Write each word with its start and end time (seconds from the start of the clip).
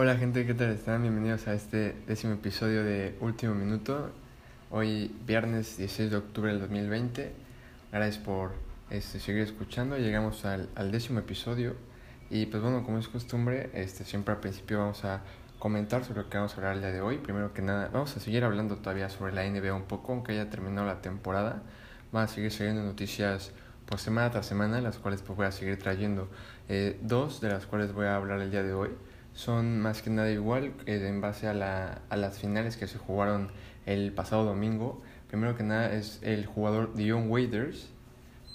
Hola 0.00 0.16
gente, 0.16 0.46
¿qué 0.46 0.54
tal 0.54 0.70
están? 0.70 1.02
Bienvenidos 1.02 1.48
a 1.48 1.54
este 1.54 1.92
décimo 2.06 2.34
episodio 2.34 2.84
de 2.84 3.16
Último 3.20 3.56
Minuto. 3.56 4.12
Hoy 4.70 5.12
viernes 5.26 5.76
16 5.76 6.12
de 6.12 6.16
octubre 6.18 6.52
del 6.52 6.60
2020. 6.60 7.32
Gracias 7.90 8.22
por 8.22 8.52
este, 8.90 9.18
seguir 9.18 9.42
escuchando. 9.42 9.98
Llegamos 9.98 10.44
al, 10.44 10.92
décimo 10.92 11.18
episodio. 11.18 11.74
Y 12.30 12.46
pues 12.46 12.62
bueno, 12.62 12.84
como 12.84 12.98
es 12.98 13.08
costumbre, 13.08 13.70
este, 13.74 14.04
siempre 14.04 14.34
al 14.34 14.38
principio 14.38 14.78
vamos 14.78 15.04
a 15.04 15.22
comentar 15.58 16.04
sobre 16.04 16.22
lo 16.22 16.30
que 16.30 16.36
vamos 16.36 16.52
a 16.52 16.56
hablar 16.58 16.74
el 16.76 16.80
día 16.80 16.92
de 16.92 17.00
hoy. 17.00 17.18
Primero 17.18 17.52
que 17.52 17.62
nada, 17.62 17.90
vamos 17.92 18.16
a 18.16 18.20
seguir 18.20 18.44
hablando 18.44 18.76
todavía 18.76 19.08
sobre 19.08 19.32
la 19.32 19.50
NBA 19.50 19.74
un 19.74 19.86
poco, 19.86 20.12
aunque 20.12 20.30
haya 20.30 20.48
terminado 20.48 20.86
la 20.86 21.02
temporada. 21.02 21.64
Van 22.12 22.22
a 22.22 22.28
seguir 22.28 22.52
siguiendo 22.52 22.84
noticias 22.84 23.50
pues 23.84 24.00
semana 24.02 24.30
tras 24.30 24.46
semana, 24.46 24.80
las 24.80 24.96
cuales 24.98 25.22
pues 25.22 25.36
voy 25.36 25.46
a 25.46 25.50
seguir 25.50 25.76
trayendo. 25.76 26.28
Eh, 26.68 27.00
dos 27.02 27.40
de 27.40 27.48
las 27.48 27.66
cuales 27.66 27.92
voy 27.92 28.06
a 28.06 28.14
hablar 28.14 28.40
el 28.40 28.52
día 28.52 28.62
de 28.62 28.74
hoy 28.74 28.90
son 29.38 29.78
más 29.78 30.02
que 30.02 30.10
nada 30.10 30.32
igual 30.32 30.72
eh, 30.86 31.00
en 31.06 31.20
base 31.20 31.46
a, 31.46 31.54
la, 31.54 32.02
a 32.10 32.16
las 32.16 32.40
finales 32.40 32.76
que 32.76 32.88
se 32.88 32.98
jugaron 32.98 33.52
el 33.86 34.12
pasado 34.12 34.44
domingo. 34.44 35.00
Primero 35.28 35.56
que 35.56 35.62
nada 35.62 35.92
es 35.92 36.18
el 36.22 36.44
jugador 36.44 36.92
Dion 36.94 37.30
Waiters, 37.30 37.88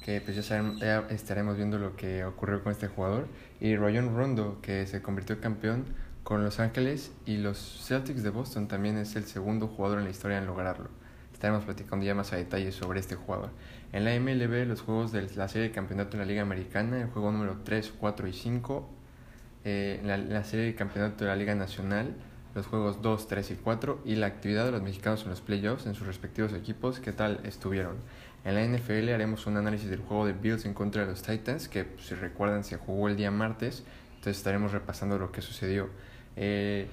que 0.03 0.19
pues 0.19 0.35
ya, 0.35 0.73
ya, 0.81 1.07
estaremos 1.09 1.55
viendo 1.55 1.77
lo 1.77 1.95
que 1.95 2.25
ocurrió 2.25 2.61
con 2.61 2.73
este 2.73 2.89
jugador, 2.89 3.29
y 3.61 3.77
Rayon 3.77 4.13
Rondo, 4.13 4.59
que 4.61 4.85
se 4.85 5.01
convirtió 5.01 5.39
campeón 5.39 5.85
con 6.21 6.43
Los 6.43 6.59
Ángeles 6.59 7.13
y 7.25 7.37
los 7.37 7.85
Celtics 7.87 8.21
de 8.21 8.31
Boston 8.31 8.67
también 8.67 8.97
es 8.97 9.15
el 9.15 9.23
segundo 9.23 9.69
jugador 9.69 9.99
en 9.99 10.03
la 10.03 10.11
historia 10.11 10.37
en 10.37 10.47
lograrlo. 10.47 10.89
Estaremos 11.31 11.63
platicando 11.63 12.05
ya 12.05 12.13
más 12.13 12.33
a 12.33 12.35
detalle 12.35 12.73
sobre 12.73 12.99
este 12.99 13.15
jugador. 13.15 13.51
En 13.93 14.03
la 14.03 14.19
MLB, 14.19 14.67
los 14.67 14.81
juegos 14.81 15.13
de 15.13 15.29
la 15.37 15.47
serie 15.47 15.69
de 15.69 15.73
campeonato 15.73 16.17
en 16.17 16.19
la 16.19 16.25
Liga 16.25 16.41
Americana, 16.41 16.99
el 16.99 17.07
juego 17.07 17.31
número 17.31 17.61
3, 17.63 17.93
4 17.97 18.27
y 18.27 18.33
5, 18.33 18.89
eh, 19.65 20.01
la, 20.03 20.17
la, 20.17 20.43
serie 20.43 20.65
de 20.65 20.75
campeonato 20.75 21.23
de 21.23 21.29
la 21.29 21.35
Liga 21.35 21.55
Nacional, 21.55 22.15
los 22.55 22.67
juegos 22.67 23.01
2, 23.01 23.27
3 23.27 23.51
y 23.51 23.55
4 23.55 24.01
y 24.05 24.15
la 24.15 24.27
actividad 24.27 24.65
de 24.65 24.71
los 24.71 24.81
mexicanos 24.81 25.23
en 25.23 25.29
los 25.29 25.41
playoffs 25.41 25.85
en 25.85 25.95
sus 25.95 26.05
respectivos 26.05 26.53
equipos, 26.53 26.99
qué 26.99 27.11
tal 27.11 27.39
estuvieron. 27.43 27.95
En 28.45 28.55
la 28.55 28.65
NFL 28.65 29.09
haremos 29.09 29.47
un 29.47 29.57
análisis 29.57 29.89
del 29.89 30.01
juego 30.01 30.25
de 30.25 30.33
Bills 30.33 30.65
en 30.65 30.73
contra 30.73 31.03
de 31.03 31.11
los 31.11 31.21
Titans, 31.21 31.69
que 31.69 31.85
pues, 31.85 32.07
si 32.07 32.15
recuerdan 32.15 32.63
se 32.63 32.77
jugó 32.77 33.07
el 33.07 33.15
día 33.15 33.31
martes, 33.31 33.83
entonces 34.15 34.37
estaremos 34.37 34.71
repasando 34.73 35.17
lo 35.17 35.31
que 35.31 35.41
sucedió. 35.41 35.89
Eh, 36.35 36.87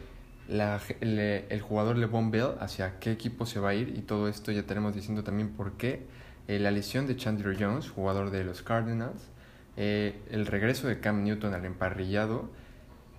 la, 0.48 0.80
el, 1.00 1.18
el, 1.18 1.60
jugador 1.60 1.96
LeBron 1.96 2.30
Bell, 2.30 2.54
hacia 2.60 2.98
qué 2.98 3.12
equipo 3.12 3.46
se 3.46 3.60
va 3.60 3.70
a 3.70 3.74
ir 3.74 3.96
y 3.96 4.02
todo 4.02 4.28
esto 4.28 4.52
ya 4.52 4.60
estaremos 4.60 4.94
diciendo 4.94 5.24
también 5.24 5.50
por 5.50 5.72
qué. 5.72 6.06
Eh, 6.48 6.58
la 6.58 6.70
lesión 6.70 7.06
de 7.06 7.16
Chandler 7.16 7.56
Jones, 7.58 7.88
jugador 7.90 8.30
de 8.30 8.42
los 8.44 8.62
Cardinals. 8.62 9.28
Eh, 9.76 10.20
el 10.30 10.46
regreso 10.46 10.88
de 10.88 11.00
Cam 11.00 11.22
Newton 11.22 11.54
al 11.54 11.64
emparrillado 11.64 12.50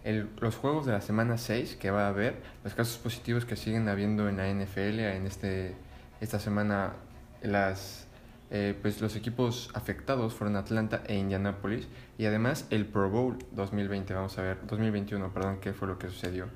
el, 0.03 0.29
los 0.39 0.55
juegos 0.55 0.85
de 0.85 0.93
la 0.93 1.01
semana 1.01 1.37
6 1.37 1.77
que 1.79 1.91
va 1.91 2.05
a 2.05 2.09
haber, 2.09 2.41
los 2.63 2.73
casos 2.73 2.97
positivos 2.97 3.45
que 3.45 3.55
siguen 3.55 3.87
habiendo 3.87 4.29
en 4.29 4.37
la 4.37 4.51
NFL 4.51 4.99
en 4.99 5.27
este, 5.27 5.75
esta 6.19 6.39
semana, 6.39 6.93
las, 7.41 8.07
eh, 8.49 8.77
pues 8.81 9.01
los 9.01 9.15
equipos 9.15 9.69
afectados 9.73 10.33
fueron 10.33 10.55
Atlanta 10.55 11.03
e 11.07 11.15
Indianapolis 11.15 11.87
y 12.17 12.25
además 12.25 12.65
el 12.69 12.85
Pro 12.85 13.09
Bowl 13.09 13.37
2020, 13.51 14.13
vamos 14.13 14.37
a 14.37 14.41
ver, 14.41 14.57
2021, 14.67 15.33
perdón, 15.33 15.59
qué 15.61 15.73
fue 15.73 15.87
lo 15.87 15.97
que 15.97 16.07
sucedió. 16.07 16.47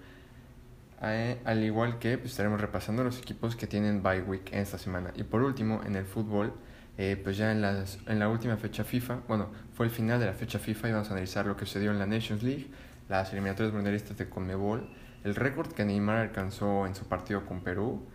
Eh, 1.01 1.39
al 1.45 1.63
igual 1.63 1.99
que 1.99 2.17
pues, 2.17 2.31
estaremos 2.31 2.59
repasando 2.59 3.03
los 3.03 3.19
equipos 3.19 3.55
que 3.55 3.67
tienen 3.67 4.01
bye 4.01 4.21
week 4.21 4.51
en 4.53 4.59
esta 4.59 4.77
semana. 4.77 5.11
Y 5.15 5.23
por 5.23 5.43
último, 5.43 5.81
en 5.85 5.95
el 5.95 6.05
fútbol, 6.05 6.53
eh, 6.97 7.19
pues 7.21 7.37
ya 7.37 7.51
en, 7.51 7.61
las, 7.61 7.99
en 8.07 8.19
la 8.19 8.29
última 8.29 8.57
fecha 8.57 8.83
FIFA, 8.83 9.21
bueno, 9.27 9.49
fue 9.73 9.85
el 9.85 9.91
final 9.91 10.19
de 10.19 10.27
la 10.27 10.33
fecha 10.33 10.59
FIFA 10.59 10.89
y 10.89 10.91
vamos 10.93 11.09
a 11.09 11.11
analizar 11.11 11.45
lo 11.45 11.57
que 11.57 11.65
sucedió 11.65 11.91
en 11.91 11.99
la 11.99 12.05
Nations 12.05 12.41
League, 12.41 12.67
las 13.09 13.31
eliminatorias 13.31 13.73
mundialistas 13.73 14.17
de 14.17 14.29
Conmebol, 14.29 14.89
el 15.23 15.35
récord 15.35 15.71
que 15.71 15.83
Neymar 15.83 16.17
alcanzó 16.17 16.87
en 16.87 16.95
su 16.95 17.05
partido 17.05 17.45
con 17.45 17.61
Perú, 17.61 18.05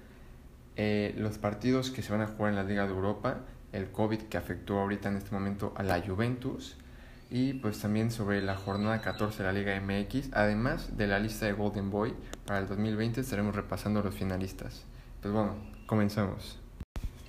eh, 0.76 1.14
los 1.18 1.38
partidos 1.38 1.90
que 1.90 2.02
se 2.02 2.12
van 2.12 2.22
a 2.22 2.26
jugar 2.26 2.50
en 2.50 2.56
la 2.56 2.64
Liga 2.64 2.86
de 2.86 2.92
Europa, 2.92 3.40
el 3.72 3.90
COVID 3.90 4.22
que 4.22 4.38
afectó 4.38 4.78
ahorita 4.78 5.08
en 5.08 5.16
este 5.16 5.32
momento 5.32 5.74
a 5.76 5.82
la 5.82 6.00
Juventus 6.00 6.76
y 7.30 7.54
pues 7.54 7.78
también 7.80 8.10
sobre 8.10 8.42
la 8.42 8.56
jornada 8.56 9.00
14 9.00 9.42
de 9.42 9.44
la 9.44 9.52
Liga 9.52 9.80
MX, 9.80 10.30
además 10.32 10.96
de 10.96 11.06
la 11.06 11.18
lista 11.18 11.46
de 11.46 11.52
Golden 11.52 11.90
Boy 11.90 12.14
para 12.46 12.60
el 12.60 12.66
2020 12.66 13.20
estaremos 13.20 13.54
repasando 13.54 14.02
los 14.02 14.14
finalistas. 14.14 14.84
Pues 15.20 15.34
bueno, 15.34 15.56
comenzamos. 15.86 16.59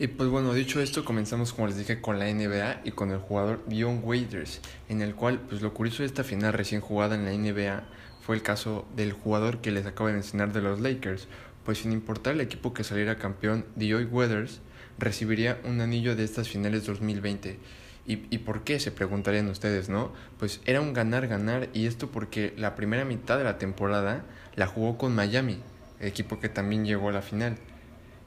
Y 0.01 0.07
pues 0.07 0.29
bueno, 0.31 0.51
dicho 0.55 0.81
esto, 0.81 1.05
comenzamos 1.05 1.53
como 1.53 1.67
les 1.67 1.77
dije 1.77 2.01
con 2.01 2.17
la 2.17 2.25
NBA 2.25 2.81
y 2.85 2.89
con 2.89 3.11
el 3.11 3.19
jugador 3.19 3.63
Dion 3.67 4.01
Waiters, 4.03 4.59
en 4.89 5.03
el 5.03 5.13
cual 5.13 5.39
pues 5.47 5.61
lo 5.61 5.75
curioso 5.75 6.01
de 6.01 6.07
esta 6.07 6.23
final 6.23 6.53
recién 6.53 6.81
jugada 6.81 7.13
en 7.13 7.23
la 7.23 7.31
NBA 7.33 7.83
fue 8.19 8.35
el 8.35 8.41
caso 8.41 8.87
del 8.95 9.13
jugador 9.13 9.61
que 9.61 9.69
les 9.69 9.85
acabo 9.85 10.07
de 10.07 10.15
mencionar 10.15 10.53
de 10.53 10.63
los 10.63 10.79
Lakers, 10.79 11.27
pues 11.63 11.77
sin 11.77 11.91
importar 11.91 12.33
el 12.33 12.41
equipo 12.41 12.73
que 12.73 12.83
saliera 12.83 13.19
campeón, 13.19 13.63
Dion 13.75 14.09
Waiters 14.11 14.61
recibiría 14.97 15.61
un 15.65 15.81
anillo 15.81 16.15
de 16.15 16.23
estas 16.23 16.49
finales 16.49 16.83
2020. 16.87 17.59
¿Y, 18.07 18.25
¿Y 18.31 18.39
por 18.39 18.63
qué? 18.63 18.79
Se 18.79 18.89
preguntarían 18.89 19.49
ustedes, 19.49 19.87
¿no? 19.87 20.13
Pues 20.39 20.61
era 20.65 20.81
un 20.81 20.93
ganar-ganar 20.93 21.69
y 21.75 21.85
esto 21.85 22.09
porque 22.09 22.55
la 22.57 22.73
primera 22.73 23.05
mitad 23.05 23.37
de 23.37 23.43
la 23.43 23.59
temporada 23.59 24.25
la 24.55 24.65
jugó 24.65 24.97
con 24.97 25.13
Miami, 25.13 25.59
equipo 25.99 26.39
que 26.39 26.49
también 26.49 26.85
llegó 26.85 27.09
a 27.09 27.11
la 27.11 27.21
final. 27.21 27.59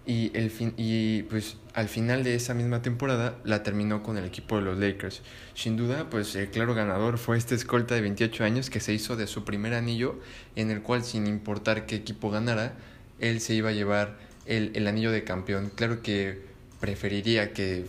Y, 0.06 0.30
el 0.34 0.50
fin, 0.50 0.74
y 0.76 1.22
pues 1.24 1.56
al 1.72 1.88
final 1.88 2.24
de 2.24 2.34
esa 2.34 2.52
misma 2.52 2.82
temporada 2.82 3.38
la 3.42 3.62
terminó 3.62 4.02
con 4.02 4.18
el 4.18 4.24
equipo 4.24 4.56
de 4.56 4.62
los 4.62 4.78
Lakers. 4.78 5.22
Sin 5.54 5.76
duda, 5.76 6.10
pues 6.10 6.34
el 6.36 6.50
claro 6.50 6.74
ganador 6.74 7.16
fue 7.16 7.38
este 7.38 7.54
escolta 7.54 7.94
de 7.94 8.02
28 8.02 8.44
años 8.44 8.68
que 8.68 8.80
se 8.80 8.92
hizo 8.92 9.16
de 9.16 9.26
su 9.26 9.44
primer 9.44 9.72
anillo, 9.72 10.20
en 10.56 10.70
el 10.70 10.82
cual 10.82 11.04
sin 11.04 11.26
importar 11.26 11.86
qué 11.86 11.96
equipo 11.96 12.30
ganara, 12.30 12.74
él 13.18 13.40
se 13.40 13.54
iba 13.54 13.70
a 13.70 13.72
llevar 13.72 14.18
el, 14.44 14.72
el 14.74 14.86
anillo 14.86 15.10
de 15.10 15.24
campeón. 15.24 15.70
Claro 15.74 16.02
que 16.02 16.42
preferiría 16.80 17.54
que 17.54 17.86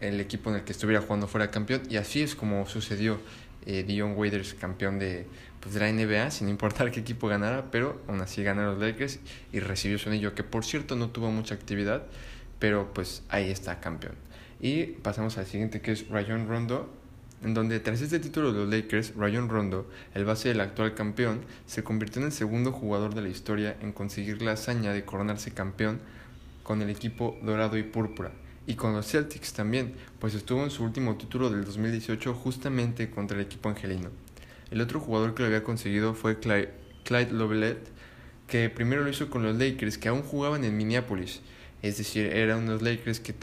el 0.00 0.20
equipo 0.20 0.48
en 0.48 0.56
el 0.56 0.62
que 0.62 0.72
estuviera 0.72 1.02
jugando 1.02 1.26
fuera 1.26 1.50
campeón, 1.50 1.82
y 1.90 1.96
así 1.96 2.22
es 2.22 2.34
como 2.34 2.66
sucedió. 2.66 3.18
Eh, 3.66 3.82
Dion 3.82 4.16
Waiters 4.16 4.54
campeón 4.54 4.98
de, 4.98 5.26
pues, 5.60 5.74
de 5.74 5.80
la 5.80 5.92
NBA, 5.92 6.30
sin 6.30 6.48
importar 6.48 6.90
qué 6.90 7.00
equipo 7.00 7.28
ganara, 7.28 7.70
pero 7.70 8.00
aún 8.08 8.20
así 8.20 8.42
ganaron 8.42 8.78
los 8.78 8.82
Lakers 8.82 9.20
y 9.52 9.60
recibió 9.60 9.98
su 9.98 10.08
anillo, 10.08 10.34
que 10.34 10.44
por 10.44 10.64
cierto 10.64 10.96
no 10.96 11.10
tuvo 11.10 11.30
mucha 11.30 11.54
actividad, 11.54 12.04
pero 12.58 12.92
pues 12.92 13.22
ahí 13.28 13.50
está 13.50 13.80
campeón. 13.80 14.14
Y 14.60 14.84
pasamos 14.84 15.38
al 15.38 15.46
siguiente 15.46 15.80
que 15.80 15.92
es 15.92 16.08
Rayon 16.08 16.48
Rondo, 16.48 16.92
en 17.42 17.54
donde 17.54 17.78
tras 17.78 18.00
este 18.00 18.18
título 18.18 18.52
de 18.52 18.60
los 18.60 18.68
Lakers, 18.68 19.14
Rayon 19.16 19.48
Rondo, 19.48 19.88
el 20.14 20.24
base 20.24 20.48
del 20.48 20.60
actual 20.60 20.94
campeón, 20.94 21.40
se 21.66 21.84
convirtió 21.84 22.20
en 22.20 22.26
el 22.26 22.32
segundo 22.32 22.72
jugador 22.72 23.14
de 23.14 23.22
la 23.22 23.28
historia 23.28 23.76
en 23.80 23.92
conseguir 23.92 24.42
la 24.42 24.52
hazaña 24.52 24.92
de 24.92 25.04
coronarse 25.04 25.52
campeón 25.52 26.00
con 26.64 26.82
el 26.82 26.90
equipo 26.90 27.38
dorado 27.42 27.78
y 27.78 27.84
púrpura 27.84 28.32
y 28.68 28.74
con 28.74 28.92
los 28.92 29.10
Celtics 29.10 29.54
también, 29.54 29.94
pues 30.18 30.34
estuvo 30.34 30.62
en 30.62 30.70
su 30.70 30.84
último 30.84 31.16
título 31.16 31.48
del 31.48 31.64
2018 31.64 32.34
justamente 32.34 33.08
contra 33.08 33.38
el 33.38 33.46
equipo 33.46 33.70
angelino. 33.70 34.10
El 34.70 34.80
otro 34.80 35.00
jugador 35.00 35.34
que 35.34 35.42
lo 35.42 35.46
había 35.46 35.64
conseguido 35.64 36.14
fue 36.14 36.38
Clyde, 36.38 36.72
Clyde 37.04 37.32
Lovelet, 37.32 37.78
que 38.46 38.70
primero 38.70 39.02
lo 39.02 39.10
hizo 39.10 39.30
con 39.30 39.42
los 39.42 39.56
Lakers, 39.56 39.98
que 39.98 40.08
aún 40.08 40.22
jugaban 40.22 40.64
en 40.64 40.76
Minneapolis. 40.76 41.40
Es 41.82 41.98
decir, 41.98 42.26
eran 42.26 42.64
unos 42.64 42.82
Lakers 42.82 43.20
que, 43.20 43.34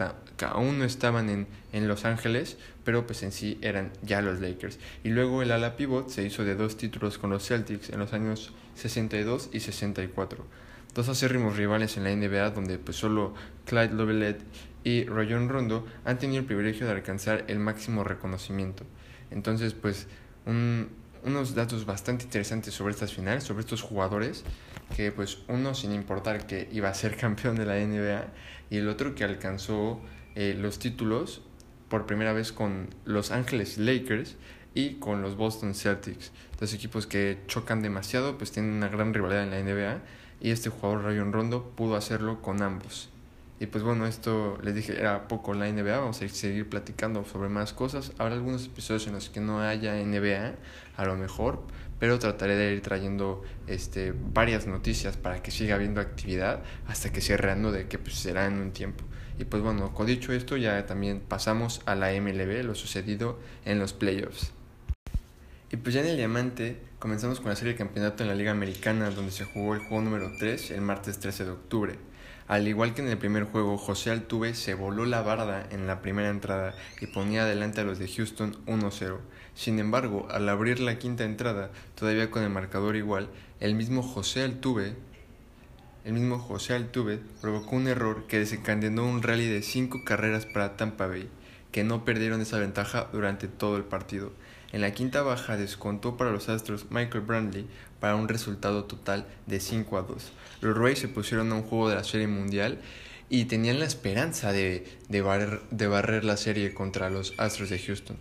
aún 0.46 0.80
no 0.80 0.86
estaban 0.86 1.30
en, 1.30 1.48
en, 1.72 1.88
Los 1.88 2.04
Ángeles, 2.04 2.58
pero 2.84 3.08
pues 3.08 3.24
en 3.24 3.32
sí 3.32 3.58
eran 3.62 3.92
ya 4.02 4.22
los 4.22 4.42
Lakers. 4.42 4.78
Y 5.04 5.10
luego 5.10 5.42
el 5.42 5.52
ala 5.52 5.78
pivot 5.78 6.10
se 6.10 6.24
hizo 6.24 6.44
de 6.44 6.56
dos 6.56 6.76
títulos 6.76 7.18
con 7.18 7.30
los 7.30 7.48
Celtics 7.48 7.90
en 7.90 8.00
los 8.00 8.12
años 8.12 8.54
62 8.76 9.52
y 9.54 9.62
64. 9.62 10.46
Dos 10.94 11.10
acérrimos 11.10 11.56
rivales 11.56 11.98
en 11.98 12.04
la 12.04 12.16
NBA 12.16 12.52
donde 12.52 12.78
pues 12.78 12.98
solo 12.98 13.34
Clyde 13.66 13.94
Lovelet 13.94 14.42
y 14.84 15.06
Rayon 15.06 15.50
Rondo 15.50 15.86
han 16.06 16.20
tenido 16.20 16.40
el 16.40 16.46
privilegio 16.46 16.86
de 16.86 16.94
alcanzar 16.94 17.44
el 17.48 17.60
máximo 17.60 18.04
reconocimiento. 18.04 18.86
Entonces, 19.32 19.74
pues, 19.74 20.08
un, 20.46 20.90
unos 21.26 21.56
datos 21.56 21.86
bastante 21.86 22.26
interesantes 22.26 22.74
sobre 22.74 22.94
estas 22.94 23.14
finales, 23.14 23.44
sobre 23.44 23.62
estos 23.62 23.82
jugadores, 23.82 24.44
que 24.96 25.12
pues 25.12 25.40
uno 25.48 25.74
sin 25.74 25.92
importar 25.92 26.46
que 26.48 26.70
iba 26.72 26.90
a 26.90 26.94
ser 26.94 27.18
campeón 27.18 27.56
de 27.56 27.66
la 27.66 27.76
NBA 27.76 28.28
y 28.70 28.78
el 28.78 28.88
otro 28.90 29.16
que 29.16 29.24
alcanzó 29.24 30.00
eh, 30.36 30.56
los 30.58 30.80
títulos 30.80 31.42
por 31.90 32.06
primera 32.06 32.34
vez 32.34 32.52
con 32.52 32.90
Los 33.06 33.32
Ángeles 33.32 33.78
Lakers 33.78 34.36
y 34.74 34.96
con 34.96 35.22
los 35.22 35.38
Boston 35.38 35.74
Celtics. 35.74 36.32
Dos 36.60 36.74
equipos 36.74 37.08
que 37.08 37.40
chocan 37.48 37.82
demasiado, 37.82 38.38
pues 38.38 38.52
tienen 38.52 38.74
una 38.74 38.90
gran 38.90 39.14
rivalidad 39.14 39.44
en 39.44 39.52
la 39.52 39.62
NBA 39.62 40.02
y 40.42 40.52
este 40.52 40.70
jugador 40.70 41.04
Rayon 41.04 41.32
Rondo 41.32 41.72
pudo 41.76 41.96
hacerlo 41.96 42.42
con 42.42 42.62
ambos. 42.62 43.10
Y 43.60 43.68
pues 43.68 43.84
bueno, 43.84 44.06
esto 44.06 44.58
les 44.62 44.76
dije 44.76 45.00
era 45.00 45.30
poco 45.30 45.54
la 45.54 45.72
NBA, 45.72 46.00
vamos 46.00 46.22
a 46.22 46.28
seguir 46.28 46.70
platicando 46.70 47.24
sobre 47.24 47.48
más 47.48 47.72
cosas. 47.72 48.12
Habrá 48.18 48.36
algunos 48.36 48.66
episodios 48.66 49.08
en 49.08 49.14
los 49.14 49.30
que 49.30 49.40
no 49.40 49.62
haya 49.62 49.96
NBA, 49.96 50.56
a 50.98 51.06
lo 51.06 51.16
mejor, 51.16 51.62
pero 51.98 52.20
trataré 52.20 52.56
de 52.56 52.74
ir 52.74 52.82
trayendo 52.82 53.44
este, 53.68 54.14
varias 54.34 54.68
noticias 54.68 55.16
para 55.16 55.42
que 55.42 55.52
siga 55.52 55.76
habiendo 55.76 56.02
actividad 56.02 56.64
hasta 56.88 57.14
que 57.14 57.22
se 57.22 57.38
reanude, 57.38 57.88
que 57.88 57.98
pues 57.98 58.16
será 58.16 58.46
en 58.46 58.56
un 58.56 58.72
tiempo. 58.72 59.06
Y 59.40 59.46
pues 59.46 59.64
bueno, 59.64 59.94
con 59.94 60.06
dicho 60.06 60.34
esto 60.34 60.58
ya 60.58 60.86
también 60.86 61.22
pasamos 61.22 61.82
a 61.86 61.96
la 61.96 62.12
MLB, 62.12 62.64
lo 62.64 62.76
sucedido 62.76 63.40
en 63.64 63.80
los 63.80 63.94
playoffs. 63.94 64.52
Y 65.72 65.78
pues 65.78 65.96
ya 65.96 66.02
en 66.02 66.08
el 66.08 66.18
diamante 66.18 66.78
Comenzamos 67.06 67.40
con 67.40 67.50
la 67.50 67.56
serie 67.56 67.74
de 67.74 67.78
campeonato 67.78 68.24
en 68.24 68.30
la 68.30 68.36
Liga 68.36 68.50
Americana, 68.50 69.12
donde 69.12 69.32
se 69.32 69.46
jugó 69.46 69.76
el 69.76 69.80
juego 69.82 70.02
número 70.02 70.32
3 70.40 70.72
el 70.72 70.82
martes 70.82 71.20
13 71.20 71.46
de 71.46 71.52
octubre. 71.52 72.00
Al 72.48 72.68
igual 72.68 72.96
que 72.96 73.04
en 73.04 73.08
el 73.10 73.20
primer 73.20 73.44
juego, 73.44 73.78
José 73.78 74.10
Altuve 74.10 74.56
se 74.56 74.74
voló 74.74 75.06
la 75.06 75.22
barda 75.22 75.68
en 75.70 75.86
la 75.86 76.02
primera 76.02 76.32
entrada 76.32 76.74
y 77.00 77.06
ponía 77.06 77.44
adelante 77.44 77.82
a 77.82 77.84
los 77.84 78.00
de 78.00 78.08
Houston 78.08 78.58
1-0. 78.66 79.20
Sin 79.54 79.78
embargo, 79.78 80.28
al 80.32 80.50
abrir 80.50 80.80
la 80.80 80.98
quinta 80.98 81.26
entrada, 81.26 81.70
todavía 81.94 82.32
con 82.32 82.42
el 82.42 82.50
marcador 82.50 82.96
igual, 82.96 83.30
el 83.60 83.76
mismo 83.76 84.02
José 84.02 84.42
Altuve, 84.42 84.96
el 86.06 86.14
mismo 86.14 86.40
José 86.40 86.74
Altuve 86.74 87.20
provocó 87.40 87.76
un 87.76 87.88
error 87.88 88.26
que 88.26 88.40
desencadenó 88.40 89.06
un 89.06 89.22
rally 89.22 89.46
de 89.46 89.62
5 89.62 90.04
carreras 90.06 90.48
para 90.48 90.76
Tampa 90.76 91.06
Bay, 91.06 91.30
que 91.72 91.84
no 91.84 92.04
perdieron 92.04 92.42
esa 92.42 92.58
ventaja 92.58 93.10
durante 93.14 93.48
todo 93.48 93.78
el 93.78 93.84
partido. 93.84 94.32
En 94.72 94.82
la 94.82 94.94
quinta 94.94 95.22
baja 95.22 95.58
descontó 95.58 96.18
para 96.18 96.32
los 96.32 96.50
Astros 96.50 96.88
Michael 96.90 97.24
Brandley 97.24 97.68
para 98.00 98.16
un 98.16 98.28
resultado 98.28 98.86
total 98.86 99.26
de 99.48 99.60
5 99.60 99.98
a 99.98 100.02
2. 100.02 100.32
Los 100.62 100.78
Rays 100.78 101.00
se 101.00 101.08
pusieron 101.08 101.52
a 101.52 101.56
un 101.56 101.64
juego 101.64 101.90
de 101.90 101.96
la 101.96 102.04
Serie 102.04 102.28
Mundial 102.28 102.80
y 103.30 103.46
tenían 103.46 103.80
la 103.80 103.86
esperanza 103.86 104.52
de, 104.52 104.86
de, 105.10 105.22
barrer, 105.22 105.62
de 105.72 105.88
barrer 105.88 106.24
la 106.24 106.38
serie 106.38 106.74
contra 106.74 107.10
los 107.10 107.34
Astros 107.38 107.70
de 107.70 107.80
Houston. 107.80 108.18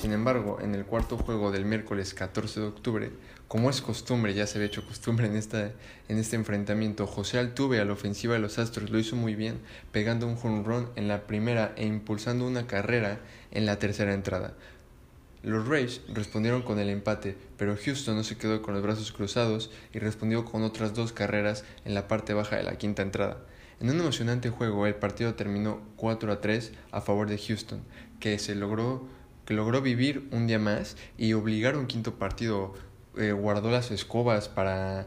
Sin 0.00 0.12
embargo, 0.12 0.58
en 0.60 0.74
el 0.74 0.84
cuarto 0.84 1.16
juego 1.16 1.50
del 1.50 1.64
miércoles 1.64 2.12
14 2.12 2.60
de 2.60 2.66
octubre, 2.66 3.10
como 3.48 3.70
es 3.70 3.80
costumbre, 3.80 4.34
ya 4.34 4.46
se 4.46 4.58
había 4.58 4.66
hecho 4.66 4.84
costumbre 4.84 5.26
en, 5.26 5.36
esta, 5.36 5.72
en 6.08 6.18
este 6.18 6.36
enfrentamiento, 6.36 7.06
José 7.06 7.38
Altuve 7.38 7.80
a 7.80 7.84
la 7.84 7.92
ofensiva 7.92 8.34
de 8.34 8.40
los 8.40 8.58
Astros 8.58 8.90
lo 8.90 8.98
hizo 8.98 9.16
muy 9.16 9.34
bien, 9.34 9.58
pegando 9.92 10.26
un 10.26 10.36
home 10.42 10.64
run 10.64 10.88
en 10.96 11.08
la 11.08 11.26
primera 11.26 11.72
e 11.76 11.86
impulsando 11.86 12.46
una 12.46 12.66
carrera 12.66 13.20
en 13.52 13.64
la 13.64 13.78
tercera 13.78 14.12
entrada. 14.12 14.54
Los 15.42 15.68
Rays 15.68 16.00
respondieron 16.12 16.62
con 16.62 16.78
el 16.78 16.88
empate, 16.88 17.36
pero 17.56 17.76
Houston 17.76 18.16
no 18.16 18.24
se 18.24 18.36
quedó 18.36 18.62
con 18.62 18.74
los 18.74 18.82
brazos 18.82 19.12
cruzados 19.12 19.70
y 19.92 19.98
respondió 19.98 20.44
con 20.44 20.62
otras 20.62 20.94
dos 20.94 21.12
carreras 21.12 21.64
en 21.84 21.94
la 21.94 22.08
parte 22.08 22.34
baja 22.34 22.56
de 22.56 22.64
la 22.64 22.78
quinta 22.78 23.02
entrada. 23.02 23.38
En 23.78 23.90
un 23.90 24.00
emocionante 24.00 24.48
juego, 24.48 24.86
el 24.86 24.94
partido 24.94 25.34
terminó 25.34 25.82
4 25.96 26.32
a 26.32 26.40
3 26.40 26.72
a 26.92 27.00
favor 27.00 27.28
de 27.28 27.38
Houston, 27.38 27.82
que 28.20 28.38
se 28.38 28.54
logró, 28.54 29.06
que 29.44 29.54
logró 29.54 29.82
vivir 29.82 30.28
un 30.32 30.46
día 30.46 30.58
más 30.58 30.96
y 31.18 31.34
obligar 31.34 31.76
un 31.76 31.86
quinto 31.86 32.14
partido. 32.14 32.74
Eh, 33.18 33.32
guardó 33.32 33.70
las 33.70 33.90
escobas 33.90 34.48
para, 34.48 35.06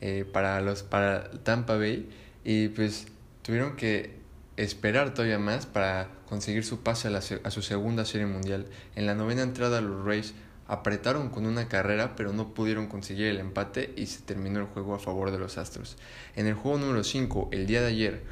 eh, 0.00 0.24
para, 0.30 0.60
los, 0.60 0.82
para 0.82 1.30
Tampa 1.42 1.76
Bay 1.76 2.08
y 2.44 2.68
pues 2.68 3.06
tuvieron 3.42 3.76
que 3.76 4.19
esperar 4.64 5.14
todavía 5.14 5.38
más 5.38 5.64
para 5.64 6.08
conseguir 6.28 6.64
su 6.64 6.80
pase 6.80 7.08
a, 7.08 7.50
su 7.50 7.62
segunda 7.62 8.04
serie 8.04 8.26
mundial. 8.26 8.66
En 8.94 9.06
la 9.06 9.14
novena 9.14 9.42
entrada 9.42 9.80
los 9.80 10.04
Rays 10.04 10.34
apretaron 10.68 11.30
con 11.30 11.46
una 11.46 11.66
carrera 11.66 12.14
pero 12.14 12.32
no 12.32 12.52
pudieron 12.52 12.86
conseguir 12.86 13.26
el 13.26 13.38
empate 13.38 13.92
y 13.96 14.06
se 14.06 14.20
terminó 14.20 14.60
el 14.60 14.66
juego 14.66 14.94
a 14.94 14.98
favor 14.98 15.30
de 15.30 15.38
los 15.38 15.56
Astros. 15.56 15.96
En 16.36 16.46
el 16.46 16.54
juego 16.54 16.78
número 16.78 17.02
5, 17.04 17.48
el 17.52 17.66
día 17.66 17.80
de 17.80 17.88
ayer, 17.88 18.22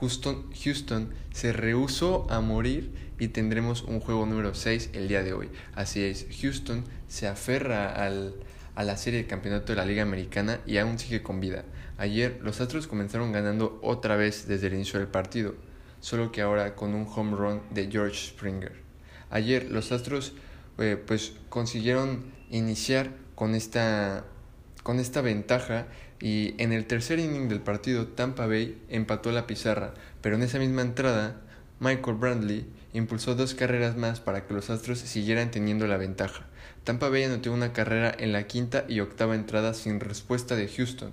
Houston, 0.00 0.50
Houston 0.64 1.14
se 1.32 1.52
rehusó 1.52 2.26
a 2.30 2.40
morir 2.40 2.92
y 3.18 3.28
tendremos 3.28 3.82
un 3.82 4.00
juego 4.00 4.26
número 4.26 4.54
6 4.54 4.90
el 4.92 5.06
día 5.06 5.22
de 5.22 5.34
hoy. 5.34 5.50
Así 5.74 6.02
es, 6.02 6.26
Houston 6.42 6.84
se 7.06 7.28
aferra 7.28 7.94
al, 7.94 8.34
a 8.74 8.82
la 8.82 8.96
serie 8.96 9.20
de 9.20 9.26
campeonato 9.28 9.72
de 9.72 9.76
la 9.76 9.86
Liga 9.86 10.02
Americana 10.02 10.60
y 10.66 10.78
aún 10.78 10.98
sigue 10.98 11.22
con 11.22 11.40
vida. 11.40 11.64
Ayer 11.96 12.40
los 12.42 12.60
Astros 12.60 12.88
comenzaron 12.88 13.30
ganando 13.32 13.78
otra 13.82 14.16
vez 14.16 14.48
desde 14.48 14.66
el 14.66 14.74
inicio 14.74 14.98
del 14.98 15.08
partido 15.08 15.54
solo 16.06 16.30
que 16.30 16.40
ahora 16.40 16.76
con 16.76 16.94
un 16.94 17.04
home 17.12 17.36
run 17.36 17.62
de 17.70 17.90
George 17.90 18.28
Springer. 18.28 18.70
Ayer 19.28 19.68
los 19.72 19.90
Astros 19.90 20.34
eh, 20.78 20.96
pues 21.04 21.32
consiguieron 21.48 22.26
iniciar 22.48 23.10
con 23.34 23.56
esta, 23.56 24.24
con 24.84 25.00
esta 25.00 25.20
ventaja 25.20 25.88
y 26.20 26.54
en 26.62 26.72
el 26.72 26.86
tercer 26.86 27.18
inning 27.18 27.48
del 27.48 27.58
partido 27.58 28.06
Tampa 28.06 28.46
Bay 28.46 28.80
empató 28.88 29.32
la 29.32 29.48
pizarra, 29.48 29.94
pero 30.20 30.36
en 30.36 30.44
esa 30.44 30.60
misma 30.60 30.82
entrada 30.82 31.40
Michael 31.80 32.18
Brandley 32.18 32.66
impulsó 32.92 33.34
dos 33.34 33.56
carreras 33.56 33.96
más 33.96 34.20
para 34.20 34.46
que 34.46 34.54
los 34.54 34.70
Astros 34.70 35.00
siguieran 35.00 35.50
teniendo 35.50 35.88
la 35.88 35.96
ventaja. 35.96 36.46
Tampa 36.84 37.08
Bay 37.08 37.24
anotó 37.24 37.52
una 37.52 37.72
carrera 37.72 38.14
en 38.16 38.30
la 38.32 38.46
quinta 38.46 38.84
y 38.86 39.00
octava 39.00 39.34
entrada 39.34 39.74
sin 39.74 39.98
respuesta 39.98 40.54
de 40.54 40.68
Houston. 40.68 41.10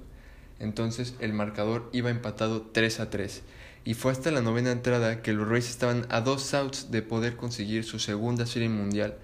Entonces 0.60 1.16
el 1.20 1.34
marcador 1.34 1.90
iba 1.94 2.12
empatado 2.12 2.62
3 2.62 3.00
a 3.00 3.10
3 3.10 3.42
y 3.86 3.96
fue 3.96 4.12
hasta 4.12 4.32
la 4.32 4.42
novena 4.42 4.72
entrada 4.72 5.22
que 5.22 5.34
los 5.34 5.48
Rays 5.48 5.70
estaban 5.70 6.06
a 6.10 6.22
dos 6.22 6.54
outs 6.54 6.90
de 6.92 7.02
poder 7.02 7.36
conseguir 7.36 7.84
su 7.84 8.00
segunda 8.00 8.46
serie 8.46 8.70
mundial, 8.70 9.18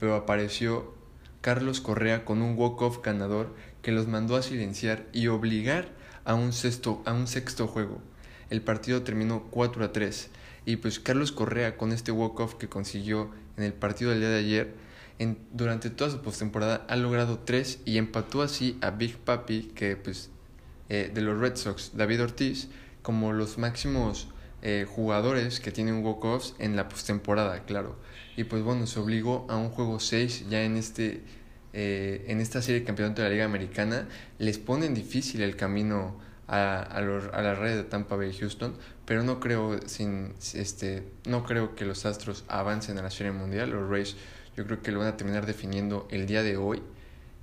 pero 0.00 0.14
apareció 0.14 0.94
Carlos 1.42 1.80
Correa 1.80 2.24
con 2.24 2.42
un 2.42 2.56
walk-off 2.56 3.02
ganador 3.02 3.54
que 3.82 3.92
los 3.92 4.08
mandó 4.08 4.36
a 4.36 4.42
silenciar 4.42 5.06
y 5.12 5.28
obligar 5.28 5.88
a 6.24 6.34
un, 6.34 6.52
sexto, 6.52 7.02
a 7.04 7.12
un 7.12 7.26
sexto 7.26 7.66
juego. 7.66 8.00
El 8.50 8.62
partido 8.62 9.02
terminó 9.02 9.44
4 9.50 9.84
a 9.84 9.92
3 9.92 10.30
y 10.64 10.76
pues 10.76 10.98
Carlos 10.98 11.30
Correa 11.30 11.76
con 11.76 11.92
este 11.92 12.10
walk-off 12.10 12.54
que 12.54 12.68
consiguió 12.68 13.30
en 13.56 13.64
el 13.64 13.72
partido 13.72 14.10
del 14.10 14.20
día 14.20 14.30
de 14.30 14.38
ayer, 14.38 14.74
en, 15.18 15.38
durante 15.52 15.88
toda 15.90 16.10
su 16.10 16.20
postemporada 16.20 16.84
ha 16.88 16.96
logrado 16.96 17.38
3 17.38 17.80
y 17.84 17.98
empató 17.98 18.42
así 18.42 18.78
a 18.80 18.90
Big 18.90 19.16
Papi 19.16 19.72
que 19.74 19.96
pues 19.96 20.30
eh, 20.88 21.10
de 21.12 21.20
los 21.20 21.38
Red 21.38 21.56
Sox, 21.56 21.92
David 21.94 22.22
Ortiz, 22.22 22.68
como 23.06 23.32
los 23.32 23.56
máximos 23.56 24.26
eh, 24.62 24.84
jugadores 24.84 25.60
que 25.60 25.70
tienen 25.70 26.04
walk-offs 26.04 26.56
en 26.58 26.74
la 26.74 26.88
postemporada, 26.88 27.62
claro. 27.62 27.94
Y 28.36 28.42
pues 28.42 28.64
bueno, 28.64 28.88
se 28.88 28.98
obligó 28.98 29.46
a 29.48 29.56
un 29.56 29.68
juego 29.68 30.00
6 30.00 30.46
ya 30.48 30.64
en 30.64 30.76
este 30.76 31.22
eh, 31.72 32.24
en 32.26 32.40
esta 32.40 32.60
serie 32.62 32.80
de 32.80 32.84
campeonato 32.84 33.22
de 33.22 33.28
la 33.28 33.32
Liga 33.32 33.44
Americana. 33.44 34.08
Les 34.40 34.58
ponen 34.58 34.92
difícil 34.92 35.40
el 35.42 35.54
camino 35.54 36.18
a, 36.48 36.78
a, 36.78 36.98
a 36.98 37.42
la 37.42 37.54
red 37.54 37.76
de 37.76 37.84
Tampa 37.84 38.16
Bay 38.16 38.36
Houston, 38.36 38.74
pero 39.04 39.22
no 39.22 39.38
creo 39.38 39.78
sin 39.86 40.34
este 40.54 41.04
no 41.26 41.44
creo 41.44 41.76
que 41.76 41.84
los 41.84 42.06
Astros 42.06 42.42
avancen 42.48 42.98
a 42.98 43.02
la 43.02 43.12
Serie 43.12 43.30
Mundial. 43.30 43.70
Los 43.70 43.88
Rays 43.88 44.16
yo 44.56 44.66
creo 44.66 44.82
que 44.82 44.90
lo 44.90 44.98
van 44.98 45.08
a 45.08 45.16
terminar 45.16 45.46
definiendo 45.46 46.08
el 46.10 46.26
día 46.26 46.42
de 46.42 46.56
hoy. 46.56 46.82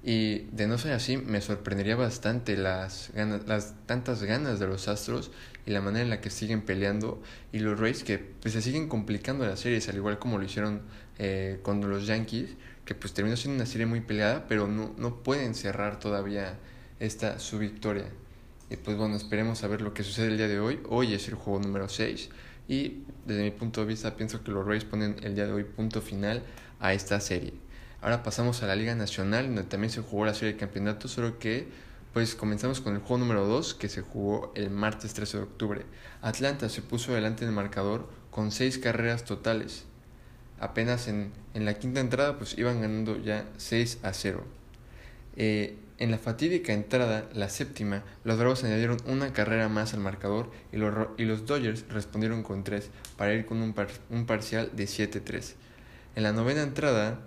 Y 0.05 0.39
de 0.51 0.67
no 0.67 0.77
ser 0.77 0.91
así, 0.91 1.15
me 1.15 1.39
sorprendería 1.39 1.95
bastante 1.95 2.57
las, 2.57 3.11
ganas, 3.15 3.47
las 3.47 3.73
tantas 3.85 4.21
ganas 4.23 4.59
de 4.59 4.67
los 4.67 4.89
Astros 4.89 5.31
y 5.65 5.71
la 5.71 5.79
manera 5.79 6.03
en 6.03 6.09
la 6.09 6.19
que 6.19 6.29
siguen 6.29 6.61
peleando. 6.61 7.21
Y 7.53 7.59
los 7.59 7.79
Rays 7.79 8.03
que 8.03 8.17
pues, 8.17 8.53
se 8.53 8.61
siguen 8.61 8.89
complicando 8.89 9.45
las 9.45 9.61
series, 9.61 9.87
al 9.87 9.95
igual 9.95 10.19
como 10.19 10.37
lo 10.37 10.43
hicieron 10.43 10.81
eh, 11.19 11.59
con 11.63 11.89
los 11.89 12.05
Yankees, 12.05 12.49
que 12.83 12.95
pues 12.95 13.13
terminó 13.13 13.37
siendo 13.37 13.55
una 13.55 13.65
serie 13.65 13.85
muy 13.85 14.01
peleada, 14.01 14.45
pero 14.49 14.67
no, 14.67 14.93
no 14.97 15.23
pueden 15.23 15.55
cerrar 15.55 15.99
todavía 15.99 16.59
esta 16.99 17.39
su 17.39 17.57
victoria. 17.57 18.07
Y 18.69 18.75
pues 18.75 18.97
bueno, 18.97 19.15
esperemos 19.15 19.63
a 19.63 19.67
ver 19.67 19.81
lo 19.81 19.93
que 19.93 20.03
sucede 20.03 20.27
el 20.27 20.37
día 20.37 20.49
de 20.49 20.59
hoy. 20.59 20.81
Hoy 20.89 21.13
es 21.13 21.29
el 21.29 21.35
juego 21.35 21.61
número 21.61 21.87
6. 21.87 22.29
Y 22.67 23.03
desde 23.25 23.43
mi 23.43 23.51
punto 23.51 23.81
de 23.81 23.87
vista 23.87 24.17
pienso 24.17 24.43
que 24.43 24.51
los 24.51 24.65
Rays 24.65 24.83
ponen 24.83 25.15
el 25.23 25.35
día 25.35 25.45
de 25.45 25.53
hoy 25.53 25.63
punto 25.63 26.01
final 26.01 26.43
a 26.81 26.93
esta 26.93 27.21
serie. 27.21 27.62
Ahora 28.03 28.21
pasamos 28.21 28.61
a 28.61 28.67
la 28.67 28.75
Liga 28.75 28.95
Nacional, 28.95 29.45
donde 29.45 29.63
también 29.63 29.89
se 29.89 30.01
jugó 30.01 30.25
la 30.25 30.33
serie 30.33 30.55
de 30.55 30.59
campeonatos, 30.59 31.09
solo 31.09 31.39
que 31.39 31.69
pues 32.11 32.35
comenzamos 32.35 32.81
con 32.81 32.95
el 32.95 32.99
juego 32.99 33.19
número 33.19 33.47
2 33.47 33.75
que 33.75 33.87
se 33.87 34.01
jugó 34.01 34.51
el 34.55 34.69
martes 34.69 35.13
13 35.13 35.37
de 35.37 35.43
octubre. 35.43 35.85
Atlanta 36.21 36.67
se 36.67 36.81
puso 36.81 37.13
delante 37.13 37.45
del 37.45 37.53
marcador 37.53 38.09
con 38.29 38.51
6 38.51 38.79
carreras 38.79 39.23
totales. 39.23 39.85
Apenas 40.59 41.07
en, 41.07 41.31
en, 41.53 41.63
la 41.63 41.79
quinta 41.79 42.01
entrada 42.01 42.37
pues 42.37 42.57
iban 42.57 42.81
ganando 42.81 43.15
ya 43.23 43.45
6 43.55 43.99
a 44.03 44.11
0. 44.11 44.43
Eh, 45.37 45.77
en 45.97 46.11
la 46.11 46.17
fatídica 46.17 46.73
entrada, 46.73 47.29
la 47.33 47.47
séptima, 47.47 48.03
los 48.25 48.37
Bravos 48.37 48.65
añadieron 48.65 48.97
una 49.07 49.31
carrera 49.31 49.69
más 49.69 49.93
al 49.93 50.01
marcador 50.01 50.51
y 50.73 50.77
los, 50.77 50.93
y 51.17 51.23
los 51.23 51.45
Dodgers 51.45 51.85
respondieron 51.87 52.43
con 52.43 52.65
3 52.65 52.89
para 53.15 53.33
ir 53.33 53.45
con 53.45 53.61
un, 53.61 53.71
par, 53.71 53.87
un 54.09 54.25
parcial 54.25 54.71
de 54.73 54.83
7-3. 54.83 55.53
En 56.17 56.23
la 56.23 56.33
novena 56.33 56.63
entrada, 56.63 57.21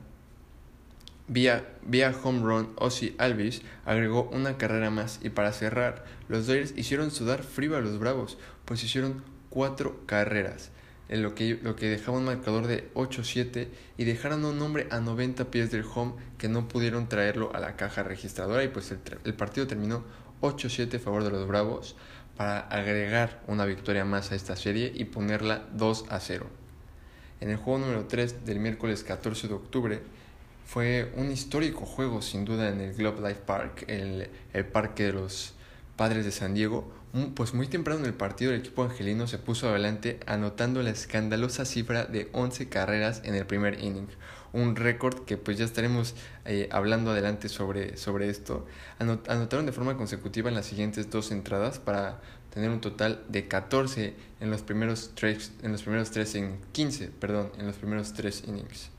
Vía, 1.29 1.67
vía 1.83 2.15
home 2.23 2.41
run, 2.43 2.73
Ozzy 2.77 3.17
Alvis 3.19 3.63
agregó 3.85 4.31
una 4.33 4.57
carrera 4.59 4.91
más 4.91 5.19
y 5.25 5.31
para 5.31 5.53
cerrar, 5.53 6.05
los 6.29 6.47
Dodgers 6.47 6.75
hicieron 6.77 7.11
sudar 7.11 7.43
frío 7.43 7.77
a 7.77 7.81
los 7.81 7.99
Bravos, 7.99 8.39
pues 8.65 8.85
hicieron 8.85 9.25
cuatro 9.51 10.07
carreras, 10.07 10.71
en 11.09 11.23
lo 11.23 11.35
que, 11.35 11.59
lo 11.61 11.75
que 11.75 11.89
dejaba 11.89 12.19
un 12.19 12.27
marcador 12.27 12.69
de 12.69 12.93
8-7 12.95 13.69
y 13.97 14.05
dejaron 14.05 14.45
un 14.45 14.63
hombre 14.63 14.87
a 14.91 15.01
90 15.01 15.51
pies 15.51 15.73
del 15.73 15.85
home 15.93 16.15
que 16.39 16.49
no 16.49 16.69
pudieron 16.69 17.09
traerlo 17.09 17.53
a 17.55 17.59
la 17.61 17.75
caja 17.75 18.05
registradora 18.05 18.63
y 18.63 18.69
pues 18.69 18.93
el, 18.93 19.01
el 19.25 19.35
partido 19.35 19.67
terminó 19.67 20.05
8-7 20.43 20.95
a 20.95 20.99
favor 21.01 21.25
de 21.25 21.31
los 21.31 21.49
Bravos 21.49 21.97
para 22.37 22.61
agregar 22.61 23.43
una 23.49 23.65
victoria 23.65 24.05
más 24.05 24.31
a 24.31 24.35
esta 24.37 24.55
serie 24.55 24.93
y 24.95 25.07
ponerla 25.07 25.67
2 25.73 26.05
0. 26.21 26.47
En 27.41 27.51
el 27.51 27.57
juego 27.57 27.81
número 27.81 28.07
3 28.07 28.45
del 28.47 28.61
miércoles 28.61 29.03
14 29.03 29.49
de 29.49 29.55
octubre, 29.55 30.03
fue 30.67 31.13
un 31.17 31.31
histórico 31.31 31.87
juego 31.87 32.21
sin 32.21 32.45
duda 32.45 32.69
en 32.69 32.81
el 32.81 32.95
Globe 32.95 33.27
Life 33.27 33.43
Park, 33.47 33.85
el, 33.89 34.29
el 34.53 34.67
parque 34.67 35.05
de 35.05 35.13
los 35.13 35.55
Padres 35.97 36.27
de 36.27 36.33
San 36.33 36.53
Diego, 36.53 36.93
pues 37.35 37.55
muy 37.55 37.67
temprano 37.67 38.01
en 38.01 38.07
el 38.07 38.15
partido 38.15 38.53
el 38.53 38.61
equipo 38.61 38.83
angelino 38.83 39.27
se 39.27 39.39
puso 39.39 39.71
adelante 39.71 40.21
anotando 40.27 40.83
la 40.83 40.91
escandalosa 40.91 41.65
cifra 41.65 42.05
de 42.05 42.29
11 42.33 42.69
carreras 42.69 43.23
en 43.25 43.35
el 43.35 43.47
primer 43.47 43.83
inning. 43.83 44.09
Un 44.53 44.77
récord 44.77 45.25
que 45.25 45.39
pues 45.39 45.57
ya 45.57 45.65
estaremos 45.65 46.15
eh, 46.45 46.69
hablando 46.71 47.13
adelante 47.13 47.49
sobre, 47.49 47.97
sobre 47.97 48.29
esto. 48.29 48.67
anotaron 48.99 49.65
de 49.65 49.73
forma 49.73 49.97
consecutiva 49.97 50.51
en 50.51 50.57
las 50.57 50.67
siguientes 50.67 51.09
dos 51.09 51.31
entradas 51.31 51.79
para 51.79 52.21
tener 52.53 52.69
un 52.69 52.81
total 52.81 53.25
de 53.29 53.49
14 53.49 54.15
en 54.41 54.51
los 54.51 54.63
primeros 54.63 55.13
tres, 55.15 55.53
en 55.63 55.73
los 55.73 55.83
primeros 55.83 56.11
tres 56.11 56.35
en 56.35 56.59
15, 56.73 57.09
perdón, 57.09 57.51
en 57.59 57.67
los 57.67 57.77
primeros 57.77 58.13
tres 58.13 58.45
innings. 58.47 58.91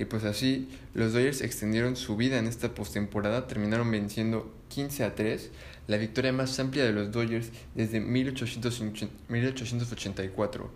Y 0.00 0.06
pues 0.06 0.24
así, 0.24 0.68
los 0.94 1.12
Dodgers 1.12 1.42
extendieron 1.42 1.94
su 1.94 2.16
vida 2.16 2.38
en 2.38 2.46
esta 2.46 2.72
postemporada, 2.72 3.46
terminaron 3.46 3.90
venciendo 3.90 4.50
15 4.68 5.04
a 5.04 5.14
3, 5.14 5.50
la 5.88 5.98
victoria 5.98 6.32
más 6.32 6.58
amplia 6.58 6.86
de 6.86 6.92
los 6.92 7.12
Dodgers 7.12 7.50
desde 7.74 8.00
1884. 8.00 10.70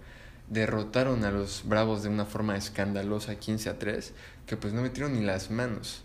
Derrotaron 0.51 1.25
a 1.25 1.31
los 1.31 1.67
Bravos 1.67 2.03
de 2.03 2.11
una 2.11 2.27
forma 2.27 2.59
escandalosa 2.59 3.37
15 3.37 3.71
a 3.71 3.79
3, 3.79 4.13
que 4.47 4.59
pues 4.59 4.75
no 4.75 4.83
metieron 4.83 5.15
ni 5.15 5.25
las 5.25 5.51
manos. 5.51 6.03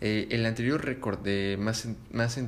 Eh, 0.00 0.28
el 0.30 0.46
anterior 0.46 0.84
récord 0.84 1.18
de 1.18 1.56
más, 1.58 1.88
más, 2.12 2.38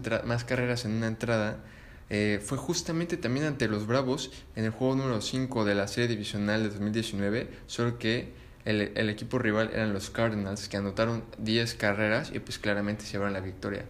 carreras 0.45 0.85
en 0.85 0.93
una 0.93 1.09
entrada 1.09 1.65
eh, 2.11 2.41
fue 2.41 2.59
justamente 2.59 3.17
también 3.17 3.47
ante 3.47 3.67
los 3.67 3.89
Bravos 3.89 4.31
en 4.55 4.67
el 4.67 4.71
juego 4.71 4.95
número 4.95 5.21
5 5.21 5.65
de 5.65 5.75
la 5.75 5.89
serie 5.89 6.07
divisional 6.07 6.63
de 6.63 6.69
2019, 6.69 7.49
solo 7.67 7.99
que 7.99 8.41
el, 8.65 8.93
el, 8.95 9.11
equipo 9.11 9.39
rival 9.39 9.71
eran 9.73 9.93
los 9.93 10.11
Cardinals 10.11 10.69
que 10.69 10.77
anotaron 10.77 11.25
10 11.39 11.75
carreras 11.75 12.31
y 12.33 12.39
pues 12.39 12.59
claramente 12.59 13.05
se 13.05 13.13
llevaron 13.13 13.33
la 13.33 13.41
victoria. 13.41 13.85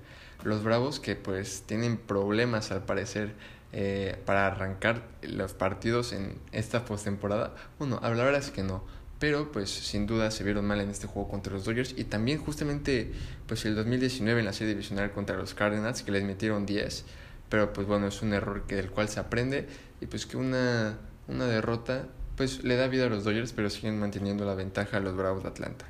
Los 0.44 0.64
Bravos 0.64 0.98
que 0.98 1.14
pues 1.14 1.62
tienen 1.66 1.96
problemas 1.96 2.72
al 2.72 2.84
parecer 2.84 3.34
eh, 3.74 4.18
para 4.26 4.46
arrancar 4.48 5.02
los 5.22 5.54
partidos 5.54 6.12
en 6.12 6.38
esta 6.52 6.84
postemporada. 6.84 7.54
Bueno, 7.78 7.98
la 8.02 8.10
verdad 8.10 8.36
es 8.36 8.50
que 8.50 8.62
no, 8.62 8.84
pero 9.18 9.50
pues 9.50 9.70
sin 9.70 10.06
duda 10.06 10.30
se 10.30 10.44
vieron 10.44 10.66
mal 10.66 10.78
en 10.82 10.90
este 10.90 11.06
juego 11.06 11.30
contra 11.30 11.54
los 11.54 11.64
Dodgers 11.64 11.94
y 11.96 12.04
también 12.04 12.38
justamente 12.38 13.12
pues 13.46 13.64
el 13.64 13.74
2019 13.74 14.40
en 14.40 14.44
la 14.44 14.52
serie 14.52 14.74
divisional 14.74 15.12
contra 15.12 15.38
los 15.38 15.54
Cardinals 15.54 16.02
que 16.02 16.12
les 16.12 16.22
metieron 16.22 16.66
10, 16.66 17.06
pero 17.48 17.72
pues 17.72 17.86
bueno, 17.86 18.08
es 18.08 18.20
un 18.20 18.34
error 18.34 18.64
que 18.66 18.76
del 18.76 18.90
cual 18.90 19.08
se 19.08 19.20
aprende 19.20 19.66
y 20.02 20.06
pues 20.06 20.26
que 20.26 20.36
una, 20.36 20.98
una 21.28 21.46
derrota 21.46 22.08
pues 22.42 22.64
le 22.64 22.74
da 22.74 22.88
vida 22.88 23.06
a 23.06 23.08
los 23.08 23.22
Dodgers, 23.22 23.52
pero 23.52 23.70
siguen 23.70 24.00
manteniendo 24.00 24.44
la 24.44 24.56
ventaja 24.56 24.96
a 24.96 25.00
los 25.00 25.14
Bravos 25.14 25.44
de 25.44 25.50
Atlanta. 25.50 25.86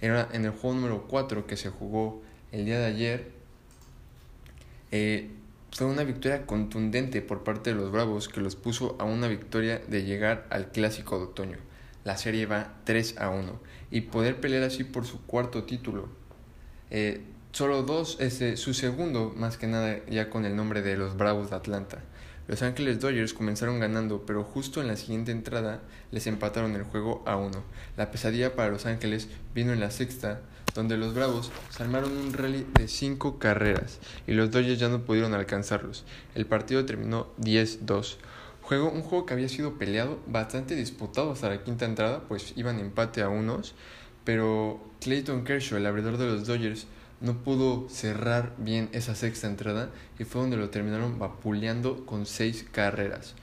En 0.00 0.46
el 0.46 0.50
juego 0.52 0.74
número 0.74 1.06
4 1.06 1.46
que 1.46 1.58
se 1.58 1.68
jugó 1.68 2.22
el 2.50 2.64
día 2.64 2.78
de 2.78 2.86
ayer. 2.86 3.30
Eh, 4.90 5.28
fue 5.70 5.86
una 5.86 6.02
victoria 6.02 6.46
contundente 6.46 7.20
por 7.20 7.44
parte 7.44 7.74
de 7.74 7.76
los 7.76 7.92
Bravos 7.92 8.30
que 8.30 8.40
los 8.40 8.56
puso 8.56 8.96
a 8.98 9.04
una 9.04 9.28
victoria 9.28 9.82
de 9.86 10.04
llegar 10.04 10.46
al 10.48 10.72
clásico 10.72 11.18
de 11.18 11.24
otoño. 11.24 11.58
La 12.04 12.16
serie 12.16 12.46
va 12.46 12.72
3 12.84 13.18
a 13.18 13.28
1 13.28 13.60
y 13.90 14.00
poder 14.00 14.40
pelear 14.40 14.62
así 14.62 14.82
por 14.82 15.04
su 15.04 15.26
cuarto 15.26 15.64
título. 15.64 16.08
Eh, 16.90 17.20
solo 17.52 17.82
dos, 17.82 18.16
ese, 18.18 18.56
su 18.56 18.72
segundo, 18.72 19.34
más 19.36 19.58
que 19.58 19.66
nada 19.66 20.00
ya 20.06 20.30
con 20.30 20.46
el 20.46 20.56
nombre 20.56 20.80
de 20.80 20.96
los 20.96 21.18
Bravos 21.18 21.50
de 21.50 21.56
Atlanta. 21.56 21.98
Los 22.48 22.62
Ángeles 22.62 23.00
Dodgers 23.00 23.34
comenzaron 23.34 23.80
ganando, 23.80 24.24
pero 24.24 24.44
justo 24.44 24.80
en 24.80 24.86
la 24.86 24.96
siguiente 24.96 25.32
entrada 25.32 25.82
les 26.12 26.28
empataron 26.28 26.76
el 26.76 26.84
juego 26.84 27.24
a 27.26 27.36
uno. 27.36 27.64
La 27.96 28.12
pesadilla 28.12 28.54
para 28.54 28.70
Los 28.70 28.86
Ángeles 28.86 29.28
vino 29.52 29.72
en 29.72 29.80
la 29.80 29.90
sexta, 29.90 30.42
donde 30.72 30.96
los 30.96 31.12
Bravos 31.12 31.50
se 31.70 31.82
armaron 31.82 32.16
un 32.16 32.32
rally 32.32 32.64
de 32.74 32.86
cinco 32.86 33.40
carreras 33.40 33.98
y 34.28 34.32
los 34.32 34.52
Dodgers 34.52 34.78
ya 34.78 34.88
no 34.88 35.04
pudieron 35.04 35.34
alcanzarlos. 35.34 36.04
El 36.36 36.46
partido 36.46 36.84
terminó 36.84 37.28
10-2. 37.40 38.16
Juego, 38.62 38.90
un 38.90 39.02
juego 39.02 39.26
que 39.26 39.34
había 39.34 39.48
sido 39.48 39.74
peleado, 39.74 40.20
bastante 40.26 40.76
disputado 40.76 41.32
hasta 41.32 41.48
la 41.48 41.64
quinta 41.64 41.84
entrada, 41.84 42.22
pues 42.28 42.52
iban 42.56 42.78
empate 42.78 43.22
a 43.22 43.28
unos, 43.28 43.74
pero 44.24 44.80
Clayton 45.00 45.42
Kershaw, 45.44 45.78
el 45.78 45.86
abridor 45.86 46.16
de 46.16 46.26
los 46.26 46.46
Dodgers, 46.46 46.86
no 47.20 47.42
pudo 47.42 47.88
cerrar 47.88 48.54
bien 48.58 48.88
esa 48.92 49.14
sexta 49.14 49.46
entrada 49.46 49.90
y 50.18 50.24
fue 50.24 50.42
donde 50.42 50.56
lo 50.56 50.70
terminaron 50.70 51.18
vapuleando 51.18 52.04
con 52.06 52.26
seis 52.26 52.66
carreras. 52.70 53.34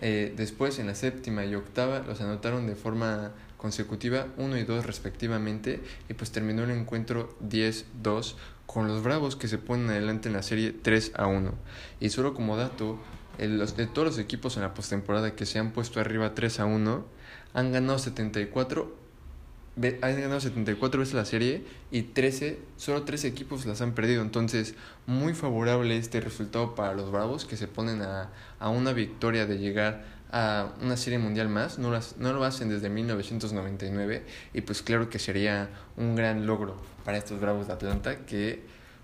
Eh, 0.00 0.32
después 0.36 0.78
en 0.78 0.86
la 0.86 0.94
séptima 0.94 1.44
y 1.44 1.54
octava 1.54 2.00
los 2.00 2.20
anotaron 2.20 2.66
de 2.66 2.76
forma 2.76 3.32
consecutiva 3.56 4.28
1 4.36 4.56
y 4.56 4.62
2 4.62 4.86
respectivamente 4.86 5.82
y 6.08 6.14
pues 6.14 6.30
terminó 6.30 6.62
el 6.62 6.70
encuentro 6.70 7.36
10-2 7.42 8.36
con 8.66 8.86
los 8.86 9.02
Bravos 9.02 9.34
que 9.34 9.48
se 9.48 9.58
ponen 9.58 9.90
adelante 9.90 10.28
en 10.28 10.34
la 10.34 10.42
serie 10.42 10.72
3 10.72 11.12
a 11.16 11.26
1. 11.26 11.52
Y 12.00 12.10
solo 12.10 12.34
como 12.34 12.56
dato, 12.56 12.98
los, 13.38 13.76
de 13.76 13.86
todos 13.86 14.06
los 14.06 14.18
equipos 14.18 14.56
en 14.56 14.62
la 14.62 14.74
postemporada 14.74 15.34
que 15.34 15.46
se 15.46 15.58
han 15.58 15.72
puesto 15.72 16.00
arriba 16.00 16.34
3 16.34 16.60
a 16.60 16.66
1 16.66 17.04
han 17.54 17.72
ganado 17.72 17.98
74 17.98 19.07
han 20.02 20.20
ganado 20.20 20.40
74 20.40 21.00
veces 21.00 21.14
la 21.14 21.24
serie 21.24 21.62
y 21.90 22.02
13, 22.02 22.58
solo 22.76 23.02
13 23.02 23.28
equipos 23.28 23.66
las 23.66 23.80
han 23.80 23.94
perdido. 23.94 24.22
Entonces, 24.22 24.74
muy 25.06 25.34
favorable 25.34 25.96
este 25.96 26.20
resultado 26.20 26.74
para 26.74 26.94
los 26.94 27.10
Bravos 27.10 27.44
que 27.44 27.56
se 27.56 27.68
ponen 27.68 28.02
a, 28.02 28.30
a 28.58 28.68
una 28.68 28.92
victoria 28.92 29.46
de 29.46 29.58
llegar 29.58 30.04
a 30.30 30.72
una 30.82 30.96
serie 30.96 31.18
mundial 31.18 31.48
más. 31.48 31.78
No, 31.78 31.90
las, 31.90 32.16
no 32.18 32.32
lo 32.32 32.44
hacen 32.44 32.68
desde 32.68 32.88
1999 32.88 34.24
y 34.52 34.60
pues 34.62 34.82
claro 34.82 35.08
que 35.08 35.18
sería 35.18 35.70
un 35.96 36.16
gran 36.16 36.46
logro 36.46 36.76
para 37.04 37.18
estos 37.18 37.40
Bravos 37.40 37.66
de 37.66 37.72
Atlanta 37.72 38.26
que 38.26 38.62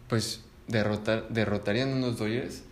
pues 0.09 0.43
derrotar, 0.69 1.29
derrotarían 1.29 1.91
unos 1.91 2.19
Dodgers 2.19 2.63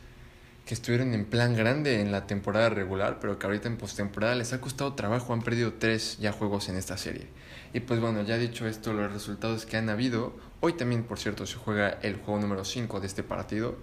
que 0.67 0.75
estuvieron 0.75 1.13
en 1.15 1.25
plan 1.25 1.57
grande 1.57 2.01
en 2.01 2.13
la 2.13 2.27
temporada 2.27 2.69
regular, 2.69 3.19
pero 3.21 3.39
que 3.39 3.47
ahorita 3.47 3.69
en 3.69 3.77
postemporada 3.77 4.35
les 4.35 4.53
ha 4.53 4.61
costado 4.61 4.95
trabajo, 4.95 5.33
han 5.33 5.43
perdido 5.43 5.75
tres 5.75 6.19
ya 6.21 6.31
juegos 6.33 6.69
en 6.69 6.77
esta 6.77 6.97
serie. 6.97 7.27
Y 7.75 7.81
pues 7.81 8.01
bueno, 8.01 8.23
ya 8.23 8.37
dicho 8.37 8.67
esto, 8.67 8.93
los 8.93 9.13
resultados 9.13 9.65
que 9.65 9.77
han 9.77 9.89
habido, 9.89 10.35
hoy 10.61 10.75
también 10.75 11.05
por 11.05 11.19
cierto 11.19 11.47
se 11.47 11.57
juega 11.57 11.89
el 12.03 12.17
juego 12.17 12.39
número 12.41 12.65
5 12.65 13.01
de 13.01 13.07
este 13.07 13.23
partido. 13.23 13.77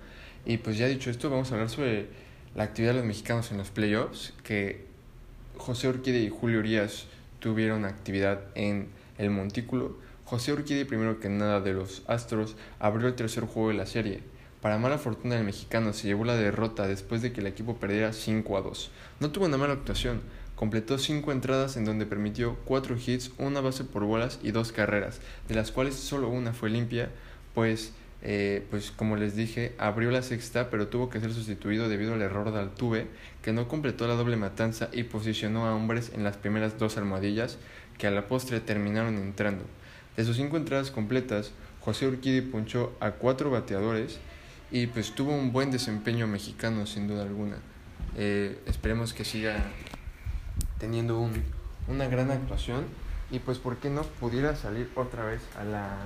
Y 0.46 0.58
pues 0.58 0.78
ya 0.78 0.88
dicho 0.88 1.10
esto, 1.10 1.30
vamos 1.30 1.52
a 1.52 1.56
hablar 1.56 1.70
sobre 1.70 2.08
la 2.56 2.64
actividad 2.64 2.94
de 2.94 3.00
los 3.00 3.08
mexicanos 3.08 3.52
en 3.52 3.58
los 3.58 3.70
playoffs, 3.70 4.34
que 4.44 4.86
José 5.58 5.90
Urquide 5.90 6.20
y 6.20 6.30
Julio 6.30 6.60
Urias 6.60 7.08
tuvieron 7.40 7.86
actividad 7.86 8.42
en 8.56 8.90
el 9.18 9.32
Montículo. 9.32 9.98
José 10.24 10.54
Urquide, 10.54 10.86
primero 10.86 11.20
que 11.20 11.30
nada 11.30 11.60
de 11.60 11.74
los 11.74 12.04
Astros, 12.08 12.56
abrió 12.80 13.08
el 13.08 13.16
tercer 13.16 13.46
juego 13.46 13.70
de 13.70 13.76
la 13.76 13.86
serie. 13.88 14.22
Para 14.62 14.78
mala 14.78 14.98
fortuna 14.98 15.36
del 15.36 15.46
mexicano 15.46 15.94
se 15.94 16.08
llevó 16.08 16.26
la 16.26 16.36
derrota 16.36 16.86
después 16.86 17.22
de 17.22 17.32
que 17.32 17.40
el 17.40 17.48
equipo 17.48 17.78
perdiera 17.78 18.14
5 18.14 18.58
a 18.58 18.62
2. 18.62 18.92
No 19.22 19.32
tuvo 19.32 19.46
una 19.46 19.58
mala 19.58 19.74
actuación, 19.74 20.22
Completó 20.60 20.98
cinco 20.98 21.32
entradas 21.32 21.78
en 21.78 21.86
donde 21.86 22.06
permitió 22.06 22.58
cuatro 22.66 22.98
hits, 22.98 23.32
una 23.38 23.62
base 23.62 23.86
por 23.86 24.04
bolas 24.04 24.42
y 24.44 24.52
dos 24.52 24.74
carreras, 24.74 25.22
de 25.48 25.56
las 25.56 25.72
cuales 25.72 25.96
solo 25.96 26.28
una 26.28 26.52
fue 26.52 26.70
limpia, 26.70 27.12
pues, 27.56 27.94
eh, 28.24 28.68
pues 28.70 28.92
como 28.92 29.16
les 29.16 29.38
dije, 29.38 29.74
abrió 29.78 30.12
la 30.12 30.22
sexta, 30.22 30.70
pero 30.70 30.90
tuvo 30.90 31.10
que 31.10 31.22
ser 31.22 31.32
sustituido 31.34 31.88
debido 31.88 32.14
al 32.14 32.22
error 32.22 32.52
de 32.52 32.60
Altuve, 32.60 33.08
que 33.42 33.54
no 33.54 33.70
completó 33.70 34.06
la 34.06 34.16
doble 34.16 34.36
matanza 34.36 34.90
y 34.92 35.04
posicionó 35.04 35.66
a 35.66 35.74
hombres 35.74 36.12
en 36.14 36.26
las 36.26 36.36
primeras 36.36 36.78
dos 36.78 36.98
almohadillas, 36.98 37.58
que 37.98 38.08
a 38.08 38.12
la 38.12 38.28
postre 38.28 38.60
terminaron 38.60 39.16
entrando. 39.16 39.64
De 40.18 40.26
sus 40.26 40.36
cinco 40.36 40.58
entradas 40.58 40.92
completas, 40.92 41.54
José 41.80 42.06
Urquidi 42.06 42.42
punchó 42.42 42.98
a 43.00 43.12
cuatro 43.12 43.50
bateadores 43.50 44.20
y 44.72 44.88
pues 44.88 45.16
tuvo 45.16 45.34
un 45.34 45.54
buen 45.54 45.72
desempeño 45.72 46.28
mexicano 46.28 46.86
sin 46.86 47.08
duda 47.08 47.24
alguna. 47.24 47.60
Eh, 48.18 48.60
esperemos 48.66 49.14
que 49.14 49.24
siga 49.24 49.56
teniendo 50.80 51.20
un, 51.20 51.32
una 51.88 52.08
gran 52.08 52.32
actuación 52.32 52.86
y 53.32 53.40
pues 53.40 53.60
por 53.60 53.78
qué 53.78 53.90
no 53.90 54.02
pudiera 54.02 54.56
salir 54.56 54.90
otra 54.96 55.26
vez 55.26 55.42
a 55.60 55.64
la 55.64 55.98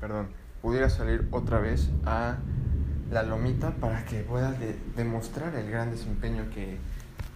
perdón 0.00 0.28
pudiera 0.62 0.88
salir 0.90 1.26
otra 1.32 1.58
vez 1.58 1.90
a 2.04 2.36
la 3.10 3.22
lomita 3.22 3.70
para 3.72 4.04
que 4.04 4.20
pueda 4.20 4.54
demostrar 4.96 5.54
el 5.56 5.70
gran 5.70 5.90
desempeño 5.90 6.44
que, 6.54 6.76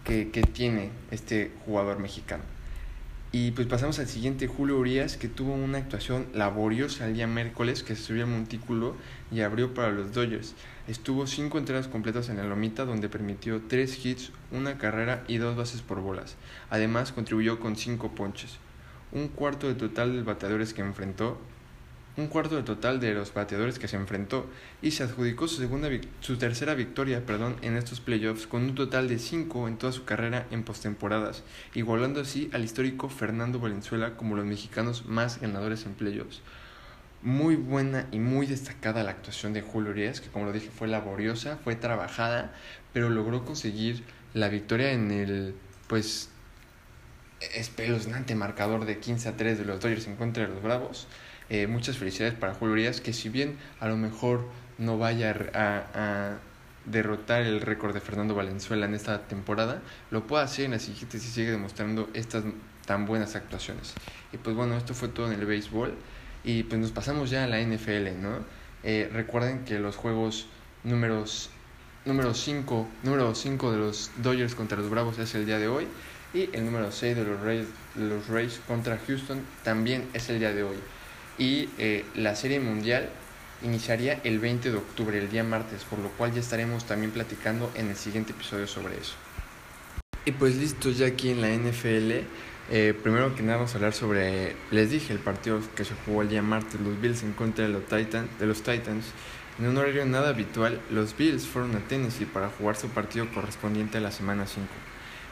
que, 0.03 0.31
que 0.31 0.43
tiene 0.43 0.91
este 1.11 1.51
jugador 1.65 1.99
mexicano 1.99 2.43
y 3.35 3.49
pues 3.49 3.65
pasamos 3.65 3.97
al 3.97 4.05
siguiente, 4.07 4.45
Julio 4.45 4.77
Urias, 4.77 5.17
que 5.17 5.27
tuvo 5.27 5.55
una 5.55 5.79
actuación 5.79 6.27
laboriosa 6.35 7.07
el 7.07 7.15
día 7.15 7.25
miércoles, 7.25 7.81
que 7.81 7.95
se 7.95 8.03
subió 8.03 8.25
al 8.25 8.29
montículo 8.29 8.95
y 9.31 9.41
abrió 9.41 9.73
para 9.73 9.89
los 9.89 10.13
Dodgers. 10.13 10.53
Estuvo 10.87 11.27
cinco 11.27 11.57
entradas 11.57 11.87
completas 11.87 12.29
en 12.29 12.37
la 12.37 12.43
lomita, 12.43 12.85
donde 12.85 13.09
permitió 13.09 13.61
tres 13.67 14.05
hits, 14.05 14.31
una 14.51 14.77
carrera 14.77 15.23
y 15.27 15.37
dos 15.37 15.55
bases 15.55 15.81
por 15.81 16.01
bolas. 16.01 16.35
Además, 16.69 17.11
contribuyó 17.11 17.59
con 17.59 17.75
cinco 17.75 18.11
ponches. 18.11 18.57
Un 19.11 19.29
cuarto 19.29 19.67
de 19.67 19.75
total 19.75 20.13
de 20.13 20.23
bateadores 20.23 20.73
que 20.73 20.81
enfrentó 20.81 21.37
un 22.15 22.27
cuarto 22.27 22.55
de 22.55 22.63
total 22.63 22.99
de 22.99 23.13
los 23.13 23.33
bateadores 23.33 23.79
que 23.79 23.87
se 23.87 23.95
enfrentó 23.95 24.45
y 24.81 24.91
se 24.91 25.03
adjudicó 25.03 25.47
su, 25.47 25.57
segunda, 25.57 25.89
su 26.19 26.37
tercera 26.37 26.75
victoria 26.75 27.25
perdón, 27.25 27.55
en 27.61 27.75
estos 27.75 28.01
playoffs 28.01 28.45
con 28.45 28.63
un 28.63 28.75
total 28.75 29.07
de 29.07 29.17
5 29.17 29.67
en 29.67 29.77
toda 29.77 29.91
su 29.91 30.05
carrera 30.05 30.45
en 30.51 30.63
postemporadas, 30.63 31.43
igualando 31.73 32.21
así 32.21 32.51
al 32.53 32.63
histórico 32.63 33.09
Fernando 33.09 33.59
Valenzuela 33.59 34.15
como 34.15 34.35
los 34.35 34.45
mexicanos 34.45 35.05
más 35.07 35.41
ganadores 35.41 35.85
en 35.85 35.93
playoffs. 35.93 36.41
Muy 37.23 37.55
buena 37.55 38.07
y 38.11 38.19
muy 38.19 38.45
destacada 38.45 39.03
la 39.03 39.11
actuación 39.11 39.53
de 39.53 39.61
Julio 39.61 39.91
Urias, 39.91 40.21
que 40.21 40.29
como 40.29 40.45
lo 40.45 40.51
dije 40.51 40.69
fue 40.69 40.87
laboriosa, 40.87 41.57
fue 41.63 41.75
trabajada, 41.75 42.53
pero 42.91 43.09
logró 43.09 43.45
conseguir 43.45 44.03
la 44.33 44.49
victoria 44.49 44.91
en 44.91 45.11
el, 45.11 45.55
pues, 45.87 46.29
espeluznante 47.55 48.35
marcador 48.35 48.85
de 48.85 48.99
15 48.99 49.29
a 49.29 49.37
3 49.37 49.57
de 49.57 49.65
los 49.65 49.79
Dodgers 49.79 50.07
en 50.07 50.15
contra 50.15 50.43
de 50.43 50.53
los 50.53 50.61
Bravos. 50.61 51.07
Eh, 51.49 51.67
muchas 51.67 51.97
felicidades 51.97 52.35
para 52.35 52.53
Julio 52.53 52.73
Urias, 52.73 53.01
que 53.01 53.13
si 53.13 53.29
bien 53.29 53.57
a 53.79 53.87
lo 53.87 53.97
mejor 53.97 54.47
no 54.77 54.97
vaya 54.97 55.35
a, 55.53 55.83
a 55.93 56.37
derrotar 56.85 57.43
el 57.43 57.61
récord 57.61 57.93
de 57.93 58.01
Fernando 58.01 58.35
Valenzuela 58.35 58.85
en 58.85 58.95
esta 58.95 59.27
temporada, 59.27 59.81
lo 60.11 60.27
puede 60.27 60.43
hacer 60.43 60.65
en 60.65 60.71
la 60.71 60.79
siguiente 60.79 61.19
si 61.19 61.29
sigue 61.29 61.51
demostrando 61.51 62.09
estas 62.13 62.43
tan 62.85 63.05
buenas 63.05 63.35
actuaciones. 63.35 63.93
Y 64.31 64.37
pues 64.37 64.55
bueno, 64.55 64.75
esto 64.77 64.93
fue 64.93 65.07
todo 65.07 65.31
en 65.31 65.39
el 65.39 65.45
béisbol. 65.45 65.95
Y 66.43 66.63
pues 66.63 66.79
nos 66.79 66.91
pasamos 66.91 67.29
ya 67.29 67.43
a 67.45 67.47
la 67.47 67.61
NFL, 67.61 68.21
¿no? 68.21 68.39
Eh, 68.83 69.09
recuerden 69.13 69.63
que 69.65 69.79
los 69.79 69.95
juegos 69.95 70.47
números 70.83 71.49
número 72.05 72.33
5 72.33 72.87
número 73.03 73.33
5 73.33 73.71
de 73.71 73.77
los 73.77 74.11
Dodgers 74.17 74.55
contra 74.55 74.77
los 74.77 74.89
Bravos 74.89 75.17
es 75.19 75.33
el 75.35 75.45
día 75.45 75.57
de 75.57 75.69
hoy 75.69 75.87
y 76.33 76.49
el 76.51 76.65
número 76.65 76.91
6 76.91 77.15
de 77.15 77.23
los 77.23 77.39
Rays, 77.39 77.67
los 77.95 78.27
Rays 78.27 78.59
contra 78.67 78.99
Houston 79.07 79.41
también 79.63 80.09
es 80.13 80.29
el 80.29 80.39
día 80.39 80.51
de 80.51 80.63
hoy. 80.63 80.77
Y 81.37 81.69
eh, 81.77 82.05
la 82.15 82.35
serie 82.35 82.59
mundial 82.59 83.09
iniciaría 83.63 84.19
el 84.23 84.39
20 84.39 84.71
de 84.71 84.77
octubre, 84.77 85.17
el 85.17 85.29
día 85.29 85.43
martes, 85.43 85.83
por 85.83 85.99
lo 85.99 86.09
cual 86.09 86.33
ya 86.33 86.41
estaremos 86.41 86.85
también 86.85 87.11
platicando 87.11 87.71
en 87.75 87.89
el 87.89 87.95
siguiente 87.95 88.31
episodio 88.33 88.67
sobre 88.67 88.97
eso. 88.97 89.13
Y 90.25 90.31
pues 90.31 90.55
listo, 90.55 90.89
ya 90.89 91.07
aquí 91.07 91.29
en 91.29 91.41
la 91.41 91.49
NFL 91.49 92.25
eh, 92.75 92.95
primero 92.95 93.35
que 93.35 93.43
nada 93.43 93.57
vamos 93.57 93.73
a 93.73 93.77
hablar 93.77 93.93
sobre, 93.93 94.55
les 94.71 94.89
dije, 94.89 95.13
el 95.13 95.19
partido 95.19 95.59
que 95.75 95.85
se 95.85 95.93
jugó 95.93 96.23
el 96.23 96.29
día 96.29 96.41
martes, 96.41 96.81
los 96.81 96.99
Bills 96.99 97.21
en 97.21 97.33
contra 97.33 97.67
de 97.67 97.71
los, 97.71 97.83
Titan, 97.85 98.27
de 98.39 98.47
los 98.47 98.63
Titans. 98.63 99.05
En 99.59 99.67
un 99.67 99.77
horario 99.77 100.03
nada 100.07 100.29
habitual, 100.29 100.81
los 100.89 101.15
Bills 101.15 101.45
fueron 101.45 101.75
a 101.75 101.81
Tennessee 101.81 102.25
para 102.25 102.49
jugar 102.49 102.75
su 102.75 102.89
partido 102.89 103.29
correspondiente 103.31 103.99
a 103.99 104.01
la 104.01 104.09
semana 104.09 104.47
5. 104.47 104.65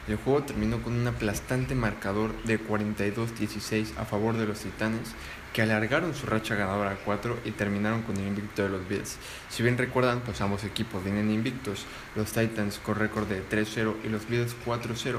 El 0.06 0.18
juego 0.18 0.44
terminó 0.44 0.80
con 0.82 0.92
un 0.92 1.04
aplastante 1.08 1.74
marcador 1.74 2.32
de 2.44 2.60
42-16 2.60 3.96
a 3.98 4.04
favor 4.04 4.36
de 4.36 4.46
los 4.46 4.60
Titanes, 4.60 5.12
que 5.52 5.62
alargaron 5.62 6.14
su 6.14 6.26
racha 6.26 6.54
ganadora 6.54 6.92
a 6.92 6.96
4 7.04 7.40
y 7.44 7.50
terminaron 7.50 8.02
con 8.02 8.18
el 8.18 8.28
invicto 8.28 8.62
de 8.62 8.68
los 8.68 8.88
Bills. 8.88 9.16
Si 9.48 9.64
bien 9.64 9.78
recuerdan, 9.78 10.20
pues 10.20 10.40
ambos 10.40 10.62
equipos 10.62 11.02
vienen 11.02 11.32
invictos, 11.32 11.86
los 12.14 12.30
Titans 12.30 12.78
con 12.78 12.94
récord 12.94 13.26
de 13.26 13.42
3-0 13.42 13.96
y 14.04 14.10
los 14.10 14.28
Bills 14.28 14.54
4-0 14.64 15.18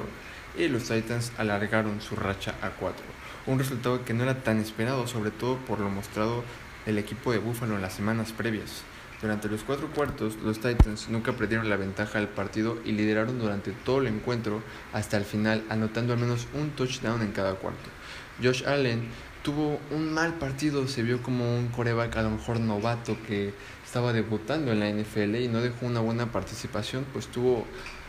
y 0.57 0.67
los 0.67 0.83
Titans 0.83 1.31
alargaron 1.37 2.01
su 2.01 2.15
racha 2.15 2.55
a 2.61 2.69
4. 2.69 3.03
Un 3.45 3.59
resultado 3.59 4.05
que 4.05 4.13
no 4.13 4.23
era 4.23 4.43
tan 4.43 4.59
esperado, 4.59 5.07
sobre 5.07 5.31
todo 5.31 5.57
por 5.57 5.79
lo 5.79 5.89
mostrado 5.89 6.43
el 6.85 6.97
equipo 6.97 7.31
de 7.31 7.39
Buffalo 7.39 7.75
en 7.75 7.81
las 7.81 7.93
semanas 7.93 8.31
previas. 8.31 8.83
Durante 9.21 9.47
los 9.47 9.63
cuatro 9.63 9.87
cuartos, 9.87 10.35
los 10.43 10.59
Titans 10.59 11.07
nunca 11.07 11.31
perdieron 11.31 11.69
la 11.69 11.77
ventaja 11.77 12.19
del 12.19 12.27
partido 12.27 12.77
y 12.83 12.91
lideraron 12.91 13.39
durante 13.39 13.71
todo 13.71 14.01
el 14.01 14.07
encuentro 14.07 14.61
hasta 14.91 15.15
el 15.15 15.23
final, 15.23 15.63
anotando 15.69 16.11
al 16.11 16.19
menos 16.19 16.45
un 16.53 16.71
touchdown 16.71 17.21
en 17.21 17.31
cada 17.31 17.55
cuarto. 17.55 17.89
Josh 18.43 18.65
Allen 18.65 19.07
tuvo 19.41 19.79
un 19.91 20.13
mal 20.13 20.33
partido, 20.33 20.89
se 20.89 21.03
vio 21.03 21.23
como 21.23 21.57
un 21.57 21.69
coreback 21.69 22.17
a 22.17 22.23
lo 22.23 22.31
mejor 22.31 22.59
novato 22.59 23.17
que 23.25 23.53
estaba 23.85 24.11
debutando 24.11 24.73
en 24.73 24.79
la 24.81 24.89
NFL 24.89 25.35
y 25.35 25.47
no 25.47 25.61
dejó 25.61 25.85
una 25.85 26.01
buena 26.01 26.31
participación, 26.31 27.05
pues 27.13 27.27
tuvo 27.27 27.65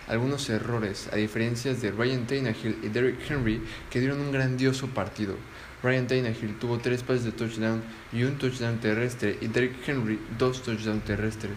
algunos 0.08 0.48
errores, 0.50 1.08
a 1.12 1.16
diferencia 1.16 1.74
de 1.74 1.90
Ryan 1.90 2.26
Tannehill 2.26 2.78
y 2.82 2.88
Derrick 2.88 3.30
Henry, 3.30 3.62
que 3.90 4.00
dieron 4.00 4.20
un 4.20 4.32
grandioso 4.32 4.88
partido. 4.88 5.36
Ryan 5.82 6.06
Tannehill 6.06 6.58
tuvo 6.58 6.78
tres 6.78 7.02
pases 7.02 7.24
de 7.24 7.32
touchdown 7.32 7.82
y 8.12 8.22
un 8.24 8.38
touchdown 8.38 8.78
terrestre, 8.78 9.38
y 9.40 9.48
Derrick 9.48 9.86
Henry 9.86 10.18
dos 10.38 10.62
touchdowns 10.62 11.04
terrestres, 11.04 11.56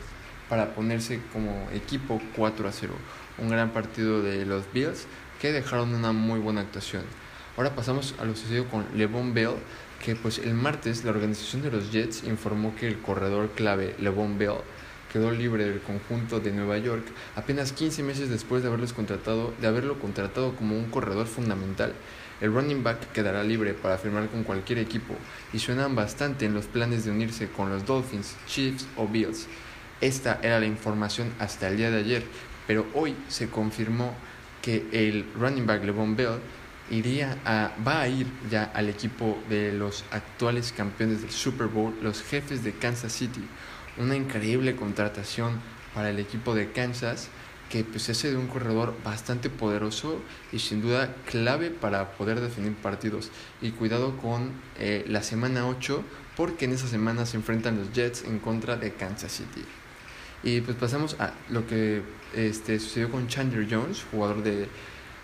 para 0.49 0.73
ponerse 0.73 1.19
como 1.31 1.69
equipo 1.73 2.21
4 2.35 2.67
a 2.67 2.71
0. 2.71 2.93
Un 3.37 3.49
gran 3.49 3.71
partido 3.71 4.21
de 4.21 4.45
los 4.45 4.71
Bills 4.73 5.07
que 5.41 5.51
dejaron 5.51 5.93
una 5.93 6.11
muy 6.11 6.39
buena 6.39 6.61
actuación. 6.61 7.03
Ahora 7.57 7.75
pasamos 7.75 8.15
a 8.19 8.25
lo 8.25 8.35
sucedido 8.35 8.67
con 8.67 8.85
LeBron 8.95 9.33
Bell, 9.33 9.55
que 10.03 10.15
pues 10.15 10.39
el 10.39 10.53
martes 10.53 11.03
la 11.03 11.11
organización 11.11 11.63
de 11.63 11.71
los 11.71 11.91
Jets 11.91 12.23
informó 12.23 12.75
que 12.75 12.87
el 12.87 12.99
corredor 12.99 13.49
clave 13.55 13.95
LeBron 13.99 14.37
Bell 14.37 14.57
quedó 15.17 15.31
libre 15.31 15.65
del 15.65 15.81
conjunto 15.81 16.39
de 16.39 16.51
Nueva 16.51 16.77
York 16.77 17.03
apenas 17.35 17.71
15 17.71 18.03
meses 18.03 18.29
después 18.29 18.61
de, 18.61 18.67
haberlos 18.67 18.93
contratado, 18.93 19.51
de 19.59 19.65
haberlo 19.65 19.97
contratado 19.97 20.55
como 20.55 20.77
un 20.77 20.91
corredor 20.91 21.25
fundamental. 21.25 21.93
El 22.39 22.53
running 22.53 22.83
back 22.83 23.11
quedará 23.13 23.41
libre 23.43 23.73
para 23.73 23.97
firmar 23.97 24.27
con 24.29 24.43
cualquier 24.43 24.77
equipo 24.77 25.15
y 25.53 25.57
suenan 25.57 25.95
bastante 25.95 26.45
en 26.45 26.53
los 26.53 26.67
planes 26.67 27.03
de 27.03 27.09
unirse 27.09 27.49
con 27.49 27.71
los 27.71 27.83
Dolphins, 27.83 28.35
Chiefs 28.45 28.85
o 28.95 29.07
Bills. 29.07 29.47
Esta 30.01 30.39
era 30.43 30.59
la 30.59 30.67
información 30.67 31.33
hasta 31.39 31.67
el 31.67 31.77
día 31.77 31.89
de 31.89 31.97
ayer, 31.97 32.23
pero 32.67 32.85
hoy 32.93 33.15
se 33.27 33.49
confirmó 33.49 34.13
que 34.61 34.85
el 34.91 35.25
running 35.33 35.65
back 35.65 35.83
LeBron 35.83 36.15
Bell 36.15 36.37
iría 36.91 37.39
a, 37.43 37.71
va 37.85 38.01
a 38.01 38.07
ir 38.07 38.27
ya 38.51 38.65
al 38.65 38.87
equipo 38.87 39.39
de 39.49 39.73
los 39.73 40.05
actuales 40.11 40.71
campeones 40.77 41.23
del 41.23 41.31
Super 41.31 41.65
Bowl, 41.65 41.95
los 42.03 42.21
jefes 42.21 42.63
de 42.63 42.73
Kansas 42.73 43.13
City 43.13 43.41
una 43.99 44.15
increíble 44.15 44.75
contratación 44.75 45.59
para 45.93 46.09
el 46.09 46.19
equipo 46.19 46.53
de 46.55 46.71
Kansas 46.71 47.29
que 47.69 47.83
pues 47.83 48.09
hace 48.09 48.31
de 48.31 48.37
un 48.37 48.47
corredor 48.47 48.95
bastante 49.03 49.49
poderoso 49.49 50.21
y 50.51 50.59
sin 50.59 50.81
duda 50.81 51.15
clave 51.29 51.69
para 51.69 52.11
poder 52.13 52.39
definir 52.39 52.73
partidos. 52.75 53.29
Y 53.61 53.71
cuidado 53.71 54.17
con 54.17 54.51
eh, 54.79 55.03
la 55.07 55.23
semana 55.23 55.67
8 55.67 56.03
porque 56.35 56.65
en 56.65 56.73
esa 56.73 56.87
semana 56.87 57.25
se 57.25 57.37
enfrentan 57.37 57.77
los 57.77 57.91
Jets 57.93 58.23
en 58.23 58.39
contra 58.39 58.77
de 58.77 58.93
Kansas 58.93 59.31
City. 59.31 59.65
Y 60.43 60.61
pues 60.61 60.77
pasamos 60.77 61.15
a 61.19 61.33
lo 61.49 61.65
que 61.65 62.03
este, 62.35 62.79
sucedió 62.79 63.11
con 63.11 63.27
Chandler 63.27 63.67
Jones, 63.69 64.05
jugador 64.11 64.43
de 64.43 64.67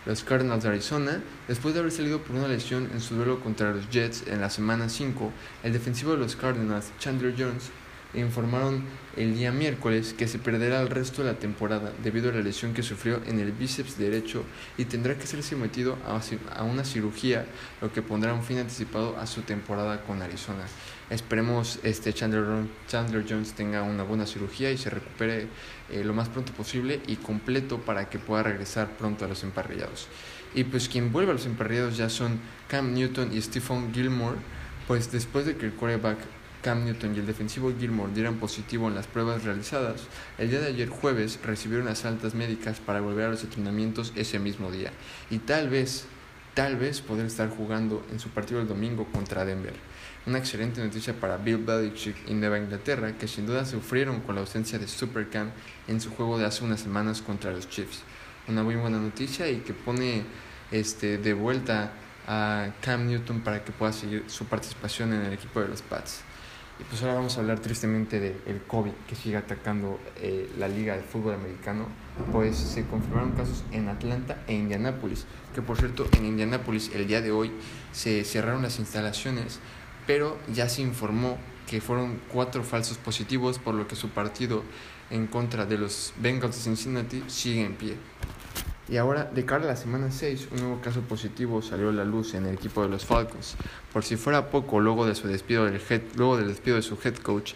los 0.06 0.24
Cardinals 0.24 0.64
de 0.64 0.70
Arizona. 0.70 1.22
Después 1.48 1.74
de 1.74 1.82
haber 1.82 1.92
salido 1.92 2.24
por 2.24 2.36
una 2.36 2.48
lesión 2.48 2.90
en 2.92 3.00
su 3.00 3.16
duelo 3.16 3.40
contra 3.40 3.72
los 3.72 3.90
Jets 3.90 4.28
en 4.28 4.42
la 4.42 4.50
semana 4.50 4.90
5, 4.90 5.32
el 5.64 5.72
defensivo 5.72 6.14
de 6.14 6.18
los 6.18 6.36
Cardinals, 6.36 6.92
Chandler 7.00 7.36
Jones, 7.38 7.70
informaron 8.14 8.84
el 9.16 9.36
día 9.36 9.52
miércoles 9.52 10.14
que 10.18 10.28
se 10.28 10.40
perderá 10.40 10.82
el 10.82 10.90
resto 10.90 11.24
de 11.24 11.32
la 11.32 11.40
temporada 11.40 11.92
debido 12.04 12.30
a 12.30 12.34
la 12.34 12.42
lesión 12.42 12.74
que 12.74 12.84
sufrió 12.84 13.22
en 13.26 13.40
el 13.40 13.52
bíceps 13.52 13.98
derecho 13.98 14.44
y 14.78 14.86
tendrá 14.86 15.18
que 15.18 15.28
ser 15.28 15.44
sometido 15.44 15.98
a 16.06 16.64
una 16.64 16.84
cirugía, 16.84 17.46
lo 17.82 17.92
que 17.94 18.02
pondrá 18.02 18.34
un 18.34 18.44
fin 18.44 18.60
anticipado 18.60 19.18
a 19.18 19.28
su 19.28 19.42
temporada 19.42 20.02
con 20.04 20.22
Arizona. 20.22 20.66
Esperemos 21.10 21.80
este 21.84 22.14
Chandler, 22.14 22.66
Chandler 22.88 23.26
Jones 23.28 23.54
tenga 23.54 23.84
una 23.84 24.04
buena 24.04 24.26
cirugía 24.26 24.72
y 24.72 24.78
se 24.78 24.90
recupere 24.90 25.48
eh, 25.92 26.04
lo 26.04 26.14
más 26.14 26.30
pronto 26.30 26.54
posible 26.54 27.02
y 27.08 27.18
completo 27.18 27.80
para 27.80 28.10
que 28.10 28.20
pueda 28.20 28.44
regresar 28.44 28.98
pronto 28.98 29.26
a 29.26 29.28
los 29.28 29.44
emparrillados. 29.44 30.08
Y 30.56 30.64
pues 30.64 30.88
quien 30.88 31.12
vuelve 31.12 31.32
a 31.32 31.34
los 31.34 31.46
emparrillados 31.46 31.98
ya 31.98 32.10
son 32.10 32.40
Cam 32.68 32.94
Newton 32.94 33.36
y 33.36 33.42
Stephen 33.42 33.94
Gilmore, 33.94 34.38
pues 34.88 35.12
después 35.12 35.46
de 35.46 35.56
que 35.56 35.66
el 35.68 35.74
quarterback 35.74 36.18
Cam 36.64 36.86
Newton 36.86 37.14
y 37.16 37.20
el 37.20 37.28
defensivo 37.28 37.74
Gilmore 37.78 38.14
dieran 38.14 38.38
positivo 38.38 38.88
en 38.88 38.96
las 38.96 39.06
pruebas 39.06 39.44
realizadas, 39.44 40.04
el 40.38 40.50
día 40.50 40.62
de 40.62 40.68
ayer 40.68 40.88
jueves 40.88 41.38
recibieron 41.44 41.86
las 41.86 42.06
altas 42.06 42.34
médicas 42.34 42.80
para 42.80 43.02
volver 43.02 43.26
a 43.26 43.32
los 43.32 43.44
entrenamientos 43.44 44.14
ese 44.16 44.40
mismo 44.40 44.72
día 44.72 44.92
y 45.30 45.40
tal 45.40 45.70
vez, 45.70 46.06
tal 46.54 46.78
vez 46.78 47.02
poder 47.02 47.26
estar 47.26 47.50
jugando 47.50 48.06
en 48.12 48.20
su 48.20 48.30
partido 48.30 48.62
el 48.62 48.68
domingo 48.68 49.06
contra 49.12 49.44
Denver. 49.44 49.74
Una 50.26 50.38
excelente 50.38 50.82
noticia 50.82 51.14
para 51.20 51.36
Bill 51.36 51.58
Belichick 51.58 52.16
y 52.30 52.34
Nueva 52.34 52.58
Inglaterra, 52.58 53.18
que 53.18 53.28
sin 53.28 53.46
duda 53.46 53.66
sufrieron 53.66 54.22
con 54.22 54.36
la 54.36 54.42
ausencia 54.42 54.80
de 54.80 54.88
Supercam 54.88 55.52
en 55.90 56.00
su 56.00 56.12
juego 56.12 56.38
de 56.38 56.46
hace 56.46 56.64
unas 56.64 56.80
semanas 56.80 57.22
contra 57.22 57.52
los 57.52 57.70
Chiefs. 57.70 58.04
Una 58.48 58.64
muy 58.64 58.76
buena 58.76 59.00
noticia 59.00 59.50
y 59.50 59.58
que 59.58 59.74
pone 59.74 60.24
este, 60.72 61.18
de 61.18 61.34
vuelta 61.34 61.92
a 62.26 62.70
Cam 62.82 63.06
Newton 63.06 63.42
para 63.42 63.66
que 63.66 63.74
pueda 63.74 63.92
seguir 63.92 64.24
su 64.28 64.46
participación 64.46 65.12
en 65.12 65.24
el 65.24 65.34
equipo 65.34 65.60
de 65.60 65.68
los 65.68 65.82
Pats. 65.82 66.22
Y 66.80 66.84
pues 66.86 67.02
ahora 67.02 67.16
vamos 67.16 67.38
a 67.38 67.42
hablar 67.42 67.60
tristemente 67.60 68.20
del 68.20 68.62
COVID 68.68 68.92
que 69.08 69.16
sigue 69.16 69.38
atacando 69.38 70.00
eh, 70.18 70.50
la 70.58 70.68
liga 70.68 70.96
de 70.96 71.04
fútbol 71.04 71.36
americano. 71.36 71.88
Pues 72.32 72.56
se 72.56 72.86
confirmaron 72.86 73.32
casos 73.34 73.64
en 73.72 73.90
Atlanta 73.90 74.44
e 74.48 74.54
Indianápolis, 74.54 75.26
que 75.54 75.62
por 75.62 75.78
cierto 75.78 76.08
en 76.18 76.26
Indianápolis 76.26 76.92
el 76.94 77.08
día 77.08 77.22
de 77.22 77.32
hoy 77.32 77.52
se 77.92 78.24
cerraron 78.24 78.64
las 78.64 78.80
instalaciones, 78.80 79.60
pero 80.08 80.38
ya 80.52 80.68
se 80.68 80.82
informó 80.82 81.38
que 81.68 81.80
fueron 81.80 82.20
cuatro 82.32 82.64
falsos 82.64 82.98
positivos, 82.98 83.60
por 83.60 83.76
lo 83.76 83.88
que 83.88 83.96
su 83.96 84.10
partido 84.10 84.64
en 85.10 85.28
contra 85.28 85.66
de 85.66 85.78
los 85.78 86.14
Bengals 86.18 86.56
de 86.56 86.62
Cincinnati 86.62 87.24
sigue 87.28 87.66
en 87.66 87.76
pie. 87.76 87.98
Y 88.90 88.98
ahora, 88.98 89.24
de 89.34 89.46
cara 89.46 89.64
a 89.64 89.68
la 89.68 89.76
semana 89.78 90.12
6, 90.12 90.50
un 90.52 90.60
nuevo 90.60 90.82
caso 90.82 91.02
positivo 91.02 91.62
salió 91.62 91.90
a 91.90 91.94
la 91.94 92.04
luz 92.04 92.34
en 92.34 92.46
el 92.46 92.56
equipo 92.56 92.84
de 92.84 92.90
los 92.90 93.06
Falcons. 93.06 93.56
Por 93.94 94.04
si 94.04 94.18
fuera 94.18 94.50
poco, 94.50 94.82
luego, 94.82 95.06
de 95.06 95.16
su 95.16 95.28
despido 95.28 95.66
del 95.66 95.82
head, 95.90 96.02
luego 96.16 96.36
del 96.38 96.50
despido 96.50 96.76
de 96.76 96.82
su 96.82 96.98
head 97.02 97.16
coach, 97.16 97.54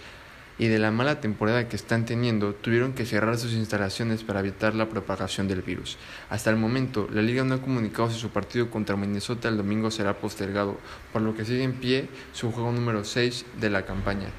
y 0.59 0.67
de 0.67 0.79
la 0.79 0.89
mala 0.89 1.19
temporada 1.19 1.67
que 1.67 1.75
están 1.75 2.05
teniendo, 2.05 2.53
tuvieron 2.53 2.93
que 2.93 3.05
cerrar 3.05 3.37
sus 3.37 3.53
instalaciones 3.53 4.23
para 4.23 4.39
evitar 4.39 4.73
la 4.73 4.89
propagación 4.89 5.47
del 5.47 5.61
virus. 5.61 5.97
Hasta 6.29 6.49
el 6.49 6.55
momento, 6.55 7.07
la 7.11 7.21
liga 7.21 7.43
no 7.43 7.55
ha 7.55 7.61
comunicado 7.61 8.09
si 8.09 8.17
su 8.17 8.29
partido 8.29 8.71
contra 8.71 8.95
Minnesota 8.95 9.49
el 9.49 9.57
domingo 9.57 9.91
será 9.91 10.17
postergado, 10.17 10.77
por 11.13 11.21
lo 11.21 11.35
que 11.35 11.45
sigue 11.45 11.63
en 11.63 11.73
pie 11.73 12.09
su 12.31 12.51
juego 12.51 12.71
número 12.71 13.03
6 13.03 13.45
de 13.59 13.69
la 13.69 13.85
campaña. 13.85 14.29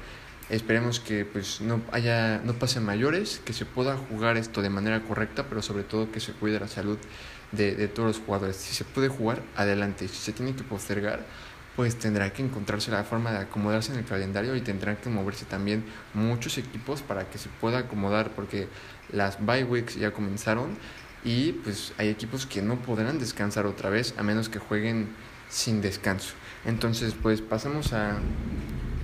Esperemos 0.49 0.99
que 0.99 1.25
pues 1.25 1.61
no 1.61 1.81
haya 1.91 2.39
no 2.43 2.53
pasen 2.53 2.83
mayores, 2.83 3.41
que 3.45 3.53
se 3.53 3.65
pueda 3.65 3.97
jugar 3.97 4.37
esto 4.37 4.61
de 4.61 4.69
manera 4.69 5.01
correcta, 5.01 5.45
pero 5.47 5.61
sobre 5.61 5.83
todo 5.83 6.11
que 6.11 6.19
se 6.19 6.33
cuide 6.33 6.59
la 6.59 6.67
salud 6.67 6.97
de, 7.51 7.75
de 7.75 7.87
todos 7.87 8.07
los 8.07 8.19
jugadores. 8.25 8.55
Si 8.55 8.73
se 8.73 8.83
puede 8.83 9.09
jugar, 9.09 9.41
adelante. 9.55 10.07
Si 10.07 10.17
se 10.17 10.33
tiene 10.33 10.55
que 10.55 10.63
postergar, 10.63 11.23
pues 11.79 11.97
tendrá 11.97 12.33
que 12.33 12.43
encontrarse 12.43 12.91
la 12.91 13.05
forma 13.05 13.31
de 13.31 13.37
acomodarse 13.37 13.93
en 13.93 13.99
el 13.99 14.05
calendario 14.05 14.53
y 14.55 14.59
tendrán 14.59 14.97
que 14.97 15.09
moverse 15.09 15.45
también 15.45 15.85
muchos 16.13 16.57
equipos 16.57 17.01
para 17.01 17.29
que 17.29 17.37
se 17.37 17.47
pueda 17.61 17.79
acomodar 17.79 18.31
porque 18.31 18.67
las 19.13 19.45
bye 19.45 19.63
weeks 19.63 19.95
ya 19.95 20.11
comenzaron 20.11 20.77
y 21.23 21.53
pues 21.53 21.93
hay 21.97 22.09
equipos 22.09 22.45
que 22.45 22.61
no 22.61 22.75
podrán 22.81 23.17
descansar 23.17 23.65
otra 23.65 23.89
vez 23.89 24.13
a 24.17 24.23
menos 24.23 24.49
que 24.49 24.59
jueguen 24.59 25.07
sin 25.47 25.81
descanso. 25.81 26.33
Entonces 26.65 27.15
pues 27.21 27.39
pasamos 27.39 27.93
a 27.93 28.17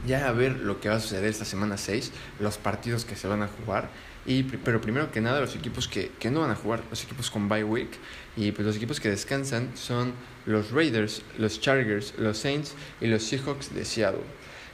ya 0.06 0.28
a 0.28 0.32
ver 0.32 0.58
lo 0.60 0.80
que 0.80 0.90
va 0.90 0.96
a 0.96 1.00
suceder 1.00 1.26
esta 1.26 1.46
semana 1.46 1.78
6, 1.78 2.12
los 2.40 2.58
partidos 2.58 3.06
que 3.06 3.16
se 3.16 3.28
van 3.28 3.44
a 3.44 3.48
jugar 3.48 3.90
y, 4.26 4.44
pero 4.44 4.82
primero 4.82 5.12
que 5.12 5.22
nada, 5.22 5.40
los 5.40 5.56
equipos 5.56 5.88
que, 5.88 6.12
que 6.20 6.32
no 6.32 6.42
van 6.42 6.50
a 6.50 6.56
jugar, 6.56 6.82
los 6.90 7.04
equipos 7.04 7.30
con 7.30 7.48
bye 7.48 7.64
week. 7.64 7.90
Y 8.36 8.52
pues 8.52 8.66
los 8.66 8.76
equipos 8.76 9.00
que 9.00 9.10
descansan 9.10 9.72
son 9.76 10.14
los 10.46 10.72
Raiders, 10.72 11.22
los 11.38 11.62
Chargers, 11.62 12.16
los 12.18 12.40
Saints 12.40 12.74
y 13.00 13.08
los 13.08 13.24
Seahawks 13.24 13.74
de 13.74 13.86
Seattle. 13.86 14.24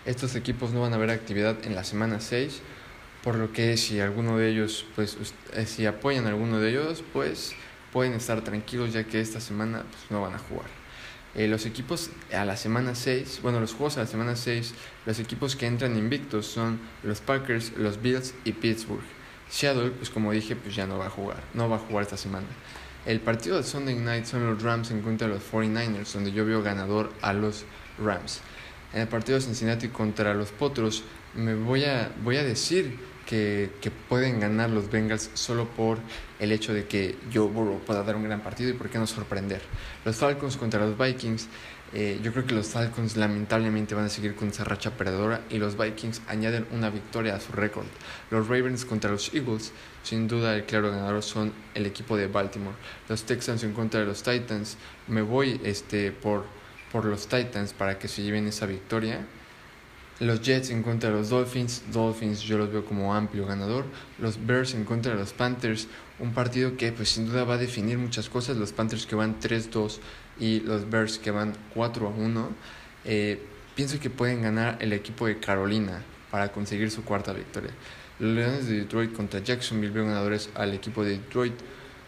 Estos 0.05 0.35
equipos 0.35 0.71
no 0.71 0.81
van 0.81 0.93
a 0.93 0.97
ver 0.97 1.09
actividad 1.11 1.57
en 1.65 1.75
la 1.75 1.83
semana 1.83 2.21
6, 2.21 2.61
por 3.23 3.35
lo 3.35 3.51
que 3.51 3.75
si 3.77 3.99
alguno 3.99 4.37
de 4.37 4.49
ellos, 4.49 4.85
pues 4.95 5.17
eh, 5.53 5.65
si 5.65 5.85
apoyan 5.85 6.27
alguno 6.27 6.59
de 6.59 6.69
ellos, 6.69 7.03
pues 7.11 7.53
pueden 7.91 8.13
estar 8.13 8.41
tranquilos 8.41 8.93
ya 8.93 9.03
que 9.03 9.19
esta 9.19 9.41
semana 9.41 9.83
pues, 9.83 10.09
no 10.09 10.21
van 10.21 10.33
a 10.33 10.39
jugar. 10.39 10.80
Eh, 11.33 11.47
los 11.47 11.65
equipos 11.65 12.09
a 12.33 12.43
la 12.43 12.57
semana 12.57 12.93
6, 12.93 13.39
bueno, 13.41 13.61
los 13.61 13.73
juegos 13.73 13.97
a 13.97 14.01
la 14.01 14.07
semana 14.07 14.35
6, 14.35 14.73
los 15.05 15.19
equipos 15.19 15.55
que 15.55 15.65
entran 15.65 15.95
invictos 15.97 16.45
son 16.45 16.79
los 17.03 17.21
Packers, 17.21 17.71
los 17.77 18.01
Bills 18.01 18.33
y 18.43 18.51
Pittsburgh. 18.51 19.03
Seattle, 19.49 19.91
pues 19.91 20.09
como 20.09 20.31
dije, 20.31 20.55
pues 20.55 20.75
ya 20.75 20.87
no 20.87 20.97
va 20.97 21.07
a 21.07 21.09
jugar, 21.09 21.41
no 21.53 21.69
va 21.69 21.77
a 21.77 21.79
jugar 21.79 22.03
esta 22.03 22.17
semana. 22.17 22.47
El 23.05 23.19
partido 23.19 23.57
de 23.57 23.63
Sunday 23.63 23.95
Night 23.95 24.25
son 24.25 24.45
los 24.45 24.61
Rams 24.61 24.91
en 24.91 25.01
contra 25.01 25.27
de 25.27 25.33
los 25.33 25.43
49ers, 25.51 26.11
donde 26.13 26.31
yo 26.31 26.45
veo 26.45 26.61
ganador 26.61 27.11
a 27.21 27.33
los 27.33 27.65
Rams. 27.97 28.41
En 28.93 29.01
el 29.01 29.07
partido 29.07 29.37
de 29.37 29.45
Cincinnati 29.45 29.87
contra 29.87 30.33
los 30.33 30.51
Potros, 30.51 31.03
me 31.33 31.55
voy 31.55 31.85
a, 31.85 32.11
voy 32.23 32.37
a 32.37 32.43
decir 32.43 32.99
que, 33.31 33.91
pueden 34.09 34.41
ganar 34.41 34.69
los 34.69 34.91
Bengals 34.91 35.29
solo 35.35 35.65
por 35.65 35.99
el 36.39 36.51
hecho 36.51 36.73
de 36.73 36.85
que 36.85 37.15
Joe 37.33 37.47
Burrow 37.47 37.79
pueda 37.79 38.03
dar 38.03 38.17
un 38.17 38.23
gran 38.23 38.41
partido 38.41 38.69
y 38.69 38.73
por 38.73 38.89
qué 38.89 38.97
no 38.97 39.07
sorprender. 39.07 39.61
Los 40.03 40.17
Falcons 40.17 40.57
contra 40.57 40.85
los 40.85 40.97
Vikings, 40.97 41.47
eh, 41.93 42.19
yo 42.21 42.33
creo 42.33 42.45
que 42.45 42.55
los 42.55 42.67
Falcons 42.67 43.15
lamentablemente 43.15 43.95
van 43.95 44.05
a 44.05 44.09
seguir 44.09 44.35
con 44.35 44.49
esa 44.49 44.65
racha 44.65 44.91
perdedora 44.91 45.41
y 45.49 45.59
los 45.59 45.77
Vikings 45.77 46.21
añaden 46.27 46.67
una 46.71 46.89
victoria 46.89 47.35
a 47.35 47.39
su 47.39 47.53
récord. 47.53 47.85
Los 48.31 48.47
Ravens 48.49 48.83
contra 48.83 49.11
los 49.11 49.33
Eagles, 49.33 49.71
sin 50.03 50.27
duda 50.27 50.55
el 50.55 50.65
claro 50.65 50.91
ganador 50.91 51.23
son 51.23 51.53
el 51.73 51.85
equipo 51.85 52.17
de 52.17 52.27
Baltimore. 52.27 52.75
Los 53.07 53.23
Texans 53.23 53.63
en 53.63 53.71
contra 53.71 54.01
de 54.01 54.07
los 54.07 54.23
Titans, 54.23 54.77
me 55.07 55.21
voy 55.21 55.61
este, 55.63 56.11
por, 56.11 56.45
por 56.91 57.05
los 57.05 57.27
Titans 57.27 57.71
para 57.71 57.97
que 57.97 58.09
se 58.09 58.23
lleven 58.23 58.47
esa 58.47 58.65
victoria. 58.65 59.25
Los 60.21 60.41
Jets 60.41 60.69
en 60.69 60.84
contra 60.84 61.10
de 61.10 61.15
los 61.15 61.29
Dolphins, 61.29 61.81
Dolphins 61.91 62.41
yo 62.41 62.60
los 62.60 62.71
veo 62.71 62.86
como 62.86 63.15
amplio 63.15 63.47
ganador. 63.47 63.86
Los 64.19 64.45
Bears 64.45 64.75
en 64.75 64.86
contra 64.86 65.13
de 65.13 65.19
los 65.19 65.34
Panthers, 65.34 65.88
un 66.19 66.31
partido 66.31 66.77
que 66.77 66.91
pues 66.91 67.10
sin 67.10 67.25
duda 67.25 67.43
va 67.43 67.55
a 67.55 67.57
definir 67.57 67.97
muchas 67.97 68.29
cosas. 68.29 68.55
Los 68.55 68.71
Panthers 68.71 69.07
que 69.07 69.15
van 69.15 69.39
3-2 69.39 69.97
y 70.39 70.60
los 70.60 70.88
Bears 70.88 71.17
que 71.17 71.31
van 71.31 71.53
4 71.73 72.05
a 72.05 72.10
1. 72.12 72.49
Eh, 73.05 73.41
pienso 73.73 73.99
que 73.99 74.12
pueden 74.12 74.43
ganar 74.43 74.77
el 74.79 74.93
equipo 74.93 75.25
de 75.25 75.39
Carolina 75.39 76.03
para 76.29 76.51
conseguir 76.51 76.91
su 76.91 77.03
cuarta 77.03 77.34
victoria. 77.34 77.71
Los 78.19 78.36
Leones 78.36 78.67
de 78.67 78.81
Detroit 78.81 79.13
contra 79.13 79.39
Jacksonville 79.39 79.91
ganadores 79.91 80.51
al 80.53 80.75
equipo 80.75 81.03
de 81.03 81.17
Detroit. 81.17 81.55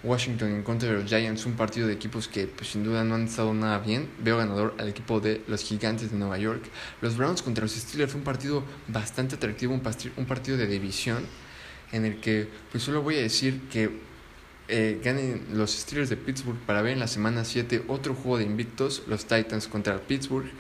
Washington 0.04 0.50
en 0.50 0.64
contra 0.64 0.90
de 0.90 0.96
los 0.96 1.06
Giants, 1.06 1.46
un 1.46 1.54
partido 1.54 1.88
de 1.88 1.94
equipos 1.94 2.28
que 2.28 2.48
pues, 2.48 2.72
sin 2.72 2.84
duda 2.84 3.04
no 3.04 3.16
han 3.16 3.24
estado 3.24 3.54
nada 3.54 3.80
bien. 3.80 4.10
Veo 4.20 4.38
ganador 4.38 4.76
al 4.78 4.90
equipo 4.90 5.20
de 5.20 5.42
los 5.48 5.64
Gigantes 5.64 6.12
de 6.12 6.18
Nueva 6.18 6.38
York. 6.38 6.64
Los 7.02 7.16
Browns 7.16 7.42
contra 7.42 7.64
los 7.64 7.72
Steelers 7.72 8.12
fue 8.12 8.20
un 8.20 8.26
partido 8.26 8.64
bastante 8.88 9.36
atractivo, 9.36 9.74
un, 9.74 9.80
partido 9.82 10.58
de 10.58 10.68
división 10.68 11.26
en 11.92 12.06
el 12.06 12.20
que 12.20 12.48
pues 12.72 12.84
solo 12.84 13.02
voy 13.02 13.16
a 13.16 13.22
decir 13.22 13.62
que 13.72 13.92
eh, 14.68 15.00
ganen 15.04 15.46
los 15.54 15.72
Steelers 15.72 16.10
de 16.10 16.18
Pittsburgh 16.18 16.60
para 16.66 16.82
ver 16.82 16.94
en 16.94 17.00
la 17.00 17.08
semana 17.08 17.46
7 17.46 17.86
otro 17.88 18.14
juego 18.14 18.38
de 18.38 18.44
invictos, 18.44 19.04
los 19.08 19.26
Titans 19.26 19.68
contra 19.68 20.00
Pittsburgh. 20.00 20.52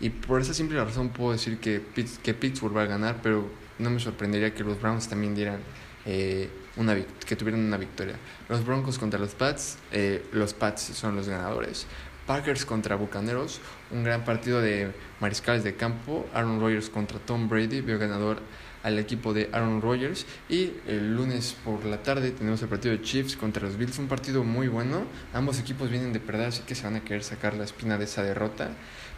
Y 0.00 0.10
por 0.10 0.40
esa 0.40 0.54
simple 0.54 0.82
razón 0.82 1.10
puedo 1.10 1.32
decir 1.32 1.58
que, 1.58 1.82
que 2.22 2.34
Pittsburgh 2.34 2.76
va 2.76 2.82
a 2.82 2.86
ganar, 2.86 3.20
pero 3.22 3.48
no 3.78 3.90
me 3.90 4.00
sorprendería 4.00 4.54
que 4.54 4.62
los 4.64 4.80
Browns 4.80 5.08
también 5.08 5.34
dieran 5.34 5.60
eh, 6.06 6.48
una 6.76 6.96
que 7.26 7.36
tuvieran 7.36 7.60
una 7.60 7.76
victoria. 7.76 8.16
Los 8.48 8.64
Broncos 8.64 8.98
contra 8.98 9.18
los 9.18 9.34
Pats, 9.34 9.78
eh, 9.90 10.24
los 10.32 10.54
Pats 10.54 10.82
son 10.82 11.16
los 11.16 11.28
ganadores. 11.28 11.86
Packers 12.26 12.64
contra 12.64 12.94
Bucaneros, 12.96 13.60
un 13.90 14.04
gran 14.04 14.24
partido 14.24 14.60
de 14.60 14.92
mariscales 15.20 15.64
de 15.64 15.74
campo. 15.74 16.26
Aaron 16.32 16.60
Rodgers 16.60 16.88
contra 16.88 17.18
Tom 17.18 17.48
Brady, 17.48 17.80
veo 17.80 17.98
ganador 17.98 18.38
al 18.82 18.98
equipo 18.98 19.32
de 19.34 19.48
Aaron 19.52 19.80
Rodgers. 19.82 20.26
Y 20.48 20.72
el 20.86 21.16
lunes 21.16 21.56
por 21.64 21.84
la 21.84 22.02
tarde 22.02 22.30
tenemos 22.30 22.62
el 22.62 22.68
partido 22.68 22.96
de 22.96 23.02
Chiefs 23.02 23.36
contra 23.36 23.66
los 23.66 23.76
Bills, 23.76 23.98
un 23.98 24.06
partido 24.06 24.44
muy 24.44 24.68
bueno. 24.68 25.04
Ambos 25.34 25.58
equipos 25.58 25.90
vienen 25.90 26.12
de 26.12 26.20
perder, 26.20 26.48
así 26.48 26.62
que 26.62 26.74
se 26.74 26.84
van 26.84 26.96
a 26.96 27.04
querer 27.04 27.24
sacar 27.24 27.54
la 27.54 27.64
espina 27.64 27.98
de 27.98 28.04
esa 28.04 28.22
derrota. 28.22 28.70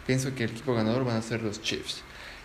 Pienso 0.07 0.33
que 0.33 0.45
el 0.45 0.51
equipo 0.51 0.73
ganador 0.73 1.05
van 1.05 1.17
a 1.17 1.21
ser 1.21 1.43
los 1.43 1.61
Chiefs. 1.61 2.01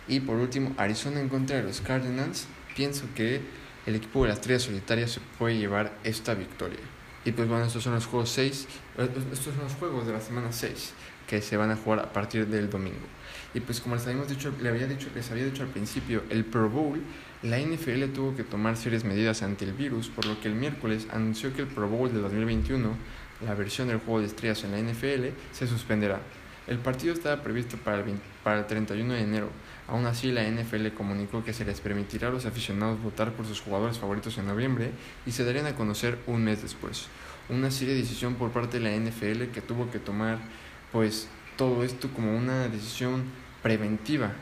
Y 0.09 0.21
por 0.21 0.37
último, 0.37 0.75
Arizona 0.77 1.21
en 1.21 1.29
contra 1.29 1.57
de 1.57 1.63
los 1.63 1.81
Cardinals. 1.81 2.47
Pienso 2.77 3.05
que 3.15 3.41
el 3.87 3.95
equipo 3.95 4.23
de 4.23 4.29
las 4.29 4.39
estrella 4.39 4.61
solitaria 4.61 5.09
se 5.09 5.21
puede 5.39 5.59
llevar 5.59 5.93
esta 6.05 6.35
victoria. 6.35 6.81
Y 7.25 7.33
pues 7.33 7.49
bueno, 7.49 7.65
estos 7.65 7.83
son 7.83 7.95
los 7.95 8.07
juegos 8.07 8.31
6, 8.31 8.67
estos 9.33 9.55
son 9.55 9.65
los 9.65 9.75
juegos 9.75 10.07
de 10.07 10.13
la 10.13 10.21
semana 10.21 10.53
6 10.53 10.95
que 11.31 11.41
se 11.41 11.57
van 11.57 11.71
a 11.71 11.77
jugar 11.77 12.01
a 12.01 12.13
partir 12.13 12.49
del 12.49 12.69
domingo. 12.69 13.07
Y 13.55 13.61
pues 13.61 13.81
como 13.81 13.95
les 13.95 14.05
habíamos 14.05 14.29
dicho, 14.29 14.53
le 14.61 14.69
había 14.69 14.89
dicho, 14.89 15.09
les 15.15 15.31
había 15.31 15.45
dicho 15.45 15.63
al 15.63 15.69
principio, 15.69 16.25
el 16.29 16.45
Pro 16.45 16.69
Bowl, 16.69 17.01
la 17.43 17.59
NFL 17.59 18.07
tuvo 18.13 18.35
que 18.35 18.43
tomar 18.43 18.77
serias 18.77 19.05
medidas 19.05 19.43
ante 19.43 19.65
el 19.65 19.73
virus, 19.73 20.09
por 20.09 20.27
lo 20.27 20.41
que 20.41 20.49
el 20.49 20.55
miércoles 20.55 21.07
anunció 21.13 21.55
que 21.55 21.63
el 21.63 21.69
Pro 21.69 21.89
Bowl 21.89 22.13
de 22.13 22.21
2021, 22.21 22.97
la 23.45 23.55
versión 23.55 23.87
del 23.87 23.99
juego 23.99 24.21
de 24.21 24.27
estrellas 24.27 24.65
en 24.65 24.73
la 24.73 24.79
NFL, 24.81 25.29
se 25.53 25.69
suspenderá. 25.69 26.21
El 26.67 26.79
partido 26.79 27.15
estaba 27.15 27.43
previsto 27.43 27.77
para 27.77 28.01
el, 28.01 28.05
para 28.43 28.59
el 28.59 28.67
31 28.67 29.15
de 29.15 29.21
enero. 29.21 29.51
Aún 29.91 30.07
así, 30.07 30.31
la 30.31 30.49
NFL 30.49 30.89
comunicó 30.97 31.43
que 31.43 31.53
se 31.53 31.65
les 31.65 31.81
permitirá 31.81 32.29
a 32.29 32.31
los 32.31 32.47
aficionados 32.47 33.03
votar 33.03 33.33
por 33.33 33.45
sus 33.45 33.61
jugadores 33.61 33.99
favoritos 33.99 34.39
en 34.39 34.47
noviembre 34.47 34.93
y 35.27 35.33
se 35.33 35.45
darían 35.45 35.67
a 35.67 35.75
conocer 35.75 36.17
un 36.29 36.45
mes 36.45 36.63
después. 36.63 37.07
Una 37.49 37.73
seria 37.73 37.95
decisión 37.95 38.37
por 38.37 38.53
parte 38.53 38.79
de 38.79 38.85
la 38.85 38.97
NFL 38.97 39.51
que 39.53 39.61
tuvo 39.61 39.91
que 39.91 39.99
tomar 39.99 40.39
pues 40.93 41.29
todo 41.57 41.83
esto 41.83 42.09
como 42.15 42.37
una 42.37 42.69
decisión 42.69 43.25
preventiva 43.63 44.33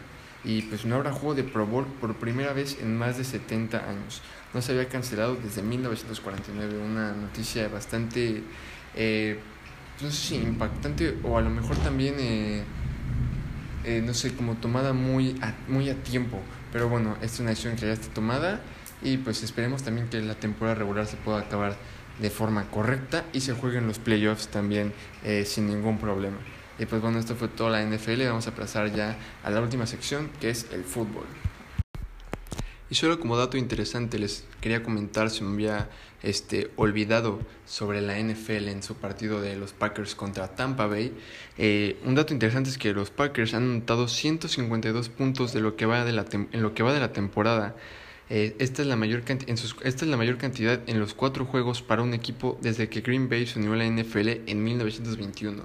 y 0.44 0.62
pues 0.62 0.84
no 0.84 0.96
habrá 0.96 1.12
juego 1.12 1.34
de 1.34 1.44
Pro 1.44 1.66
Bowl 1.66 1.86
por 2.00 2.14
primera 2.16 2.52
vez 2.52 2.78
en 2.80 2.96
más 2.96 3.16
de 3.16 3.24
70 3.24 3.88
años. 3.88 4.22
No 4.52 4.60
se 4.60 4.72
había 4.72 4.88
cancelado 4.88 5.36
desde 5.36 5.62
1949, 5.62 6.78
una 6.78 7.12
noticia 7.12 7.68
bastante, 7.68 8.42
eh, 8.94 9.38
no 10.02 10.10
sé 10.10 10.16
si 10.16 10.34
impactante 10.36 11.16
o 11.24 11.38
a 11.38 11.40
lo 11.40 11.50
mejor 11.50 11.76
también, 11.78 12.14
eh, 12.18 12.62
eh, 13.88 14.02
no 14.04 14.14
sé, 14.14 14.34
como 14.34 14.54
tomada 14.56 14.92
muy 14.92 15.38
a, 15.42 15.54
muy 15.68 15.88
a 15.90 15.94
tiempo. 16.02 16.38
Pero 16.72 16.88
bueno, 16.88 17.16
es 17.22 17.40
una 17.40 17.50
decisión 17.50 17.76
que 17.76 17.86
ya 17.86 17.92
está 17.92 18.12
tomada 18.12 18.60
y 19.02 19.16
pues 19.16 19.42
esperemos 19.42 19.82
también 19.82 20.08
que 20.08 20.20
la 20.20 20.34
temporada 20.34 20.74
regular 20.74 21.06
se 21.06 21.16
pueda 21.16 21.40
acabar 21.40 21.76
de 22.20 22.30
forma 22.30 22.70
correcta 22.70 23.24
y 23.32 23.40
se 23.40 23.54
jueguen 23.54 23.86
los 23.86 23.98
playoffs 23.98 24.48
también 24.48 24.92
sin 25.44 25.68
ningún 25.68 25.98
problema. 25.98 26.36
Y 26.78 26.86
pues 26.86 27.02
bueno, 27.02 27.18
esto 27.18 27.34
fue 27.34 27.48
toda 27.48 27.70
la 27.70 27.82
NFL. 27.82 28.24
Vamos 28.24 28.46
a 28.46 28.54
pasar 28.54 28.94
ya 28.94 29.16
a 29.42 29.50
la 29.50 29.60
última 29.60 29.86
sección 29.86 30.30
que 30.40 30.50
es 30.50 30.66
el 30.72 30.84
fútbol. 30.84 31.24
Y 32.90 32.94
solo 32.94 33.20
como 33.20 33.36
dato 33.36 33.58
interesante 33.58 34.18
les 34.18 34.44
quería 34.60 34.82
comentar, 34.82 35.28
se 35.28 35.44
me 35.44 35.52
había 35.52 35.90
este, 36.22 36.70
olvidado 36.76 37.40
sobre 37.66 38.00
la 38.00 38.18
NFL 38.18 38.68
en 38.68 38.82
su 38.82 38.94
partido 38.94 39.40
de 39.40 39.56
los 39.56 39.72
Packers 39.72 40.14
contra 40.14 40.48
Tampa 40.54 40.86
Bay. 40.86 41.12
Eh, 41.58 41.98
un 42.04 42.14
dato 42.14 42.32
interesante 42.32 42.70
es 42.70 42.78
que 42.78 42.92
los 42.92 43.10
Packers 43.10 43.54
han 43.54 43.64
anotado 43.64 44.08
152 44.08 45.08
puntos 45.08 45.52
de 45.52 45.60
lo 45.60 45.76
que 45.76 45.86
va 45.86 46.04
de 46.04 46.12
la 46.12 46.24
en 46.32 46.62
lo 46.62 46.74
que 46.74 46.82
va 46.82 46.92
de 46.92 47.00
la 47.00 47.12
temporada. 47.12 47.76
Eh, 48.30 48.54
esta, 48.58 48.82
es 48.82 48.88
la 48.88 48.96
mayor 48.96 49.22
esta 49.26 49.84
es 49.84 50.02
la 50.02 50.16
mayor 50.18 50.36
cantidad 50.36 50.80
en 50.86 51.00
los 51.00 51.14
cuatro 51.14 51.46
juegos 51.46 51.80
para 51.80 52.02
un 52.02 52.12
equipo 52.12 52.58
desde 52.60 52.88
que 52.90 53.00
Green 53.00 53.28
Bay 53.28 53.46
se 53.46 53.58
unió 53.58 53.72
a 53.72 53.76
la 53.76 53.86
NFL 53.86 54.28
en 54.46 54.62
1921. 54.62 55.62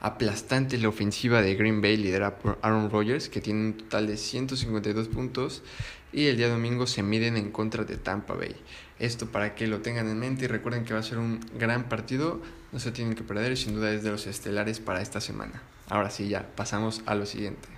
Aplastante 0.00 0.78
la 0.78 0.88
ofensiva 0.88 1.42
de 1.42 1.54
Green 1.54 1.80
Bay 1.80 1.96
liderada 1.96 2.38
por 2.38 2.58
Aaron 2.62 2.90
Rodgers, 2.90 3.28
que 3.28 3.40
tiene 3.40 3.60
un 3.60 3.72
total 3.74 4.06
de 4.06 4.16
152 4.16 5.08
puntos, 5.08 5.62
y 6.12 6.26
el 6.26 6.36
día 6.36 6.48
domingo 6.48 6.86
se 6.86 7.02
miden 7.02 7.36
en 7.36 7.50
contra 7.50 7.84
de 7.84 7.96
Tampa 7.96 8.34
Bay. 8.34 8.56
Esto 8.98 9.26
para 9.26 9.54
que 9.54 9.66
lo 9.66 9.80
tengan 9.80 10.08
en 10.08 10.18
mente 10.18 10.44
y 10.44 10.48
recuerden 10.48 10.84
que 10.84 10.94
va 10.94 11.00
a 11.00 11.02
ser 11.02 11.18
un 11.18 11.40
gran 11.58 11.88
partido, 11.88 12.40
no 12.72 12.78
se 12.78 12.92
tienen 12.92 13.14
que 13.14 13.22
perder 13.22 13.52
y 13.52 13.56
sin 13.56 13.74
duda 13.74 13.92
es 13.92 14.02
de 14.02 14.10
los 14.10 14.26
estelares 14.26 14.80
para 14.80 15.02
esta 15.02 15.20
semana. 15.20 15.62
Ahora 15.88 16.10
sí, 16.10 16.28
ya 16.28 16.46
pasamos 16.56 17.02
a 17.06 17.14
lo 17.14 17.26
siguiente. 17.26 17.68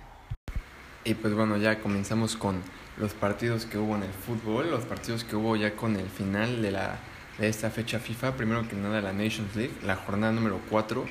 Y 1.03 1.15
pues 1.15 1.33
bueno, 1.33 1.57
ya 1.57 1.79
comenzamos 1.81 2.35
con 2.35 2.61
los 2.97 3.13
partidos 3.13 3.65
que 3.65 3.77
hubo 3.77 3.95
en 3.95 4.03
el 4.03 4.11
fútbol, 4.11 4.69
los 4.69 4.85
partidos 4.85 5.23
que 5.23 5.35
hubo 5.35 5.55
ya 5.55 5.75
con 5.75 5.95
el 5.95 6.07
final 6.07 6.61
de, 6.61 6.71
la, 6.71 6.99
de 7.37 7.47
esta 7.47 7.69
fecha 7.69 7.99
FIFA. 7.99 8.35
Primero 8.35 8.67
que 8.67 8.75
nada 8.75 9.01
la 9.01 9.13
Nations 9.13 9.55
League, 9.55 9.73
la 9.85 9.95
jornada 9.95 10.33
número 10.33 10.59
4 10.69 11.05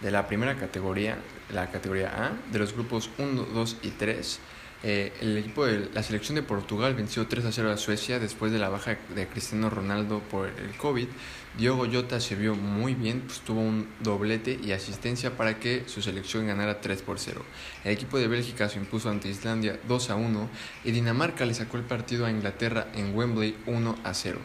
de 0.00 0.10
la 0.10 0.26
primera 0.26 0.56
categoría, 0.56 1.18
la 1.52 1.70
categoría 1.70 2.26
A, 2.26 2.32
de 2.52 2.58
los 2.58 2.72
grupos 2.72 3.10
1, 3.18 3.42
2 3.42 3.76
y 3.82 3.90
3. 3.90 4.40
Eh, 4.86 5.14
el 5.22 5.38
equipo 5.38 5.64
de 5.64 5.88
la 5.94 6.02
selección 6.02 6.34
de 6.34 6.42
Portugal 6.42 6.94
venció 6.94 7.26
3 7.26 7.46
a 7.46 7.52
0 7.52 7.70
a 7.72 7.78
Suecia 7.78 8.18
después 8.18 8.52
de 8.52 8.58
la 8.58 8.68
baja 8.68 8.98
de 9.14 9.26
Cristiano 9.26 9.70
Ronaldo 9.70 10.20
por 10.30 10.48
el 10.48 10.76
COVID. 10.76 11.08
Diogo 11.56 11.86
Jota 11.90 12.20
se 12.20 12.34
vio 12.34 12.54
muy 12.54 12.94
bien, 12.94 13.22
pues 13.22 13.40
tuvo 13.40 13.62
un 13.62 13.88
doblete 14.00 14.60
y 14.62 14.72
asistencia 14.72 15.38
para 15.38 15.58
que 15.58 15.84
su 15.86 16.02
selección 16.02 16.46
ganara 16.48 16.82
3 16.82 17.00
por 17.00 17.18
0. 17.18 17.42
El 17.84 17.92
equipo 17.92 18.18
de 18.18 18.28
Bélgica 18.28 18.68
se 18.68 18.78
impuso 18.78 19.08
ante 19.08 19.28
Islandia 19.28 19.80
2 19.88 20.10
a 20.10 20.16
1 20.16 20.50
y 20.84 20.90
Dinamarca 20.90 21.46
le 21.46 21.54
sacó 21.54 21.78
el 21.78 21.84
partido 21.84 22.26
a 22.26 22.30
Inglaterra 22.30 22.88
en 22.94 23.16
Wembley 23.16 23.56
1 23.64 23.96
a 24.04 24.12
0. 24.12 24.38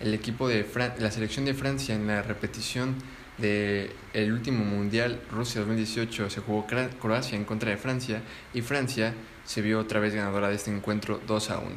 El 0.00 0.14
equipo 0.14 0.48
de 0.48 0.66
la 0.98 1.12
selección 1.12 1.44
de 1.44 1.54
Francia 1.54 1.94
en 1.94 2.08
la 2.08 2.22
repetición 2.22 2.96
del 3.40 3.90
el 4.12 4.32
último 4.32 4.64
mundial 4.64 5.20
Rusia 5.30 5.60
2018 5.60 6.30
se 6.30 6.40
jugó 6.40 6.66
Croacia 6.66 7.36
en 7.36 7.44
contra 7.44 7.70
de 7.70 7.76
Francia 7.76 8.22
y 8.52 8.60
Francia 8.60 9.14
se 9.44 9.62
vio 9.62 9.80
otra 9.80 10.00
vez 10.00 10.14
ganadora 10.14 10.48
de 10.48 10.56
este 10.56 10.70
encuentro 10.70 11.20
2 11.26 11.50
a 11.50 11.58
1. 11.58 11.68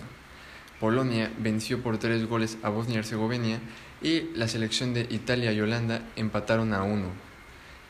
Polonia 0.80 1.32
venció 1.40 1.82
por 1.82 1.98
3 1.98 2.28
goles 2.28 2.58
a 2.62 2.70
Bosnia 2.70 2.96
y 2.96 3.00
Herzegovina 3.00 3.60
y 4.02 4.32
la 4.36 4.48
selección 4.48 4.94
de 4.94 5.08
Italia 5.10 5.54
y 5.54 5.62
Holanda 5.62 6.02
empataron 6.16 6.74
a 6.74 6.84
1. 6.84 7.08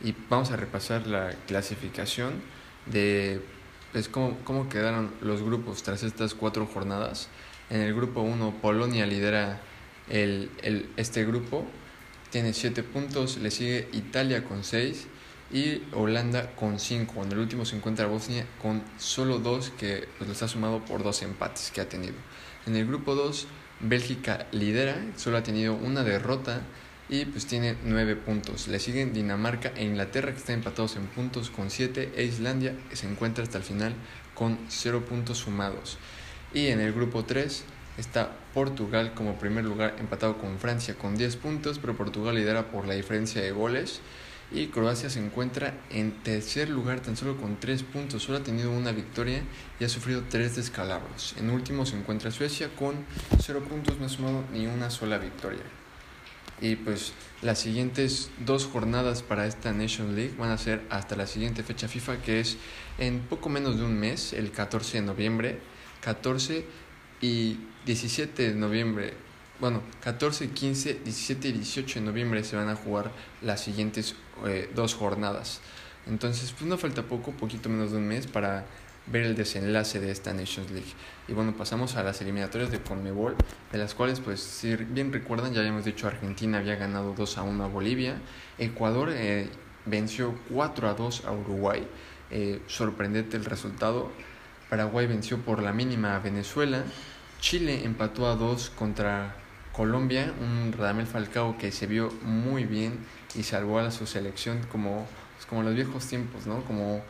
Y 0.04 0.14
vamos 0.30 0.52
a 0.52 0.56
repasar 0.56 1.08
la 1.08 1.34
clasificación 1.48 2.34
de 2.86 3.42
pues, 3.92 4.10
cómo, 4.10 4.38
cómo 4.44 4.70
quedaron 4.70 5.12
los 5.22 5.42
grupos 5.42 5.84
tras 5.84 6.04
estas 6.04 6.36
cuatro 6.36 6.66
jornadas. 6.66 7.30
En 7.70 7.82
el 7.82 7.96
grupo 7.96 8.22
1 8.22 8.56
Polonia 8.62 9.06
lidera 9.06 9.60
el, 10.10 10.52
el, 10.62 10.90
este 10.98 11.26
grupo, 11.26 11.66
tiene 12.34 12.52
7 12.52 12.82
puntos, 12.82 13.38
le 13.38 13.52
sigue 13.52 13.88
Italia 13.94 14.44
con 14.44 14.64
6 14.64 15.06
y 15.54 15.84
Holanda 15.94 16.56
con 16.56 16.80
5. 16.80 17.26
En 17.26 17.32
el 17.32 17.38
último 17.38 17.64
se 17.64 17.76
encuentra 17.76 18.08
Bosnia 18.08 18.48
con 18.60 18.82
solo 18.98 19.38
2 19.38 19.74
que 19.78 20.08
pues, 20.18 20.28
los 20.28 20.42
ha 20.42 20.48
sumado 20.48 20.84
por 20.84 21.04
dos 21.04 21.22
empates 21.22 21.70
que 21.70 21.80
ha 21.80 21.88
tenido. 21.88 22.16
En 22.66 22.76
el 22.76 22.88
grupo 22.88 23.14
2 23.14 23.46
Bélgica 23.82 24.48
lidera, 24.52 24.96
solo 25.16 25.38
ha 25.38 25.44
tenido 25.44 25.76
una 25.76 26.04
derrota 26.04 26.62
y 27.08 27.26
pues 27.26 27.46
tiene 27.46 27.76
9 27.86 28.16
puntos. 28.16 28.68
Le 28.68 28.80
siguen 28.80 29.14
Dinamarca 29.14 29.72
e 29.76 29.84
Inglaterra 29.84 30.32
que 30.32 30.40
están 30.40 30.56
empatados 30.56 30.96
en 30.96 31.06
puntos 31.06 31.52
con 31.52 31.70
7 31.70 32.14
e 32.16 32.24
Islandia 32.24 32.76
que 32.90 32.96
se 32.96 33.08
encuentra 33.08 33.44
hasta 33.44 33.60
el 33.60 33.64
final 33.64 33.94
con 34.34 34.58
0 34.70 35.06
puntos 35.06 35.38
sumados. 35.38 36.00
Y 36.52 36.70
en 36.70 36.80
el 36.80 36.94
grupo 36.94 37.26
3 37.26 37.64
está 38.00 38.32
Portugal 38.54 39.14
como 39.14 39.38
primer 39.38 39.66
lugar 39.66 39.96
empatado 40.00 40.38
con 40.38 40.60
Francia 40.60 40.96
con 40.96 41.16
10 41.16 41.36
puntos, 41.38 41.80
pero 41.80 41.96
Portugal 41.96 42.36
lidera 42.36 42.72
por 42.72 42.88
la 42.88 42.94
diferencia 42.94 43.42
de 43.42 43.52
goles 43.52 44.02
y 44.52 44.68
Croacia 44.68 45.10
se 45.10 45.20
encuentra 45.20 45.74
en 45.90 46.12
tercer 46.24 46.70
lugar 46.70 47.00
tan 47.00 47.18
solo 47.18 47.38
con 47.38 47.60
3 47.60 47.84
puntos, 47.84 48.24
solo 48.24 48.38
ha 48.38 48.44
tenido 48.44 48.72
una 48.72 48.92
victoria 48.92 49.42
y 49.80 49.84
ha 49.84 49.90
sufrido 49.90 50.24
3 50.30 50.56
descalabros. 50.56 51.36
En 51.40 51.50
último 51.50 51.86
se 51.86 51.98
encuentra 51.98 52.30
Suecia 52.30 52.70
con 52.76 53.06
0 53.40 53.64
puntos, 53.68 53.98
no 54.00 54.06
ha 54.06 54.10
sumado 54.10 54.44
ni 54.54 54.68
una 54.68 54.90
sola 54.90 55.18
victoria. 55.18 55.64
Y 56.62 56.76
pues 56.76 57.14
las 57.42 57.60
siguientes 57.60 58.30
dos 58.46 58.68
jornadas 58.68 59.24
para 59.24 59.48
esta 59.48 59.74
Nation 59.74 60.16
League 60.16 60.36
van 60.38 60.52
a 60.52 60.58
ser 60.58 60.82
hasta 60.90 61.16
la 61.16 61.28
siguiente 61.28 61.64
fecha 61.64 61.88
FIFA 61.88 62.22
que 62.22 62.40
es 62.40 62.58
en 63.00 63.20
poco 63.22 63.50
menos 63.50 63.78
de 63.78 63.84
un 63.84 64.00
mes, 64.00 64.34
el 64.34 64.52
14 64.52 65.00
de 65.00 65.06
noviembre, 65.06 65.60
14 66.02 66.66
y 67.22 67.58
17 67.86 68.50
de 68.50 68.56
noviembre 68.56 69.14
bueno, 69.60 69.82
14, 70.02 70.50
15, 70.50 70.96
17 71.06 71.48
y 71.48 71.52
18 71.54 72.00
de 72.00 72.06
noviembre 72.06 72.44
se 72.44 72.56
van 72.56 72.68
a 72.68 72.76
jugar 72.76 73.12
las 73.42 73.62
siguientes 73.62 74.16
eh, 74.46 74.70
dos 74.76 74.94
jornadas. 74.94 75.62
Entonces, 76.06 76.52
pues 76.52 76.66
no 76.70 76.78
falta 76.78 77.04
poco, 77.04 77.32
poquito 77.32 77.70
menos 77.70 77.92
de 77.92 77.98
un 77.98 78.08
mes 78.08 78.28
para 78.28 78.66
ver 79.08 79.24
el 79.24 79.36
desenlace 79.36 80.00
de 80.02 80.12
esta 80.12 80.34
Nations 80.34 80.70
League. 80.72 80.92
Y 81.30 81.34
bueno, 81.34 81.56
pasamos 81.56 81.96
a 81.96 82.04
las 82.04 82.22
eliminatorias 82.22 82.72
de 82.72 82.82
Conmebol, 82.82 83.36
de 83.72 83.78
las 83.78 83.94
cuales, 83.94 84.20
pues, 84.20 84.42
si 84.42 84.76
bien 84.76 85.14
recuerdan, 85.14 85.54
ya 85.54 85.60
habíamos 85.60 85.86
dicho, 85.86 86.08
Argentina 86.08 86.58
había 86.58 86.76
ganado 86.76 87.14
2 87.16 87.38
a 87.38 87.44
1 87.44 87.64
a 87.64 87.68
Bolivia, 87.68 88.16
Ecuador 88.58 89.12
eh, 89.14 89.48
venció 89.86 90.36
4 90.52 90.90
a 90.90 90.94
2 90.94 91.24
a 91.26 91.32
Uruguay, 91.32 91.88
eh, 92.32 92.62
sorprendente 92.68 93.38
el 93.38 93.46
resultado, 93.46 94.12
Paraguay 94.74 95.06
venció 95.06 95.38
por 95.38 95.62
la 95.62 95.72
mínima 95.72 96.16
a 96.16 96.20
Venezuela, 96.20 96.84
Chile 97.40 97.86
empató 97.86 98.26
a 98.26 98.36
2 98.36 98.72
contra 98.72 99.36
Colombia, 99.72 100.34
un 100.42 100.74
Radamel 100.74 101.06
Falcao 101.06 101.60
que 101.60 101.72
se 101.72 101.86
vio 101.86 102.12
muy 102.24 102.66
bien 102.66 102.98
y 103.36 103.44
salvó 103.44 103.78
a 103.78 103.92
su 103.92 104.08
selección 104.08 104.62
como, 104.72 105.06
pues, 105.36 105.46
como 105.46 105.62
los 105.62 105.76
viejos 105.76 106.08
tiempos, 106.08 106.48
¿no? 106.48 106.64
Como 106.64 107.04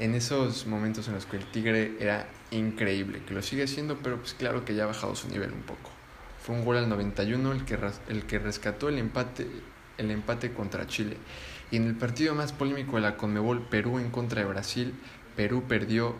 en 0.00 0.16
esos 0.16 0.66
momentos 0.66 1.06
en 1.06 1.14
los 1.14 1.26
que 1.26 1.36
el 1.36 1.44
Tigre 1.44 1.92
era 2.00 2.26
increíble, 2.50 3.22
que 3.24 3.34
lo 3.34 3.42
sigue 3.42 3.68
siendo, 3.68 3.98
pero 3.98 4.16
pues 4.16 4.34
claro 4.34 4.64
que 4.64 4.74
ya 4.74 4.82
ha 4.82 4.86
bajado 4.88 5.14
su 5.14 5.28
nivel 5.28 5.52
un 5.52 5.62
poco. 5.62 5.92
Fue 6.42 6.56
un 6.56 6.64
gol 6.64 6.78
al 6.78 6.88
91 6.88 7.52
el 7.52 7.64
que, 7.64 7.78
el 8.08 8.24
que 8.24 8.40
rescató 8.40 8.88
el 8.88 8.98
empate, 8.98 9.46
el 9.96 10.10
empate 10.10 10.52
contra 10.52 10.88
Chile. 10.88 11.18
Y 11.70 11.76
en 11.76 11.84
el 11.84 11.94
partido 11.94 12.34
más 12.34 12.52
polémico 12.52 12.96
de 12.96 13.02
la 13.02 13.16
Conmebol, 13.16 13.62
Perú 13.68 14.00
en 14.00 14.10
contra 14.10 14.40
de 14.40 14.48
Brasil, 14.48 14.92
Perú 15.36 15.62
perdió 15.68 16.16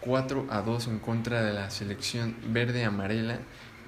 4 0.00 0.46
a 0.50 0.62
2 0.62 0.88
en 0.88 0.98
contra 0.98 1.42
de 1.42 1.52
la 1.52 1.70
selección 1.70 2.36
verde-amarela 2.48 3.38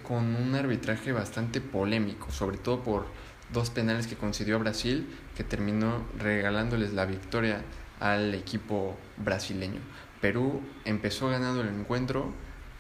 con 0.02 0.34
un 0.36 0.54
arbitraje 0.54 1.12
bastante 1.12 1.60
polémico, 1.60 2.30
sobre 2.30 2.58
todo 2.58 2.82
por 2.82 3.06
dos 3.52 3.70
penales 3.70 4.06
que 4.06 4.16
concedió 4.16 4.56
a 4.56 4.58
Brasil, 4.58 5.06
que 5.36 5.44
terminó 5.44 6.04
regalándoles 6.18 6.92
la 6.92 7.06
victoria 7.06 7.62
al 8.00 8.34
equipo 8.34 8.96
brasileño. 9.16 9.80
Perú 10.20 10.60
empezó 10.84 11.28
ganando 11.28 11.62
el 11.62 11.68
encuentro, 11.68 12.32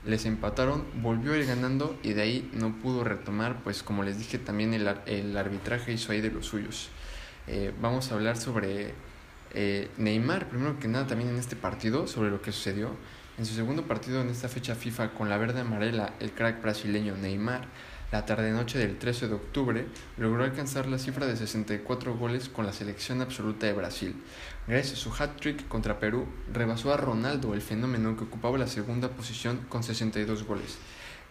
les 0.04 0.26
empataron, 0.26 0.84
volvió 1.00 1.32
a 1.32 1.36
ir 1.36 1.46
ganando 1.46 1.96
y 2.02 2.12
de 2.12 2.22
ahí 2.22 2.50
no 2.54 2.76
pudo 2.76 3.04
retomar, 3.04 3.62
pues 3.62 3.82
como 3.82 4.02
les 4.02 4.18
dije 4.18 4.38
también 4.38 4.74
el, 4.74 4.88
el 5.06 5.36
arbitraje 5.36 5.92
hizo 5.92 6.12
ahí 6.12 6.20
de 6.20 6.30
los 6.30 6.46
suyos. 6.46 6.90
Eh, 7.46 7.72
vamos 7.80 8.10
a 8.10 8.14
hablar 8.14 8.36
sobre 8.36 8.94
eh, 9.54 9.90
Neymar, 9.98 10.48
primero 10.48 10.78
que 10.78 10.88
nada 10.88 11.06
también 11.06 11.30
en 11.30 11.36
este 11.36 11.56
partido, 11.56 12.06
sobre 12.06 12.30
lo 12.30 12.40
que 12.42 12.52
sucedió. 12.52 12.90
En 13.38 13.46
su 13.46 13.54
segundo 13.54 13.86
partido 13.86 14.20
en 14.20 14.28
esta 14.28 14.48
fecha 14.48 14.74
FIFA 14.74 15.14
con 15.14 15.30
la 15.30 15.38
verde 15.38 15.60
amarela, 15.60 16.12
el 16.20 16.32
crack 16.32 16.60
brasileño 16.60 17.16
Neymar, 17.16 17.66
la 18.12 18.26
tarde-noche 18.26 18.78
del 18.78 18.98
13 18.98 19.28
de 19.28 19.34
octubre, 19.34 19.86
logró 20.18 20.44
alcanzar 20.44 20.86
la 20.86 20.98
cifra 20.98 21.24
de 21.24 21.34
64 21.34 22.14
goles 22.14 22.50
con 22.50 22.66
la 22.66 22.74
selección 22.74 23.22
absoluta 23.22 23.66
de 23.66 23.72
Brasil. 23.72 24.22
Gracias 24.68 24.98
a 24.98 25.02
su 25.02 25.10
hat-trick 25.14 25.66
contra 25.66 25.98
Perú, 25.98 26.26
rebasó 26.52 26.92
a 26.92 26.98
Ronaldo, 26.98 27.54
el 27.54 27.62
fenómeno 27.62 28.18
que 28.18 28.24
ocupaba 28.24 28.58
la 28.58 28.66
segunda 28.66 29.08
posición 29.08 29.64
con 29.70 29.82
62 29.82 30.44
goles. 30.44 30.76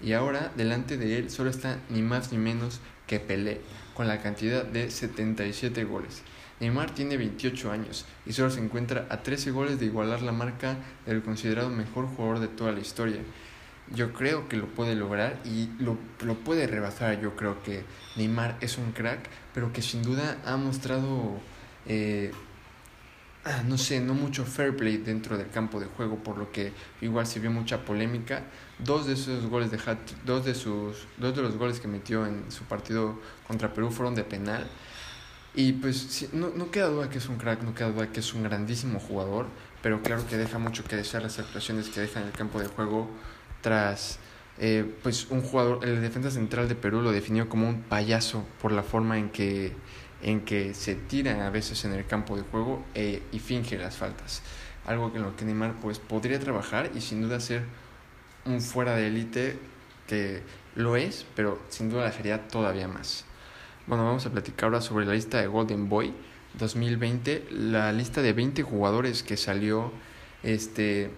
Y 0.01 0.13
ahora, 0.13 0.51
delante 0.57 0.97
de 0.97 1.19
él, 1.19 1.29
solo 1.29 1.51
está 1.51 1.77
ni 1.89 2.01
más 2.01 2.31
ni 2.31 2.39
menos 2.39 2.79
que 3.05 3.19
Pelé, 3.19 3.61
con 3.93 4.07
la 4.07 4.23
cantidad 4.23 4.65
de 4.65 4.89
77 4.89 5.83
goles. 5.83 6.23
Neymar 6.61 6.93
tiene 6.93 7.17
28 7.17 7.71
años 7.71 8.05
y 8.23 8.33
solo 8.33 8.51
se 8.51 8.63
encuentra 8.63 9.07
a 9.09 9.23
13 9.23 9.49
goles 9.49 9.79
de 9.79 9.87
igualar 9.87 10.21
la 10.21 10.31
marca 10.31 10.77
del 11.07 11.23
considerado 11.23 11.69
mejor 11.69 12.05
jugador 12.05 12.39
de 12.39 12.47
toda 12.47 12.71
la 12.71 12.79
historia. 12.79 13.19
Yo 13.93 14.13
creo 14.13 14.47
que 14.47 14.57
lo 14.57 14.67
puede 14.67 14.95
lograr 14.95 15.39
y 15.43 15.69
lo, 15.79 15.97
lo 16.23 16.35
puede 16.35 16.67
rebasar. 16.67 17.19
Yo 17.19 17.35
creo 17.35 17.63
que 17.63 17.83
Neymar 18.15 18.57
es 18.61 18.77
un 18.77 18.91
crack, 18.91 19.27
pero 19.55 19.73
que 19.73 19.81
sin 19.81 20.03
duda 20.03 20.37
ha 20.45 20.55
mostrado, 20.55 21.39
eh, 21.87 22.31
ah, 23.43 23.63
no 23.67 23.79
sé, 23.79 23.99
no 23.99 24.13
mucho 24.13 24.45
fair 24.45 24.77
play 24.77 24.97
dentro 24.97 25.39
del 25.39 25.49
campo 25.49 25.79
de 25.79 25.87
juego, 25.87 26.17
por 26.17 26.37
lo 26.37 26.51
que 26.51 26.73
igual 27.01 27.25
se 27.25 27.39
vio 27.39 27.49
mucha 27.49 27.83
polémica. 27.83 28.43
Dos 28.77 29.07
de 29.07 29.13
esos 29.13 29.47
goles 29.47 29.71
de 29.71 29.79
dos 30.25 30.45
de 30.45 30.53
sus, 30.53 31.07
dos 31.17 31.35
de 31.35 31.41
los 31.41 31.57
goles 31.57 31.79
que 31.79 31.87
metió 31.87 32.27
en 32.27 32.51
su 32.51 32.65
partido 32.65 33.19
contra 33.47 33.73
Perú 33.73 33.89
fueron 33.89 34.13
de 34.13 34.23
penal. 34.23 34.69
Y 35.53 35.73
pues 35.73 36.29
no, 36.33 36.49
no 36.49 36.71
queda 36.71 36.87
duda 36.87 37.09
que 37.09 37.17
es 37.17 37.27
un 37.27 37.37
crack, 37.37 37.61
no 37.63 37.75
queda 37.75 37.89
duda 37.89 38.07
que 38.11 38.21
es 38.21 38.33
un 38.33 38.43
grandísimo 38.43 38.99
jugador, 38.99 39.47
pero 39.81 40.01
claro 40.01 40.25
que 40.27 40.37
deja 40.37 40.59
mucho 40.59 40.83
que 40.85 40.95
desear 40.95 41.23
las 41.23 41.39
actuaciones 41.39 41.89
que 41.89 41.99
deja 41.99 42.21
en 42.21 42.27
el 42.27 42.33
campo 42.33 42.59
de 42.61 42.67
juego 42.67 43.09
tras 43.61 44.19
eh, 44.59 44.89
pues 45.03 45.27
un 45.29 45.41
jugador, 45.41 45.83
el 45.83 46.01
defensa 46.01 46.31
central 46.31 46.69
de 46.69 46.75
Perú 46.75 47.01
lo 47.01 47.11
definió 47.11 47.49
como 47.49 47.67
un 47.67 47.81
payaso 47.81 48.45
por 48.61 48.71
la 48.71 48.83
forma 48.83 49.17
en 49.17 49.29
que 49.29 49.73
en 50.21 50.41
que 50.41 50.73
se 50.73 50.95
tira 50.95 51.47
a 51.47 51.49
veces 51.49 51.83
en 51.85 51.93
el 51.93 52.05
campo 52.05 52.35
de 52.37 52.43
juego 52.43 52.85
e, 52.93 53.23
y 53.31 53.39
finge 53.39 53.77
las 53.77 53.97
faltas. 53.97 54.41
Algo 54.85 55.11
en 55.15 55.23
lo 55.23 55.35
que 55.35 55.45
Neymar 55.45 55.73
pues, 55.81 55.99
podría 55.99 56.39
trabajar 56.39 56.91
y 56.95 57.01
sin 57.01 57.21
duda 57.21 57.39
ser 57.39 57.63
un 58.45 58.61
fuera 58.61 58.95
de 58.95 59.07
élite 59.07 59.57
que 60.07 60.41
lo 60.75 60.95
es, 60.95 61.25
pero 61.35 61.59
sin 61.69 61.89
duda 61.89 62.03
la 62.03 62.11
sería 62.11 62.47
todavía 62.47 62.87
más. 62.87 63.25
Bueno, 63.87 64.05
vamos 64.05 64.27
a 64.27 64.29
platicar 64.29 64.65
ahora 64.65 64.79
sobre 64.79 65.07
la 65.07 65.13
lista 65.13 65.41
de 65.41 65.47
Golden 65.47 65.89
Boy 65.89 66.13
2020, 66.59 67.47
la 67.49 67.91
lista 67.91 68.21
de 68.21 68.31
20 68.31 68.61
jugadores 68.61 69.23
que 69.23 69.37
salió 69.37 69.91
este, 70.43 71.09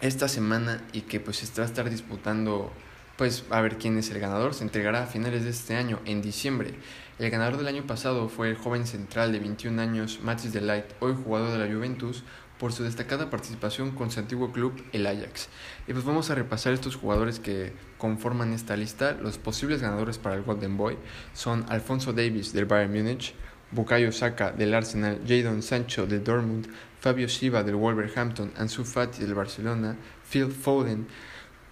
esta 0.00 0.28
semana 0.28 0.80
y 0.92 1.00
que 1.00 1.18
pues 1.18 1.42
va 1.58 1.64
a 1.64 1.66
estar 1.66 1.90
disputando 1.90 2.70
pues 3.16 3.44
a 3.50 3.60
ver 3.60 3.78
quién 3.78 3.98
es 3.98 4.10
el 4.10 4.20
ganador, 4.20 4.54
se 4.54 4.62
entregará 4.62 5.02
a 5.02 5.06
finales 5.06 5.42
de 5.42 5.50
este 5.50 5.74
año, 5.74 5.98
en 6.04 6.22
diciembre. 6.22 6.74
El 7.18 7.30
ganador 7.30 7.56
del 7.56 7.66
año 7.66 7.82
pasado 7.84 8.28
fue 8.28 8.50
el 8.50 8.56
joven 8.56 8.86
central 8.86 9.32
de 9.32 9.40
21 9.40 9.82
años, 9.82 10.20
Matis 10.22 10.52
Delight, 10.52 10.86
hoy 11.00 11.14
jugador 11.24 11.50
de 11.50 11.66
la 11.66 11.72
Juventus, 11.72 12.22
por 12.62 12.72
su 12.72 12.84
destacada 12.84 13.28
participación 13.28 13.90
con 13.90 14.12
su 14.12 14.20
antiguo 14.20 14.52
club, 14.52 14.72
el 14.92 15.08
Ajax. 15.08 15.48
Y 15.88 15.94
pues 15.94 16.04
vamos 16.04 16.30
a 16.30 16.36
repasar 16.36 16.72
estos 16.72 16.94
jugadores 16.94 17.40
que 17.40 17.72
conforman 17.98 18.52
esta 18.52 18.76
lista. 18.76 19.18
Los 19.20 19.36
posibles 19.36 19.82
ganadores 19.82 20.18
para 20.18 20.36
el 20.36 20.44
Golden 20.44 20.76
Boy 20.76 20.96
son 21.34 21.66
Alfonso 21.68 22.12
Davis 22.12 22.52
del 22.52 22.66
Bayern 22.66 22.92
Múnich, 22.92 23.34
Bukayo 23.72 24.12
Saka 24.12 24.52
del 24.52 24.74
Arsenal, 24.74 25.20
Jadon 25.26 25.60
Sancho 25.60 26.06
del 26.06 26.22
Dortmund, 26.22 26.68
Fabio 27.00 27.28
Silva 27.28 27.64
del 27.64 27.74
Wolverhampton, 27.74 28.52
Ansu 28.56 28.84
Fati 28.84 29.24
del 29.24 29.34
Barcelona, 29.34 29.96
Phil 30.30 30.52
Foden 30.52 31.08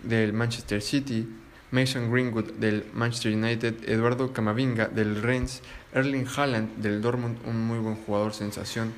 del 0.03 0.33
Manchester 0.33 0.83
City, 0.83 1.24
Mason 1.70 2.11
Greenwood 2.11 2.55
del 2.55 2.85
Manchester 2.94 3.33
United, 3.33 3.88
Eduardo 3.88 4.33
Camavinga 4.33 4.88
del 4.88 5.22
Rennes, 5.22 5.62
Erling 5.94 6.26
Haaland 6.26 6.79
del 6.79 7.00
Dortmund, 7.00 7.38
un 7.46 7.64
muy 7.64 7.79
buen 7.79 7.94
jugador 7.94 8.35
sensación 8.35 8.92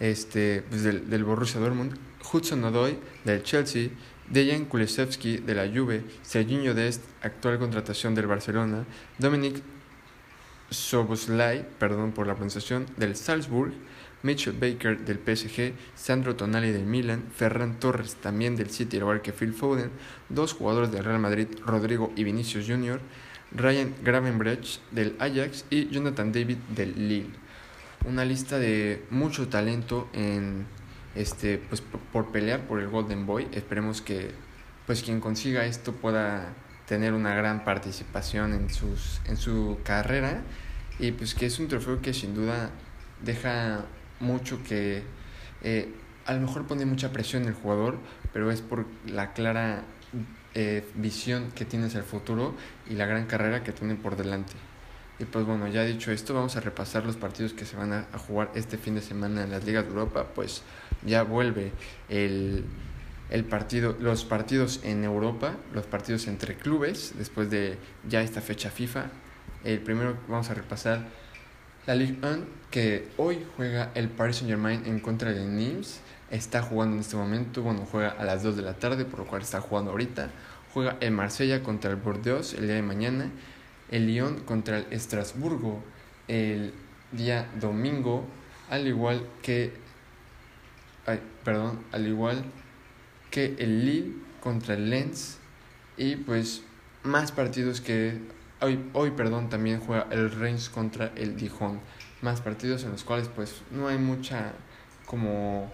este, 0.00 0.62
pues 0.68 0.82
del, 0.82 1.08
del 1.08 1.24
Borussia 1.24 1.60
Dortmund, 1.60 1.96
Hudson 2.32 2.64
Odoi 2.64 2.98
del 3.24 3.42
Chelsea, 3.42 3.90
Dejan 4.28 4.66
Kulusevski 4.66 5.38
de 5.38 5.54
la 5.54 5.66
Juve, 5.66 6.02
Serginho 6.22 6.74
Dest, 6.74 7.02
actual 7.22 7.58
contratación 7.58 8.14
del 8.14 8.26
Barcelona, 8.26 8.84
Dominic 9.18 9.62
Soboslai, 10.70 11.66
perdón 11.78 12.12
por 12.12 12.26
la 12.26 12.34
pronunciación, 12.34 12.86
del 12.98 13.16
Salzburg, 13.16 13.72
Mitchell 14.22 14.52
Baker 14.52 14.98
del 14.98 15.18
PSG, 15.18 15.72
Sandro 15.94 16.36
Tonali 16.36 16.72
del 16.72 16.84
Milan, 16.84 17.24
Ferran 17.34 17.78
Torres 17.78 18.16
también 18.16 18.56
del 18.56 18.68
City, 18.68 18.96
al 18.96 19.02
igual 19.02 19.22
que 19.22 19.32
Phil 19.32 19.54
Foden, 19.54 19.90
dos 20.28 20.52
jugadores 20.52 20.90
del 20.90 21.04
Real 21.04 21.20
Madrid, 21.20 21.48
Rodrigo 21.64 22.12
y 22.16 22.24
Vinicius 22.24 22.66
Jr., 22.66 23.00
Ryan 23.52 23.94
Gravenbrecht 24.04 24.80
del 24.90 25.16
Ajax 25.18 25.64
y 25.70 25.88
Jonathan 25.88 26.32
David 26.32 26.58
del 26.74 27.08
Lille. 27.08 27.47
Una 28.04 28.24
lista 28.24 28.58
de 28.58 29.04
mucho 29.10 29.48
talento 29.48 30.08
en 30.12 30.66
este 31.14 31.58
pues 31.58 31.82
por 32.12 32.30
pelear 32.32 32.60
por 32.66 32.80
el 32.80 32.88
Golden 32.88 33.26
Boy. 33.26 33.48
Esperemos 33.52 34.00
que 34.00 34.30
pues 34.86 35.02
quien 35.02 35.20
consiga 35.20 35.66
esto 35.66 35.92
pueda 35.92 36.54
tener 36.86 37.12
una 37.12 37.34
gran 37.34 37.64
participación 37.64 38.54
en 38.54 38.70
sus 38.70 39.20
en 39.26 39.36
su 39.36 39.78
carrera 39.84 40.42
y 40.98 41.12
pues 41.12 41.34
que 41.34 41.46
es 41.46 41.58
un 41.58 41.68
trofeo 41.68 42.00
que 42.00 42.14
sin 42.14 42.34
duda 42.34 42.70
deja 43.22 43.84
mucho 44.20 44.62
que 44.62 45.02
eh, 45.62 45.92
a 46.26 46.34
lo 46.34 46.40
mejor 46.40 46.66
pone 46.66 46.84
mucha 46.84 47.12
presión 47.12 47.42
en 47.42 47.48
el 47.48 47.54
jugador, 47.54 47.98
pero 48.32 48.50
es 48.50 48.60
por 48.60 48.86
la 49.06 49.32
clara 49.32 49.82
eh, 50.54 50.86
visión 50.94 51.50
que 51.52 51.64
tiene 51.64 51.86
hacia 51.86 52.00
el 52.00 52.04
futuro 52.04 52.54
y 52.88 52.94
la 52.94 53.06
gran 53.06 53.26
carrera 53.26 53.62
que 53.62 53.72
tiene 53.72 53.94
por 53.94 54.16
delante. 54.16 54.52
Y 55.20 55.24
pues 55.24 55.44
bueno, 55.44 55.66
ya 55.66 55.84
dicho 55.84 56.12
esto, 56.12 56.32
vamos 56.32 56.56
a 56.56 56.60
repasar 56.60 57.04
los 57.04 57.16
partidos 57.16 57.52
que 57.52 57.64
se 57.64 57.76
van 57.76 57.92
a, 57.92 58.06
jugar 58.18 58.50
este 58.54 58.78
fin 58.78 58.94
de 58.94 59.02
semana 59.02 59.42
en 59.42 59.50
las 59.50 59.64
ligas 59.64 59.84
de 59.84 59.90
Europa. 59.90 60.26
Pues 60.32 60.62
ya 61.04 61.24
vuelve 61.24 61.72
el, 62.08 62.64
el 63.30 63.44
partido, 63.44 63.96
los 63.98 64.24
partidos 64.24 64.80
en 64.84 65.02
Europa, 65.02 65.56
los 65.74 65.86
partidos 65.86 66.28
entre 66.28 66.54
clubes, 66.54 67.14
después 67.18 67.50
de 67.50 67.78
ya 68.08 68.22
esta 68.22 68.40
fecha 68.40 68.70
FIFA. 68.70 69.06
El 69.64 69.80
primero 69.80 70.16
vamos 70.28 70.50
a 70.50 70.54
repasar 70.54 71.06
la 71.86 71.96
Ligue 71.96 72.16
1, 72.22 72.44
que 72.70 73.08
hoy 73.16 73.44
juega 73.56 73.90
el 73.94 74.08
Paris 74.10 74.36
Saint 74.36 74.50
Germain 74.50 74.82
en 74.86 75.00
contra 75.00 75.32
de 75.32 75.44
Nimes. 75.44 76.00
Está 76.30 76.62
jugando 76.62 76.94
en 76.94 77.00
este 77.00 77.16
momento, 77.16 77.62
bueno, 77.62 77.86
juega 77.90 78.10
a 78.10 78.24
las 78.24 78.44
2 78.44 78.56
de 78.56 78.62
la 78.62 78.74
tarde, 78.74 79.04
por 79.04 79.20
lo 79.20 79.26
cual 79.26 79.42
está 79.42 79.60
jugando 79.60 79.90
ahorita. 79.90 80.30
Juega 80.72 80.96
el 81.00 81.10
Marsella 81.10 81.64
contra 81.64 81.90
el 81.90 81.96
Bordeaux 81.96 82.54
el 82.54 82.66
día 82.66 82.74
de 82.76 82.82
mañana 82.82 83.32
el 83.90 84.06
Lyon 84.06 84.40
contra 84.40 84.78
el 84.78 84.86
Estrasburgo 84.90 85.82
el 86.28 86.74
día 87.12 87.50
domingo, 87.58 88.26
al 88.68 88.86
igual 88.86 89.26
que 89.42 89.72
ay, 91.06 91.20
perdón, 91.44 91.80
al 91.92 92.06
igual 92.06 92.44
que 93.30 93.56
el 93.58 93.84
Lille 93.86 94.12
contra 94.40 94.74
el 94.74 94.90
Lens. 94.90 95.38
Y 95.96 96.16
pues 96.16 96.62
más 97.02 97.32
partidos 97.32 97.80
que 97.80 98.20
hoy 98.60 98.78
hoy 98.92 99.10
perdón 99.12 99.48
también 99.48 99.80
juega 99.80 100.06
el 100.10 100.30
Reims 100.30 100.68
contra 100.68 101.12
el 101.16 101.36
Dijon. 101.36 101.80
Más 102.20 102.40
partidos 102.40 102.84
en 102.84 102.92
los 102.92 103.04
cuales 103.04 103.28
pues 103.28 103.62
no 103.70 103.88
hay 103.88 103.98
mucha 103.98 104.52
como 105.06 105.72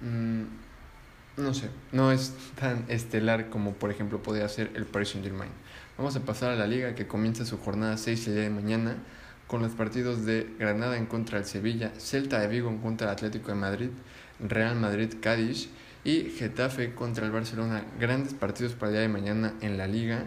mm, 0.00 0.42
no 1.36 1.52
sé 1.52 1.68
no 1.92 2.12
es 2.12 2.32
tan 2.58 2.84
estelar 2.88 3.50
como 3.50 3.74
por 3.74 3.90
ejemplo 3.90 4.22
podría 4.22 4.48
ser 4.48 4.70
el 4.74 4.86
Paris 4.86 5.10
Saint 5.10 5.26
Germain 5.26 5.50
Vamos 5.96 6.16
a 6.16 6.24
pasar 6.24 6.50
a 6.50 6.56
la 6.56 6.66
liga 6.66 6.96
que 6.96 7.06
comienza 7.06 7.44
su 7.44 7.56
jornada 7.56 7.96
6 7.96 8.26
el 8.26 8.34
día 8.34 8.42
de 8.42 8.50
mañana 8.50 8.96
con 9.46 9.62
los 9.62 9.74
partidos 9.74 10.26
de 10.26 10.52
Granada 10.58 10.96
en 10.96 11.06
contra 11.06 11.38
del 11.38 11.46
Sevilla, 11.46 11.92
Celta 11.98 12.40
de 12.40 12.48
Vigo 12.48 12.68
en 12.68 12.78
contra 12.78 13.06
del 13.06 13.14
Atlético 13.14 13.50
de 13.50 13.54
Madrid, 13.54 13.90
Real 14.40 14.74
Madrid 14.74 15.14
Cádiz 15.22 15.68
y 16.02 16.30
Getafe 16.30 16.94
contra 16.94 17.24
el 17.24 17.30
Barcelona. 17.30 17.84
Grandes 18.00 18.34
partidos 18.34 18.72
para 18.72 18.88
el 18.88 18.94
día 18.94 19.02
de 19.02 19.08
mañana 19.08 19.54
en 19.60 19.78
la 19.78 19.86
liga 19.86 20.24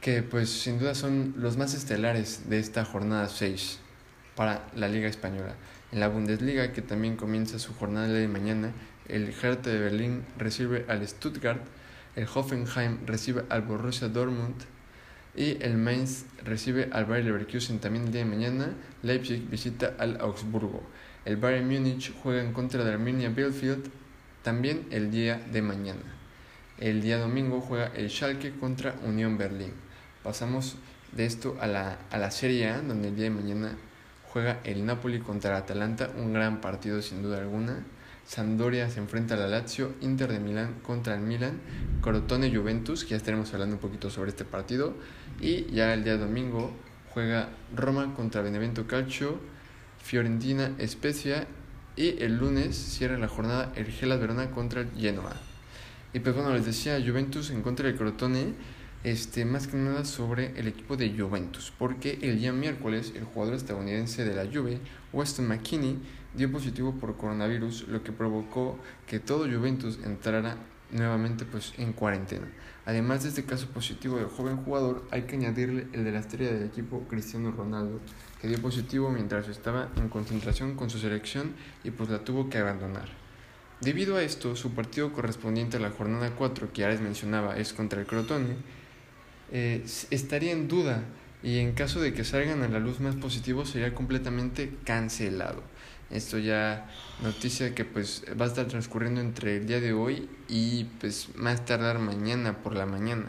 que 0.00 0.22
pues 0.22 0.50
sin 0.50 0.78
duda 0.78 0.94
son 0.94 1.34
los 1.36 1.56
más 1.56 1.74
estelares 1.74 2.48
de 2.48 2.60
esta 2.60 2.84
jornada 2.84 3.28
6 3.28 3.80
para 4.36 4.68
la 4.76 4.86
liga 4.86 5.08
española. 5.08 5.56
En 5.90 5.98
la 5.98 6.06
Bundesliga 6.06 6.72
que 6.72 6.80
también 6.80 7.16
comienza 7.16 7.58
su 7.58 7.74
jornada 7.74 8.06
de 8.06 8.28
mañana, 8.28 8.70
el 9.08 9.30
Hertha 9.30 9.70
de 9.70 9.80
Berlín 9.80 10.24
recibe 10.38 10.84
al 10.86 11.04
Stuttgart 11.08 11.60
el 12.16 12.26
Hoffenheim 12.32 12.98
recibe 13.06 13.44
al 13.48 13.62
Borussia 13.62 14.08
Dortmund 14.08 14.54
y 15.36 15.62
el 15.62 15.76
Mainz 15.76 16.26
recibe 16.44 16.88
al 16.92 17.06
Bayer 17.06 17.24
Leverkusen 17.24 17.80
también 17.80 18.04
el 18.04 18.12
día 18.12 18.24
de 18.24 18.30
mañana. 18.30 18.68
Leipzig 19.02 19.48
visita 19.48 19.94
al 19.98 20.20
Augsburgo. 20.20 20.82
El 21.24 21.36
Bayern 21.38 21.66
Múnich 21.66 22.12
juega 22.22 22.42
en 22.42 22.52
contra 22.52 22.84
de 22.84 22.92
Arminia 22.92 23.30
Bielefeld 23.30 23.90
también 24.42 24.86
el 24.90 25.10
día 25.10 25.40
de 25.50 25.62
mañana. 25.62 26.02
El 26.78 27.02
día 27.02 27.18
domingo 27.18 27.60
juega 27.60 27.86
el 27.94 28.10
Schalke 28.10 28.52
contra 28.58 28.94
Unión 29.04 29.38
Berlín. 29.38 29.72
Pasamos 30.22 30.76
de 31.12 31.24
esto 31.24 31.56
a 31.60 31.66
la, 31.66 31.98
a 32.10 32.18
la 32.18 32.30
Serie 32.30 32.68
A, 32.68 32.80
donde 32.80 33.08
el 33.08 33.16
día 33.16 33.24
de 33.24 33.30
mañana 33.30 33.76
juega 34.28 34.60
el 34.64 34.84
Napoli 34.84 35.20
contra 35.20 35.50
el 35.50 35.62
Atalanta, 35.62 36.10
un 36.16 36.32
gran 36.32 36.60
partido 36.60 37.00
sin 37.00 37.22
duda 37.22 37.38
alguna. 37.38 37.84
Sampdoria 38.26 38.88
se 38.90 39.00
enfrenta 39.00 39.34
a 39.34 39.36
la 39.36 39.46
Lazio, 39.46 39.94
Inter 40.00 40.32
de 40.32 40.40
Milán 40.40 40.80
contra 40.82 41.14
el 41.14 41.20
Milan, 41.20 41.60
Crotone 42.00 42.54
Juventus, 42.54 43.04
que 43.04 43.10
ya 43.10 43.16
estaremos 43.16 43.52
hablando 43.52 43.76
un 43.76 43.80
poquito 43.80 44.10
sobre 44.10 44.30
este 44.30 44.44
partido, 44.44 44.94
y 45.40 45.66
ya 45.66 45.92
el 45.92 46.04
día 46.04 46.16
domingo 46.16 46.72
juega 47.10 47.50
Roma 47.74 48.14
contra 48.14 48.42
Benevento 48.42 48.86
Calcio, 48.86 49.38
Fiorentina 50.02 50.72
Spezia 50.86 51.46
y 51.96 52.22
el 52.22 52.36
lunes 52.36 52.76
cierra 52.76 53.18
la 53.18 53.28
jornada 53.28 53.72
el 53.76 53.86
Gelas 53.86 54.20
Verona 54.20 54.50
contra 54.50 54.80
el 54.80 54.90
Genoa. 54.98 55.32
Y 56.12 56.20
pues 56.20 56.34
bueno, 56.34 56.52
les 56.54 56.66
decía 56.66 57.02
Juventus 57.04 57.50
en 57.50 57.62
contra 57.62 57.86
del 57.86 57.96
Crotone, 57.96 58.54
este, 59.04 59.44
más 59.44 59.66
que 59.66 59.76
nada 59.76 60.04
sobre 60.04 60.58
el 60.58 60.66
equipo 60.66 60.96
de 60.96 61.14
Juventus, 61.16 61.72
porque 61.78 62.18
el 62.22 62.38
día 62.38 62.52
miércoles 62.52 63.12
el 63.14 63.24
jugador 63.24 63.54
estadounidense 63.54 64.24
de 64.24 64.34
la 64.34 64.50
Juve, 64.50 64.78
Weston 65.12 65.46
McKinney, 65.46 65.98
dio 66.34 66.50
positivo 66.50 66.92
por 66.92 67.16
coronavirus, 67.16 67.88
lo 67.88 68.02
que 68.02 68.12
provocó 68.12 68.78
que 69.06 69.20
todo 69.20 69.44
Juventus 69.44 69.98
entrara 70.04 70.56
nuevamente 70.90 71.44
pues, 71.44 71.72
en 71.78 71.92
cuarentena. 71.92 72.46
Además 72.86 73.22
de 73.22 73.30
este 73.30 73.44
caso 73.44 73.68
positivo 73.68 74.16
del 74.16 74.26
joven 74.26 74.58
jugador, 74.58 75.06
hay 75.10 75.22
que 75.22 75.36
añadirle 75.36 75.86
el 75.92 76.04
de 76.04 76.12
la 76.12 76.20
estrella 76.20 76.52
del 76.52 76.64
equipo 76.64 77.00
Cristiano 77.08 77.50
Ronaldo, 77.50 78.00
que 78.40 78.48
dio 78.48 78.60
positivo 78.60 79.10
mientras 79.10 79.48
estaba 79.48 79.88
en 79.96 80.08
concentración 80.08 80.74
con 80.74 80.90
su 80.90 80.98
selección 80.98 81.54
y 81.82 81.90
pues 81.90 82.10
la 82.10 82.24
tuvo 82.24 82.50
que 82.50 82.58
abandonar. 82.58 83.08
Debido 83.80 84.16
a 84.16 84.22
esto, 84.22 84.54
su 84.54 84.72
partido 84.72 85.12
correspondiente 85.12 85.78
a 85.78 85.80
la 85.80 85.90
jornada 85.90 86.30
4, 86.36 86.72
que 86.72 86.82
ya 86.82 86.88
les 86.88 87.00
mencionaba, 87.00 87.56
es 87.56 87.72
contra 87.72 88.00
el 88.00 88.06
Crotone, 88.06 88.56
eh, 89.50 89.84
estaría 90.10 90.52
en 90.52 90.68
duda 90.68 91.02
y 91.42 91.58
en 91.58 91.72
caso 91.72 92.00
de 92.00 92.14
que 92.14 92.24
salgan 92.24 92.62
a 92.62 92.68
la 92.68 92.78
luz 92.78 93.00
más 93.00 93.16
positivos 93.16 93.70
sería 93.70 93.94
completamente 93.94 94.72
cancelado. 94.84 95.62
Esto 96.10 96.38
ya 96.38 96.86
noticia 97.22 97.74
que 97.74 97.84
pues 97.84 98.24
va 98.38 98.44
a 98.44 98.48
estar 98.48 98.66
transcurriendo 98.66 99.20
entre 99.20 99.56
el 99.56 99.66
día 99.66 99.80
de 99.80 99.92
hoy 99.92 100.28
y 100.48 100.84
pues 101.00 101.28
más 101.34 101.64
tardar 101.64 101.98
mañana 101.98 102.58
por 102.62 102.76
la 102.76 102.86
mañana. 102.86 103.26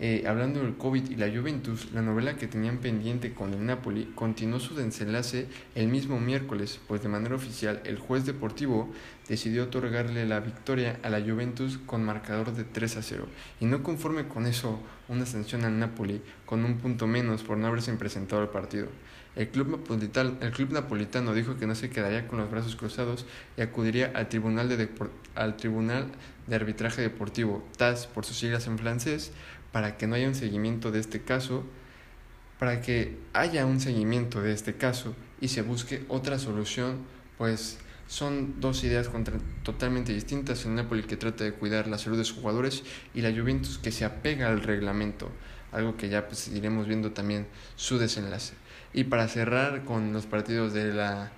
eh, 0.00 0.24
hablando 0.28 0.60
del 0.60 0.76
COVID 0.76 1.10
y 1.10 1.16
la 1.16 1.28
Juventus, 1.28 1.90
la 1.92 2.02
novela 2.02 2.36
que 2.36 2.46
tenían 2.46 2.78
pendiente 2.78 3.34
con 3.34 3.52
el 3.52 3.66
Napoli 3.66 4.12
continuó 4.14 4.60
su 4.60 4.76
desenlace 4.76 5.48
el 5.74 5.88
mismo 5.88 6.20
miércoles, 6.20 6.78
pues 6.86 7.02
de 7.02 7.08
manera 7.08 7.34
oficial 7.34 7.82
el 7.84 7.98
juez 7.98 8.24
deportivo 8.24 8.92
decidió 9.28 9.64
otorgarle 9.64 10.24
la 10.24 10.38
victoria 10.38 11.00
a 11.02 11.10
la 11.10 11.20
Juventus 11.20 11.78
con 11.78 12.04
marcador 12.04 12.52
de 12.54 12.62
3 12.62 12.96
a 12.96 13.02
0. 13.02 13.26
Y 13.58 13.66
no 13.66 13.82
conforme 13.82 14.28
con 14.28 14.46
eso, 14.46 14.78
una 15.08 15.26
sanción 15.26 15.64
al 15.64 15.78
Napoli 15.80 16.22
con 16.46 16.64
un 16.64 16.78
punto 16.78 17.08
menos 17.08 17.42
por 17.42 17.58
no 17.58 17.66
haberse 17.66 17.92
presentado 17.94 18.40
al 18.40 18.50
partido. 18.50 18.86
El 19.38 19.50
club, 19.50 20.72
napolitano, 20.72 21.32
dijo 21.32 21.56
que 21.56 21.68
no 21.68 21.76
se 21.76 21.90
quedaría 21.90 22.26
con 22.26 22.40
los 22.40 22.50
brazos 22.50 22.74
cruzados 22.74 23.24
y 23.56 23.60
acudiría 23.60 24.10
al 24.16 24.28
Tribunal 24.28 24.68
de, 24.68 24.88
al 25.36 25.56
tribunal 25.56 26.08
de 26.48 26.56
Arbitraje 26.56 27.02
Deportivo, 27.02 27.64
TAS 27.76 28.08
por 28.08 28.24
sus 28.24 28.36
siglas 28.36 28.66
en 28.66 28.78
francés, 28.78 29.30
para 29.70 29.96
que 29.96 30.08
no 30.08 30.16
haya 30.16 30.26
un 30.26 30.34
seguimiento 30.34 30.90
de 30.90 30.98
este 30.98 31.22
caso, 31.22 31.64
para 32.58 32.82
que 32.82 33.16
haya 33.32 33.64
un 33.64 33.78
seguimiento 33.78 34.42
de 34.42 34.52
este 34.52 34.74
caso 34.74 35.14
y 35.40 35.46
se 35.46 35.62
busque 35.62 36.04
otra 36.08 36.40
solución, 36.40 37.04
pues 37.36 37.78
son 38.08 38.58
dos 38.58 38.82
ideas 38.82 39.08
totalmente 39.62 40.12
distintas, 40.12 40.64
el 40.64 40.74
Napoli 40.74 41.04
que 41.04 41.16
trata 41.16 41.44
de 41.44 41.52
cuidar 41.52 41.86
la 41.86 41.98
salud 41.98 42.18
de 42.18 42.24
sus 42.24 42.38
jugadores 42.38 42.82
y 43.14 43.20
la 43.20 43.30
Juventus 43.30 43.78
que 43.78 43.92
se 43.92 44.04
apega 44.04 44.48
al 44.48 44.62
reglamento, 44.62 45.30
algo 45.70 45.96
que 45.96 46.08
ya 46.08 46.26
pues 46.26 46.48
iremos 46.48 46.88
viendo 46.88 47.12
también 47.12 47.46
su 47.76 47.98
desenlace. 47.98 48.54
Y 48.92 49.04
para 49.04 49.28
cerrar 49.28 49.84
con 49.84 50.12
los 50.12 50.26
partidos 50.26 50.72
de 50.72 50.92
la 50.92 51.30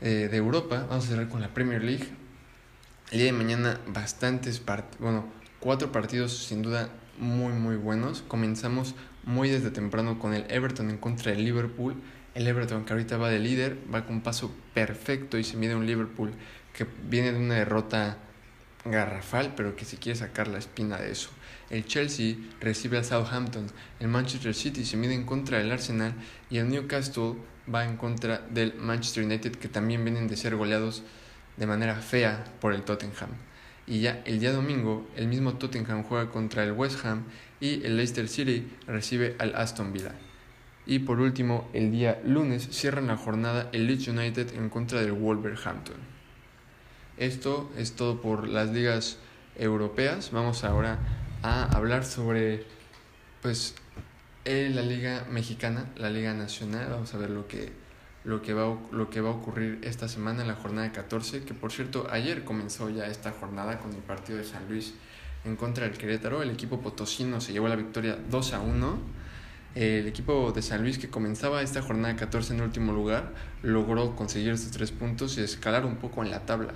eh, 0.00 0.28
de 0.30 0.36
Europa, 0.36 0.86
vamos 0.88 1.04
a 1.04 1.08
cerrar 1.08 1.28
con 1.28 1.40
la 1.40 1.48
Premier 1.54 1.82
League. 1.84 2.06
El 3.10 3.18
día 3.18 3.26
de 3.26 3.32
mañana 3.32 3.78
bastantes 3.88 4.58
partidos, 4.58 5.00
bueno, 5.00 5.24
cuatro 5.60 5.92
partidos 5.92 6.36
sin 6.36 6.62
duda 6.62 6.88
muy 7.18 7.52
muy 7.52 7.76
buenos. 7.76 8.22
Comenzamos 8.22 8.94
muy 9.24 9.50
desde 9.50 9.70
temprano 9.70 10.18
con 10.18 10.34
el 10.34 10.50
Everton 10.50 10.90
en 10.90 10.98
contra 10.98 11.32
del 11.32 11.44
Liverpool. 11.44 11.94
El 12.34 12.46
Everton 12.46 12.84
que 12.84 12.94
ahorita 12.94 13.18
va 13.18 13.28
de 13.28 13.38
líder, 13.38 13.76
va 13.92 14.06
con 14.06 14.22
paso 14.22 14.54
perfecto 14.74 15.38
y 15.38 15.44
se 15.44 15.56
mide 15.56 15.74
un 15.74 15.86
Liverpool 15.86 16.32
que 16.72 16.86
viene 17.08 17.32
de 17.32 17.38
una 17.38 17.54
derrota 17.54 18.16
garrafal, 18.84 19.54
pero 19.54 19.76
que 19.76 19.84
se 19.84 19.96
quiere 19.96 20.18
sacar 20.18 20.48
la 20.48 20.58
espina 20.58 20.98
de 20.98 21.12
eso. 21.12 21.30
El 21.70 21.86
Chelsea 21.86 22.36
recibe 22.60 22.98
al 22.98 23.04
Southampton, 23.04 23.66
el 24.00 24.08
Manchester 24.08 24.54
City 24.54 24.84
se 24.84 24.96
mide 24.96 25.14
en 25.14 25.24
contra 25.24 25.58
del 25.58 25.72
Arsenal 25.72 26.14
y 26.50 26.58
el 26.58 26.68
Newcastle 26.68 27.36
va 27.72 27.84
en 27.84 27.96
contra 27.96 28.38
del 28.50 28.74
Manchester 28.74 29.24
United 29.24 29.52
que 29.56 29.68
también 29.68 30.04
vienen 30.04 30.28
de 30.28 30.36
ser 30.36 30.56
goleados 30.56 31.02
de 31.56 31.66
manera 31.66 31.94
fea 31.96 32.44
por 32.60 32.74
el 32.74 32.82
Tottenham. 32.82 33.30
Y 33.86 34.00
ya 34.00 34.22
el 34.24 34.38
día 34.38 34.52
domingo, 34.52 35.08
el 35.16 35.28
mismo 35.28 35.54
Tottenham 35.54 36.04
juega 36.04 36.30
contra 36.30 36.64
el 36.64 36.72
West 36.72 37.04
Ham 37.04 37.24
y 37.60 37.84
el 37.84 37.96
Leicester 37.96 38.28
City 38.28 38.68
recibe 38.86 39.36
al 39.38 39.54
Aston 39.54 39.92
Villa. 39.92 40.14
Y 40.86 41.00
por 41.00 41.20
último, 41.20 41.68
el 41.72 41.92
día 41.92 42.20
lunes 42.24 42.68
cierran 42.70 43.06
la 43.06 43.16
jornada 43.16 43.68
el 43.72 43.86
Leeds 43.86 44.08
United 44.08 44.54
en 44.54 44.68
contra 44.68 45.00
del 45.00 45.12
Wolverhampton. 45.12 46.11
Esto 47.16 47.70
es 47.76 47.92
todo 47.92 48.20
por 48.20 48.48
las 48.48 48.70
ligas 48.70 49.18
europeas. 49.56 50.30
Vamos 50.32 50.64
ahora 50.64 50.98
a 51.42 51.64
hablar 51.64 52.04
sobre 52.04 52.64
pues 53.42 53.74
eh, 54.44 54.70
la 54.72 54.82
liga 54.82 55.26
mexicana, 55.30 55.86
la 55.96 56.10
liga 56.10 56.32
nacional. 56.34 56.88
Vamos 56.90 57.12
a 57.14 57.18
ver 57.18 57.30
lo 57.30 57.46
que 57.48 57.72
lo 58.24 58.40
que, 58.40 58.54
va, 58.54 58.76
lo 58.92 59.10
que 59.10 59.20
va 59.20 59.30
a 59.30 59.32
ocurrir 59.32 59.80
esta 59.82 60.08
semana 60.08 60.42
en 60.42 60.48
la 60.48 60.54
jornada 60.54 60.92
14, 60.92 61.42
que 61.42 61.54
por 61.54 61.72
cierto 61.72 62.06
ayer 62.10 62.44
comenzó 62.44 62.88
ya 62.88 63.06
esta 63.06 63.32
jornada 63.32 63.78
con 63.78 63.92
el 63.92 63.98
partido 63.98 64.38
de 64.38 64.44
San 64.44 64.68
Luis 64.68 64.94
en 65.44 65.56
contra 65.56 65.88
del 65.88 65.98
Querétaro. 65.98 66.42
El 66.42 66.50
equipo 66.50 66.80
potosino 66.80 67.40
se 67.40 67.52
llevó 67.52 67.68
la 67.68 67.76
victoria 67.76 68.16
2 68.30 68.52
a 68.52 68.60
1. 68.60 68.98
El 69.74 70.06
equipo 70.06 70.52
de 70.52 70.62
San 70.62 70.82
Luis 70.82 70.98
que 70.98 71.08
comenzaba 71.08 71.62
esta 71.62 71.82
jornada 71.82 72.14
14 72.14 72.54
en 72.54 72.60
último 72.60 72.92
lugar 72.92 73.32
logró 73.62 74.14
conseguir 74.14 74.52
estos 74.52 74.70
tres 74.70 74.92
puntos 74.92 75.38
y 75.38 75.40
escalar 75.40 75.84
un 75.84 75.96
poco 75.96 76.22
en 76.22 76.30
la 76.30 76.46
tabla. 76.46 76.74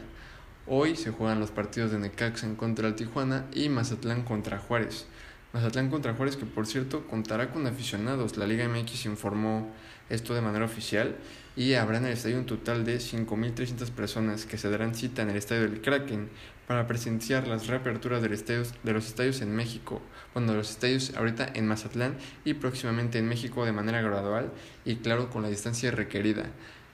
Hoy 0.68 0.96
se 0.96 1.12
juegan 1.12 1.38
los 1.38 1.52
partidos 1.52 1.92
de 1.92 2.00
Necaxa 2.00 2.44
en 2.44 2.56
contra 2.56 2.88
del 2.88 2.96
Tijuana 2.96 3.44
y 3.54 3.68
Mazatlán 3.68 4.22
contra 4.22 4.58
Juárez. 4.58 5.06
Mazatlán 5.52 5.90
contra 5.90 6.14
Juárez 6.14 6.36
que 6.36 6.44
por 6.44 6.66
cierto 6.66 7.06
contará 7.06 7.52
con 7.52 7.68
aficionados. 7.68 8.36
La 8.36 8.48
Liga 8.48 8.68
MX 8.68 9.06
informó 9.06 9.72
esto 10.10 10.34
de 10.34 10.40
manera 10.40 10.64
oficial 10.64 11.14
y 11.54 11.74
habrá 11.74 11.98
en 11.98 12.06
el 12.06 12.14
estadio 12.14 12.38
un 12.38 12.46
total 12.46 12.84
de 12.84 12.96
5.300 12.96 13.90
personas 13.90 14.44
que 14.44 14.58
se 14.58 14.68
darán 14.68 14.96
cita 14.96 15.22
en 15.22 15.30
el 15.30 15.36
estadio 15.36 15.62
del 15.62 15.80
Kraken 15.80 16.30
para 16.66 16.88
presenciar 16.88 17.46
las 17.46 17.68
reaperturas 17.68 18.20
de 18.20 18.92
los 18.92 19.06
estadios 19.06 19.42
en 19.42 19.54
México, 19.54 20.02
bueno, 20.34 20.50
de 20.50 20.58
los 20.58 20.70
estadios 20.70 21.14
ahorita 21.16 21.48
en 21.54 21.68
Mazatlán 21.68 22.16
y 22.44 22.54
próximamente 22.54 23.20
en 23.20 23.28
México 23.28 23.64
de 23.64 23.70
manera 23.70 24.02
gradual 24.02 24.50
y 24.84 24.96
claro 24.96 25.30
con 25.30 25.42
la 25.42 25.48
distancia 25.48 25.92
requerida. 25.92 26.46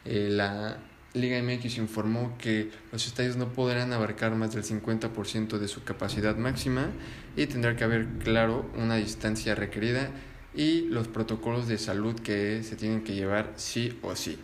Eh, 0.05 0.29
la 0.31 0.77
Liga 1.15 1.43
MX 1.43 1.77
informó 1.77 2.37
que 2.39 2.71
los 2.91 3.07
estadios 3.07 3.37
no 3.37 3.53
podrán 3.53 3.93
abarcar 3.93 4.35
más 4.35 4.55
del 4.55 4.65
50% 4.65 5.59
de 5.59 5.69
su 5.69 5.85
capacidad 5.85 6.37
máxima 6.37 6.89
y 7.37 7.47
tendrá 7.47 7.77
que 7.77 7.85
haber, 7.85 8.07
claro, 8.23 8.71
una 8.77 8.97
distancia 8.97 9.55
requerida 9.55 10.11
y 10.55 10.83
los 10.89 11.09
protocolos 11.09 11.69
de 11.69 11.77
salud 11.77 12.19
que 12.21 12.63
se 12.63 12.77
tienen 12.77 13.05
que 13.05 13.15
llevar 13.15 13.53
sí 13.57 13.99
o 14.03 14.17
sí. 14.17 14.39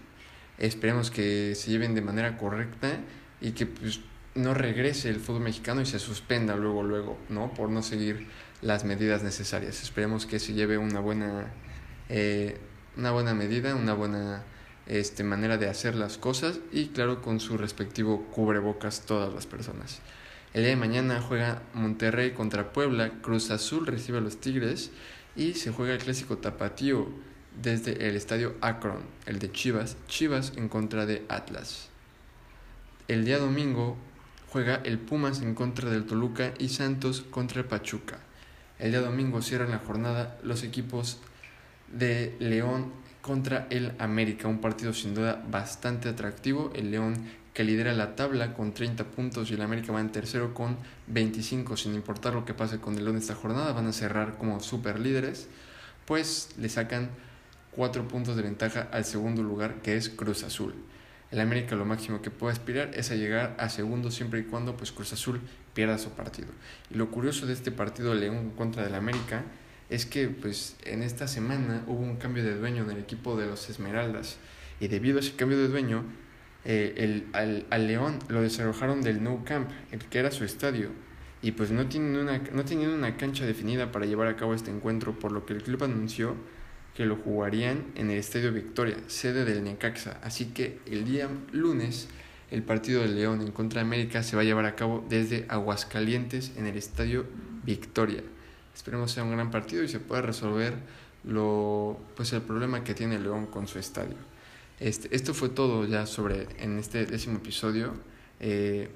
Esperemos 0.59 1.11
que 1.11 1.55
se 1.55 1.71
lleven 1.71 1.95
de 1.95 2.03
manera 2.03 2.37
correcta 2.37 3.01
y 3.41 3.53
que 3.53 3.65
pues, 3.65 4.01
no 4.35 4.53
regrese 4.53 5.09
el 5.09 5.21
fútbol 5.21 5.43
mexicano 5.43 5.81
y 5.81 5.87
se 5.87 5.99
suspenda 5.99 6.55
luego, 6.57 6.83
luego, 6.83 7.19
¿no? 7.31 7.55
Por 7.55 7.71
no 7.71 7.83
seguir 7.83 8.27
las 8.61 8.85
medidas 8.85 9.23
necesarias. 9.23 9.83
Esperemos 9.83 10.27
que 10.27 10.39
se 10.39 10.53
lleve 10.53 10.77
una 10.77 11.01
buena, 11.01 11.47
eh, 12.11 12.59
una 12.97 13.11
buena 13.11 13.33
medida, 13.35 13.75
una 13.75 13.95
buena 13.95 14.43
este, 14.89 15.23
manera 15.23 15.59
de 15.59 15.69
hacer 15.69 15.95
las 15.95 16.19
cosas 16.19 16.61
y 16.73 16.89
claro 16.89 17.23
con 17.23 17.41
su 17.41 17.57
respectivo 17.59 18.27
cubrebocas 18.33 19.03
todas 19.07 19.33
las 19.33 19.47
personas. 19.47 20.01
El 20.55 20.63
día 20.63 20.71
de 20.71 20.77
mañana 20.77 21.21
juega 21.21 21.63
Monterrey 21.75 22.33
contra 22.33 22.73
Puebla, 22.73 23.13
Cruz 23.21 23.51
Azul 23.51 23.87
recibe 23.87 24.19
a 24.19 24.23
los 24.23 24.41
Tigres 24.41 24.91
y 25.37 25.55
se 25.55 25.71
juega 25.71 25.93
el 25.93 26.01
clásico 26.01 26.39
tapatío 26.39 27.07
desde 27.63 28.09
el 28.09 28.17
estadio 28.17 28.55
Akron, 28.63 29.03
el 29.27 29.39
de 29.39 29.53
Chivas, 29.53 29.97
Chivas 30.09 30.55
en 30.57 30.69
contra 30.69 31.05
de 31.05 31.25
Atlas. 31.29 31.91
El 33.09 33.27
día 33.27 33.39
domingo 33.39 33.97
juega 34.49 34.77
el 34.85 34.99
Pumas 34.99 35.43
en 35.43 35.55
contra 35.55 35.91
del 35.91 36.07
Toluca 36.07 36.55
y 36.59 36.71
Santos 36.71 37.21
contra 37.31 37.69
Pachuca. 37.69 38.21
El 38.79 38.93
día 38.93 39.01
domingo 39.01 39.43
cierran 39.43 39.71
la 39.71 39.79
jornada 39.79 40.39
los 40.43 40.63
equipos 40.63 41.19
de 41.93 42.35
León 42.39 42.93
contra 43.23 43.67
el 43.71 43.93
América, 43.99 44.49
un 44.49 44.61
partido 44.61 44.93
sin 44.93 45.15
duda 45.15 45.43
bastante 45.51 46.09
atractivo. 46.09 46.73
El 46.75 46.91
León 46.91 47.15
que 47.55 47.65
lidera 47.65 47.93
la 47.93 48.15
tabla 48.15 48.55
con 48.55 48.73
30 48.73 49.05
puntos 49.05 49.51
y 49.51 49.55
el 49.55 49.63
América 49.63 49.93
va 49.93 50.01
en 50.01 50.13
tercero 50.13 50.55
con 50.55 50.77
25, 51.09 51.77
sin 51.77 51.95
importar 51.95 52.35
lo 52.35 52.45
que 52.45 52.55
pase 52.55 52.79
con 52.79 52.97
el 52.97 53.05
León 53.05 53.17
esta 53.17 53.35
jornada, 53.35 53.73
van 53.73 53.89
a 53.89 53.93
cerrar 53.93 54.39
como 54.39 54.61
super 54.61 55.01
líderes, 55.01 55.49
pues 56.05 56.51
le 56.57 56.69
sacan 56.69 57.11
4 57.73 58.07
puntos 58.07 58.37
de 58.37 58.43
ventaja 58.43 58.89
al 58.93 59.05
segundo 59.05 59.43
lugar 59.43 59.83
que 59.83 59.97
es 59.97 60.09
Cruz 60.09 60.45
Azul. 60.45 60.75
El 61.31 61.41
América 61.41 61.77
lo 61.77 61.85
máximo 61.85 62.23
que 62.23 62.31
puede 62.31 62.53
aspirar 62.53 62.93
es 62.95 63.11
a 63.11 63.15
llegar 63.15 63.57
a 63.59 63.69
segundo 63.69 64.11
siempre 64.11 64.41
y 64.41 64.45
cuando 64.45 64.77
pues 64.77 64.93
Cruz 64.93 65.13
Azul 65.13 65.41
pierda 65.75 65.99
su 65.99 66.11
partido. 66.11 66.49
Y 66.91 66.95
lo 66.95 67.11
curioso 67.11 67.47
de 67.47 67.53
este 67.53 67.71
partido 67.73 68.15
León 68.15 68.51
contra 68.57 68.87
el 68.87 68.95
América 68.95 69.43
es 69.91 70.07
que 70.07 70.29
pues 70.29 70.77
en 70.85 71.03
esta 71.03 71.29
semana 71.29 71.85
hubo 71.87 72.01
un 72.01 72.17
cambio 72.17 72.45
de 72.45 72.57
dueño 72.57 72.85
en 72.85 72.91
el 72.91 72.99
equipo 72.99 73.37
de 73.37 73.47
los 73.47 73.71
Esmeraldas 73.71 74.37
y 74.81 74.89
debido 74.89 75.19
a 75.19 75.21
ese 75.21 75.35
cambio 75.35 75.59
de 75.59 75.69
dueño 75.69 76.05
eh, 76.65 76.95
el, 76.97 77.27
al, 77.33 77.67
al, 77.71 77.87
León 77.87 78.19
lo 78.29 78.43
desalojaron 78.43 79.01
del 79.01 79.23
Nou 79.23 79.45
Camp, 79.45 79.71
el 79.93 80.01
que 80.05 80.19
era 80.19 80.31
su 80.31 80.45
estadio 80.45 80.91
y 81.41 81.53
pues 81.53 81.71
no 81.71 81.87
tienen 81.87 82.17
una 82.17 82.39
no 82.53 82.65
tenían 82.65 82.91
una 82.91 83.17
cancha 83.17 83.47
definida 83.47 83.93
para 83.93 84.07
llevar 84.07 84.29
a 84.29 84.37
cabo 84.37 84.55
este 84.55 84.71
encuentro 84.71 85.19
por 85.19 85.33
lo 85.33 85.47
que 85.47 85.55
el 85.55 85.63
club 85.63 85.85
anunció 85.85 86.37
que 86.95 87.07
lo 87.07 87.15
jugarían 87.15 87.85
en 87.95 88.11
el 88.11 88.19
Estadio 88.19 88.53
Victoria, 88.53 88.97
sede 89.07 89.45
del 89.45 89.63
Necaxa. 89.63 90.19
Así 90.21 90.47
que 90.47 90.81
el 90.85 91.05
día 91.05 91.29
lunes 91.53 92.09
el 92.51 92.65
partido 92.65 93.03
del 93.03 93.15
León 93.15 93.41
en 93.41 93.53
contra 93.53 93.81
de 93.81 93.87
América 93.87 94.25
se 94.25 94.35
va 94.35 94.43
a 94.43 94.45
llevar 94.45 94.65
a 94.65 94.75
cabo 94.75 95.07
desde 95.09 95.45
Aguascalientes 95.49 96.53
en 96.57 96.67
el 96.67 96.77
Estadio 96.77 97.27
Victoria. 97.65 98.25
Esperemos 98.79 99.11
sea 99.11 99.25
un 99.25 99.33
gran 99.33 99.51
partido 99.51 99.83
y 99.83 99.89
se 99.89 99.99
pueda 99.99 100.23
resolver 100.23 100.73
lo, 101.25 101.99
pues 102.15 102.33
el 102.33 102.43
problema 102.43 102.85
que 102.85 102.95
tiene 102.95 103.19
León 103.19 103.47
con 103.47 103.67
su 103.67 103.81
estadio. 103.81 104.15
Este, 104.79 105.13
esto 105.17 105.35
fue 105.35 105.49
todo 105.49 105.85
ya 105.85 106.07
sobre 106.07 106.47
en 106.61 106.79
este 106.79 107.05
décimo 107.05 107.39
episodio. 107.39 107.95
Eh, 108.39 108.89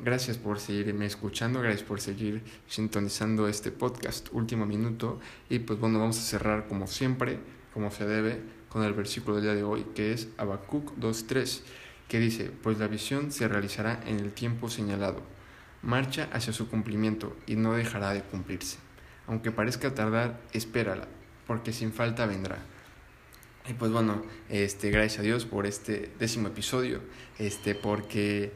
gracias 0.00 0.36
por 0.36 0.58
seguirme 0.58 1.06
escuchando, 1.06 1.60
gracias 1.60 1.84
por 1.84 2.00
seguir 2.00 2.42
sintonizando 2.66 3.46
este 3.46 3.70
podcast 3.70 4.26
último 4.32 4.66
minuto. 4.66 5.20
Y 5.48 5.60
pues 5.60 5.78
bueno, 5.78 6.00
vamos 6.00 6.18
a 6.18 6.22
cerrar 6.22 6.66
como 6.66 6.88
siempre, 6.88 7.38
como 7.72 7.92
se 7.92 8.06
debe, 8.06 8.40
con 8.68 8.82
el 8.82 8.94
versículo 8.94 9.36
del 9.36 9.44
día 9.44 9.54
de 9.54 9.62
hoy, 9.62 9.86
que 9.94 10.12
es 10.12 10.26
Habacuc 10.38 10.98
2.3, 10.98 11.60
que 12.08 12.18
dice, 12.18 12.50
pues 12.64 12.80
la 12.80 12.88
visión 12.88 13.30
se 13.30 13.46
realizará 13.46 14.02
en 14.06 14.18
el 14.18 14.32
tiempo 14.32 14.68
señalado, 14.68 15.22
marcha 15.82 16.28
hacia 16.32 16.52
su 16.52 16.68
cumplimiento 16.68 17.36
y 17.46 17.54
no 17.54 17.74
dejará 17.74 18.12
de 18.12 18.22
cumplirse. 18.22 18.89
Aunque 19.26 19.50
parezca 19.50 19.94
tardar, 19.94 20.40
espérala, 20.52 21.08
porque 21.46 21.72
sin 21.72 21.92
falta 21.92 22.26
vendrá. 22.26 22.58
Y 23.68 23.74
pues 23.74 23.92
bueno, 23.92 24.22
este, 24.48 24.90
gracias 24.90 25.20
a 25.20 25.22
Dios 25.22 25.44
por 25.44 25.66
este 25.66 26.10
décimo 26.18 26.48
episodio, 26.48 27.00
este, 27.38 27.74
porque 27.74 28.52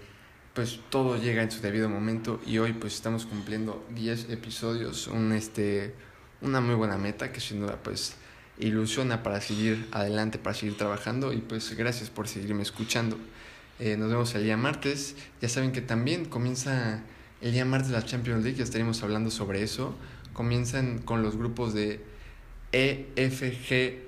pues 0.55 0.81
todo 0.89 1.17
llega 1.21 1.43
en 1.43 1.51
su 1.51 1.61
debido 1.61 1.89
momento 1.89 2.41
y 2.47 2.59
hoy 2.59 2.73
pues 2.73 2.95
estamos 2.95 3.27
cumpliendo 3.27 3.85
10 3.95 4.31
episodios, 4.31 5.09
un, 5.09 5.33
este, 5.33 5.95
una 6.41 6.61
muy 6.61 6.75
buena 6.75 6.97
meta 6.97 7.33
que 7.33 7.41
sin 7.41 7.61
duda 7.61 7.79
pues 7.83 8.15
ilusiona 8.59 9.23
para 9.23 9.41
seguir 9.41 9.89
adelante, 9.91 10.39
para 10.39 10.55
seguir 10.55 10.77
trabajando 10.77 11.33
y 11.33 11.39
pues 11.39 11.77
gracias 11.77 12.09
por 12.09 12.29
seguirme 12.29 12.62
escuchando. 12.62 13.19
Eh, 13.81 13.97
nos 13.97 14.09
vemos 14.11 14.35
el 14.37 14.45
día 14.45 14.57
martes, 14.57 15.17
ya 15.41 15.49
saben 15.49 15.73
que 15.73 15.81
también 15.81 16.25
comienza 16.25 17.03
el 17.41 17.53
día 17.53 17.65
martes 17.65 17.91
la 17.91 18.05
Champions 18.05 18.45
League, 18.45 18.57
ya 18.57 18.65
estaremos 18.65 19.03
hablando 19.03 19.31
sobre 19.31 19.62
eso, 19.62 19.97
comienzan 20.35 20.99
con 20.99 21.22
los 21.22 21.37
grupos 21.37 21.72
de 21.72 22.05
EFG 22.72 24.05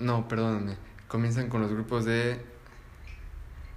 no, 0.00 0.28
perdóname. 0.28 0.76
Comienzan 1.08 1.48
con 1.48 1.60
los 1.60 1.70
grupos 1.70 2.06
de 2.06 2.38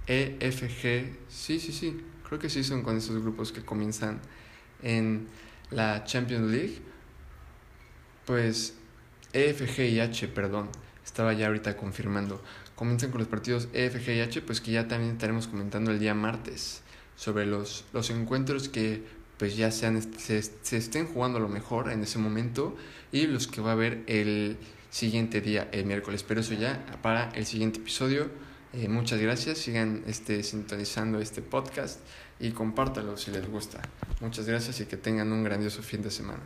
E, 0.06 0.36
F, 0.40 0.68
G. 0.68 1.12
Sí, 1.28 1.60
sí, 1.60 1.72
sí. 1.72 2.02
Creo 2.26 2.38
que 2.38 2.48
sí 2.48 2.64
son 2.64 2.82
con 2.82 2.96
esos 2.96 3.20
grupos 3.20 3.52
que 3.52 3.62
comienzan 3.62 4.20
en 4.82 5.28
la 5.70 6.04
Champions 6.04 6.50
League. 6.50 6.78
Pues 8.24 8.74
E, 9.34 9.50
F, 9.50 9.66
G 9.66 9.90
y 9.90 10.00
H, 10.00 10.28
perdón. 10.28 10.70
Estaba 11.04 11.34
ya 11.34 11.48
ahorita 11.48 11.76
confirmando. 11.76 12.42
Comienzan 12.74 13.10
con 13.10 13.18
los 13.18 13.28
partidos 13.28 13.68
E, 13.74 13.86
F, 13.86 14.00
G 14.00 14.16
y 14.16 14.20
H, 14.20 14.40
pues 14.40 14.62
que 14.62 14.72
ya 14.72 14.88
también 14.88 15.12
estaremos 15.12 15.46
comentando 15.46 15.90
el 15.90 15.98
día 15.98 16.14
martes 16.14 16.80
sobre 17.16 17.44
los, 17.44 17.84
los 17.92 18.08
encuentros 18.08 18.70
que 18.70 19.04
pues 19.38 19.56
ya 19.56 19.70
sean, 19.70 20.02
se, 20.18 20.42
se 20.42 20.76
estén 20.76 21.06
jugando 21.06 21.38
a 21.38 21.40
lo 21.40 21.48
mejor 21.48 21.90
en 21.90 22.02
ese 22.02 22.18
momento 22.18 22.76
y 23.12 23.26
los 23.26 23.46
que 23.46 23.60
va 23.60 23.70
a 23.70 23.72
haber 23.72 24.02
el 24.06 24.56
siguiente 24.90 25.40
día, 25.40 25.68
el 25.72 25.86
miércoles. 25.86 26.22
Pero 26.22 26.40
eso 26.40 26.54
ya 26.54 26.84
para 27.02 27.30
el 27.30 27.46
siguiente 27.46 27.80
episodio. 27.80 28.30
Eh, 28.72 28.88
muchas 28.88 29.20
gracias, 29.20 29.58
sigan 29.58 30.02
este, 30.06 30.42
sintonizando 30.42 31.20
este 31.20 31.42
podcast 31.42 32.00
y 32.40 32.50
compártalo 32.50 33.16
si 33.16 33.30
les 33.30 33.48
gusta. 33.48 33.80
Muchas 34.20 34.46
gracias 34.46 34.80
y 34.80 34.86
que 34.86 34.96
tengan 34.96 35.30
un 35.32 35.44
grandioso 35.44 35.82
fin 35.82 36.02
de 36.02 36.10
semana. 36.10 36.42